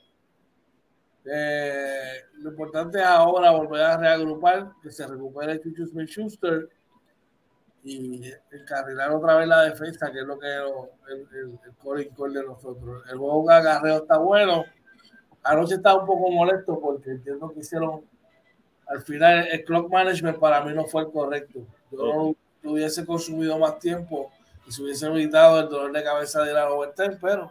eh, 1.24 2.14
lo 2.34 2.50
importante 2.50 2.98
es 2.98 3.04
ahora 3.04 3.50
volver 3.50 3.82
a 3.82 3.96
reagrupar, 3.96 4.72
que 4.82 4.90
se 4.90 5.06
recupere 5.06 5.60
Chuchu 5.60 5.86
Smith 5.86 6.08
Schuster 6.08 6.68
y 7.82 8.30
encarrilar 8.50 9.10
otra 9.12 9.36
vez 9.36 9.48
la 9.48 9.62
defensa, 9.62 10.10
que 10.10 10.20
es 10.20 10.26
lo 10.26 10.38
que 10.38 10.46
es 10.46 10.62
el, 11.08 11.28
el, 11.38 11.58
el 11.64 11.74
core 11.76 12.02
y 12.02 12.08
core 12.10 12.34
de 12.34 12.44
nosotros. 12.44 13.02
El 13.10 13.18
juego 13.18 13.48
de 13.48 13.54
agarreo 13.54 13.96
está 13.98 14.18
bueno. 14.18 14.64
Anoche 15.42 15.76
estaba 15.76 16.00
un 16.00 16.06
poco 16.06 16.30
molesto 16.30 16.78
porque 16.78 17.10
entiendo 17.10 17.50
que 17.50 17.60
hicieron 17.60 18.04
al 18.86 19.02
final 19.02 19.46
el 19.50 19.64
clock 19.64 19.90
management 19.90 20.38
para 20.38 20.64
mí 20.64 20.74
no 20.74 20.84
fue 20.84 21.02
el 21.02 21.10
correcto. 21.10 21.60
Yo 21.92 22.34
no 22.62 22.72
hubiese 22.72 23.06
consumido 23.06 23.58
más 23.58 23.78
tiempo 23.78 24.30
y 24.70 24.72
se 24.72 24.82
hubiese 24.84 25.06
evitado 25.06 25.58
el 25.58 25.68
dolor 25.68 25.90
de 25.90 26.04
cabeza 26.04 26.42
de 26.44 26.52
la 26.52 26.70
overtime, 26.70 27.18
pero 27.20 27.50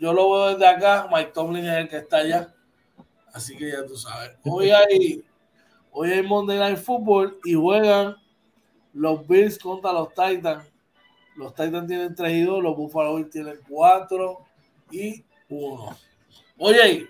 yo 0.00 0.12
lo 0.12 0.30
veo 0.32 0.48
desde 0.50 0.66
acá. 0.66 1.08
Mike 1.08 1.30
Tomlin 1.32 1.64
es 1.64 1.76
el 1.76 1.88
que 1.88 1.98
está 1.98 2.16
allá. 2.16 2.52
Así 3.32 3.56
que 3.56 3.70
ya 3.70 3.86
tú 3.86 3.96
sabes. 3.96 4.32
Hoy 4.44 4.70
hay, 4.72 5.24
hoy 5.92 6.10
hay 6.10 6.22
Monday 6.22 6.58
Night 6.58 6.78
Football 6.78 7.38
y 7.44 7.54
juegan 7.54 8.16
los 8.92 9.24
Bills 9.28 9.60
contra 9.60 9.92
los 9.92 10.08
Titans. 10.08 10.64
Los 11.36 11.54
Titans 11.54 11.86
tienen 11.86 12.16
3 12.16 12.32
y 12.32 12.42
2, 12.42 12.62
los 12.64 12.76
Buffalo 12.76 13.14
Bills 13.14 13.30
tienen 13.30 13.60
4 13.68 14.38
y 14.90 15.24
1. 15.48 15.96
Oye, 16.58 17.08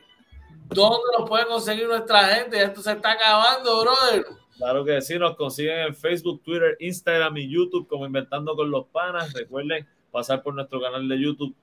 ¿dónde 0.69 1.07
nos 1.19 1.27
puede 1.27 1.47
conseguir 1.47 1.89
nuestra 1.89 2.27
gente? 2.27 2.63
Esto 2.63 2.83
se 2.83 2.93
está 2.93 3.13
acabando, 3.13 3.81
brother. 3.81 4.27
Claro 4.61 4.85
que 4.85 5.01
sí, 5.01 5.19
nos 5.19 5.35
consiguen 5.37 5.87
en 5.87 5.95
Facebook, 5.95 6.43
Twitter, 6.43 6.77
Instagram 6.81 7.35
y 7.39 7.49
YouTube 7.49 7.89
como 7.89 8.05
Inventando 8.05 8.55
con 8.55 8.71
los 8.71 8.85
Panas. 8.89 9.33
Recuerden 9.33 9.87
pasar 10.11 10.43
por 10.43 10.55
nuestro 10.55 10.83
canal 10.83 11.09
de 11.09 11.19
YouTube, 11.19 11.55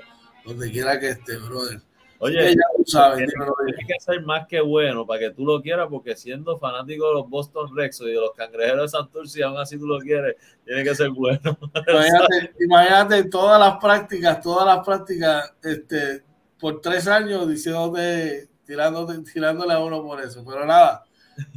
donde 0.47 0.73
quiera 0.73 0.99
que 0.99 1.11
esté, 1.11 1.37
brother. 1.37 1.83
Oye, 2.19 2.55
ya 2.55 2.63
tú 2.77 2.85
sabes, 2.87 3.29
tiene, 3.29 3.87
que 3.87 4.01
ser 4.01 4.23
más 4.23 4.47
que 4.47 4.61
bueno 4.61 5.07
para 5.07 5.21
que 5.21 5.31
tú 5.31 5.45
lo 5.45 5.61
quieras, 5.61 5.89
porque 5.91 6.17
siendo 6.17 6.59
fanático 6.59 7.09
de 7.09 7.15
los 7.15 7.29
Boston 7.29 7.77
Red 7.77 7.93
Sox 7.93 8.09
y 8.09 8.13
de 8.13 8.21
los 8.21 8.33
cangrejeros 8.33 8.83
de 8.83 8.97
Santurce, 8.97 9.43
aún 9.43 9.59
así 9.59 9.79
tú 9.79 9.87
lo 9.87 9.99
quieres, 9.99 10.37
tiene 10.65 10.85
que 10.85 10.95
ser 10.95 11.11
bueno. 11.11 11.41
Imagínate, 11.89 12.55
imagínate 12.61 13.25
todas 13.25 13.61
las 13.61 13.79
prácticas, 13.79 14.41
todas 14.41 14.67
las 14.67 14.85
prácticas, 14.85 15.55
este, 15.63 16.23
por 16.59 16.81
tres 16.81 17.07
años 17.09 17.49
diciéndote 17.49 18.49
tirando, 18.65 19.07
tirándole 19.23 19.73
a 19.75 19.79
uno 19.79 20.03
por 20.03 20.21
eso. 20.21 20.45
Pero 20.47 20.65
nada, 20.65 21.05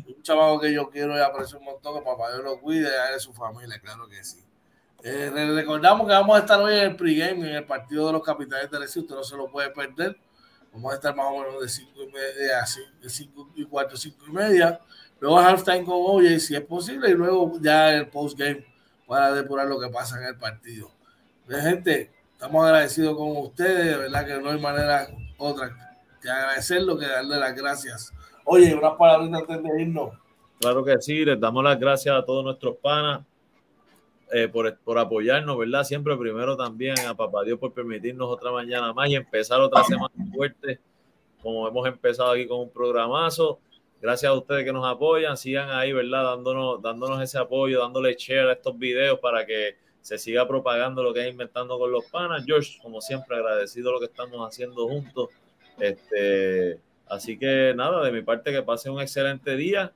un 0.07 0.21
chamaco 0.21 0.59
que 0.59 0.73
yo 0.73 0.89
quiero 0.89 1.17
y 1.17 1.21
aprecio 1.21 1.59
un 1.59 1.65
montón, 1.65 1.99
que 1.99 2.05
papá 2.05 2.31
Dios 2.31 2.43
lo 2.43 2.59
cuide 2.59 2.89
de 2.89 3.19
su 3.19 3.33
familia, 3.33 3.79
claro 3.79 4.07
que 4.07 4.23
sí. 4.23 4.43
Eh, 5.03 5.29
recordamos 5.53 6.07
que 6.07 6.13
vamos 6.13 6.35
a 6.35 6.39
estar 6.39 6.59
hoy 6.59 6.73
en 6.73 6.83
el 6.83 6.95
pregame, 6.95 7.49
en 7.49 7.55
el 7.57 7.65
partido 7.65 8.07
de 8.07 8.13
los 8.13 8.23
capitanes 8.23 8.69
de 8.71 8.79
Recife, 8.79 9.01
usted 9.01 9.15
no 9.15 9.23
se 9.23 9.37
lo 9.37 9.49
puede 9.49 9.69
perder. 9.69 10.17
Vamos 10.77 10.91
a 10.91 10.95
estar 10.97 11.15
más 11.15 11.25
o 11.25 11.39
menos 11.39 11.59
de 11.59 11.69
5 11.69 11.91
y 12.03 12.05
media, 12.05 12.63
de 13.01 13.09
5 13.09 13.49
y 13.55 13.65
cuarto, 13.65 13.97
5 13.97 14.25
y 14.27 14.31
media. 14.31 14.79
Luego 15.19 15.39
halftime 15.39 15.83
con 15.83 15.95
OJ, 15.95 16.39
si 16.39 16.55
es 16.55 16.61
posible, 16.61 17.09
y 17.09 17.15
luego 17.15 17.53
ya 17.59 17.95
el 17.95 18.07
postgame 18.09 18.63
para 19.07 19.33
depurar 19.33 19.65
lo 19.67 19.79
que 19.79 19.89
pasa 19.89 20.19
en 20.19 20.27
el 20.27 20.37
partido. 20.37 20.91
De 21.47 21.59
gente, 21.59 22.11
estamos 22.31 22.63
agradecidos 22.63 23.17
con 23.17 23.37
ustedes, 23.37 23.85
de 23.85 23.97
verdad 23.97 24.27
que 24.27 24.39
no 24.39 24.51
hay 24.51 24.59
manera 24.59 25.07
otra 25.39 25.75
que 26.21 26.29
agradecerlo 26.29 26.95
que 26.95 27.07
darle 27.07 27.37
las 27.37 27.55
gracias. 27.55 28.13
Oye, 28.45 28.75
unas 28.75 28.93
palabras 28.99 29.33
antes 29.33 29.63
de 29.63 29.81
irnos. 29.81 30.11
Claro 30.59 30.83
que 30.83 31.01
sí, 31.01 31.25
les 31.25 31.39
damos 31.39 31.63
las 31.63 31.79
gracias 31.79 32.15
a 32.15 32.23
todos 32.23 32.43
nuestros 32.43 32.77
panas 32.77 33.21
eh, 34.31 34.47
por, 34.47 34.77
por, 34.79 34.97
apoyarnos, 34.97 35.57
¿verdad? 35.57 35.83
Siempre 35.83 36.17
primero 36.17 36.57
también 36.57 36.99
a 36.99 37.15
Papá 37.15 37.43
Dios 37.43 37.57
por 37.59 37.73
permitirnos 37.73 38.27
otra 38.27 38.51
mañana 38.51 38.91
más 38.93 39.09
y 39.09 39.15
empezar 39.15 39.61
otra 39.61 39.83
semana 39.85 40.13
fuerte, 40.33 40.79
como 41.41 41.67
hemos 41.67 41.87
empezado 41.87 42.31
aquí 42.31 42.45
con 42.45 42.59
un 42.59 42.69
programazo. 42.69 43.59
Gracias 44.01 44.29
a 44.29 44.33
ustedes 44.33 44.65
que 44.65 44.73
nos 44.73 44.85
apoyan, 44.85 45.37
sigan 45.37 45.69
ahí, 45.71 45.93
¿verdad? 45.93 46.23
Dándonos, 46.23 46.81
dándonos 46.81 47.21
ese 47.21 47.37
apoyo, 47.37 47.79
dándole 47.79 48.15
share 48.15 48.49
a 48.49 48.53
estos 48.53 48.77
videos 48.77 49.19
para 49.19 49.45
que 49.45 49.75
se 50.01 50.17
siga 50.17 50.47
propagando 50.47 51.01
lo 51.03 51.13
que 51.13 51.21
es 51.21 51.31
inventando 51.31 51.79
con 51.79 51.91
los 51.91 52.05
panas. 52.05 52.43
George, 52.45 52.77
como 52.81 53.01
siempre, 53.01 53.37
agradecido 53.37 53.91
lo 53.91 53.99
que 53.99 54.05
estamos 54.05 54.45
haciendo 54.47 54.87
juntos. 54.87 55.29
Este, 55.79 56.79
así 57.07 57.39
que 57.39 57.73
nada, 57.75 58.03
de 58.03 58.11
mi 58.11 58.21
parte 58.21 58.51
que 58.51 58.61
pase 58.61 58.89
un 58.89 59.01
excelente 59.01 59.55
día 59.55 59.91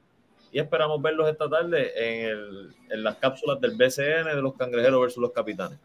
y 0.51 0.59
esperamos 0.59 1.01
verlos 1.01 1.29
esta 1.29 1.49
tarde 1.49 1.91
en, 1.95 2.25
el, 2.25 2.75
en 2.89 3.03
las 3.03 3.15
cápsulas 3.17 3.59
del 3.61 3.71
BCN 3.71 4.35
de 4.35 4.41
los 4.41 4.55
cangrejeros 4.55 5.01
versus 5.01 5.21
los 5.21 5.31
capitanes. 5.31 5.79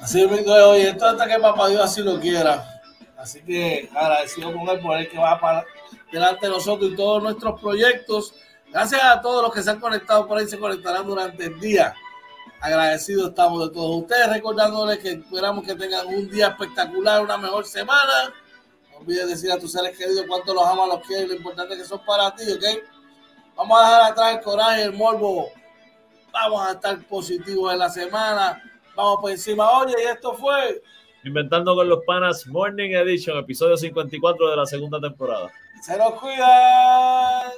Así 0.00 0.22
es, 0.22 0.46
hoy 0.46 0.80
esto 0.82 1.06
hasta 1.06 1.26
que 1.26 1.38
papá 1.38 1.68
Dios 1.68 1.82
así 1.82 2.02
lo 2.02 2.20
quiera. 2.20 2.64
Así 3.16 3.42
que 3.42 3.88
agradecido 3.94 4.52
con 4.52 4.68
él 4.68 4.80
por 4.80 4.96
el 4.96 5.08
que 5.08 5.18
va 5.18 5.40
para 5.40 5.64
delante 6.12 6.46
de 6.46 6.52
nosotros 6.52 6.92
y 6.92 6.96
todos 6.96 7.22
nuestros 7.22 7.60
proyectos. 7.60 8.34
Gracias 8.70 9.02
a 9.02 9.20
todos 9.20 9.42
los 9.42 9.52
que 9.52 9.62
se 9.62 9.70
han 9.70 9.80
conectado 9.80 10.28
por 10.28 10.38
ahí, 10.38 10.46
se 10.46 10.58
conectarán 10.58 11.06
durante 11.06 11.46
el 11.46 11.58
día 11.58 11.94
agradecidos 12.60 13.30
estamos 13.30 13.68
de 13.68 13.74
todos 13.74 14.02
ustedes, 14.02 14.28
recordándoles 14.28 14.98
que 14.98 15.12
esperamos 15.12 15.64
que 15.64 15.74
tengan 15.74 16.06
un 16.06 16.28
día 16.28 16.48
espectacular, 16.48 17.22
una 17.22 17.36
mejor 17.36 17.64
semana. 17.66 18.32
No 18.90 18.98
olvides 18.98 19.28
decir 19.28 19.52
a 19.52 19.58
tus 19.58 19.72
seres 19.72 19.96
queridos 19.96 20.24
cuánto 20.28 20.54
los 20.54 20.64
amas, 20.64 20.88
los 20.88 21.06
quieres, 21.06 21.28
lo 21.28 21.34
importante 21.34 21.76
que 21.76 21.84
son 21.84 22.04
para 22.04 22.34
ti, 22.34 22.44
¿ok? 22.50 22.64
Vamos 23.58 23.76
a 23.76 23.82
dejar 23.82 24.12
atrás 24.12 24.36
el 24.36 24.40
coraje, 24.42 24.82
el 24.84 24.92
morbo. 24.92 25.48
Vamos 26.32 26.68
a 26.68 26.72
estar 26.74 26.96
positivos 27.08 27.72
en 27.72 27.80
la 27.80 27.90
semana. 27.90 28.62
Vamos 28.94 29.18
por 29.20 29.32
encima. 29.32 29.68
Oye, 29.80 29.94
y 30.00 30.06
esto 30.06 30.32
fue. 30.34 30.80
Inventando 31.24 31.74
con 31.74 31.88
los 31.88 32.04
Panas 32.06 32.46
Morning 32.46 32.90
Edition, 32.90 33.36
episodio 33.36 33.76
54 33.76 34.50
de 34.50 34.56
la 34.56 34.64
segunda 34.64 35.00
temporada. 35.00 35.50
Se 35.82 35.98
los 35.98 36.12
cuidan. 36.20 37.50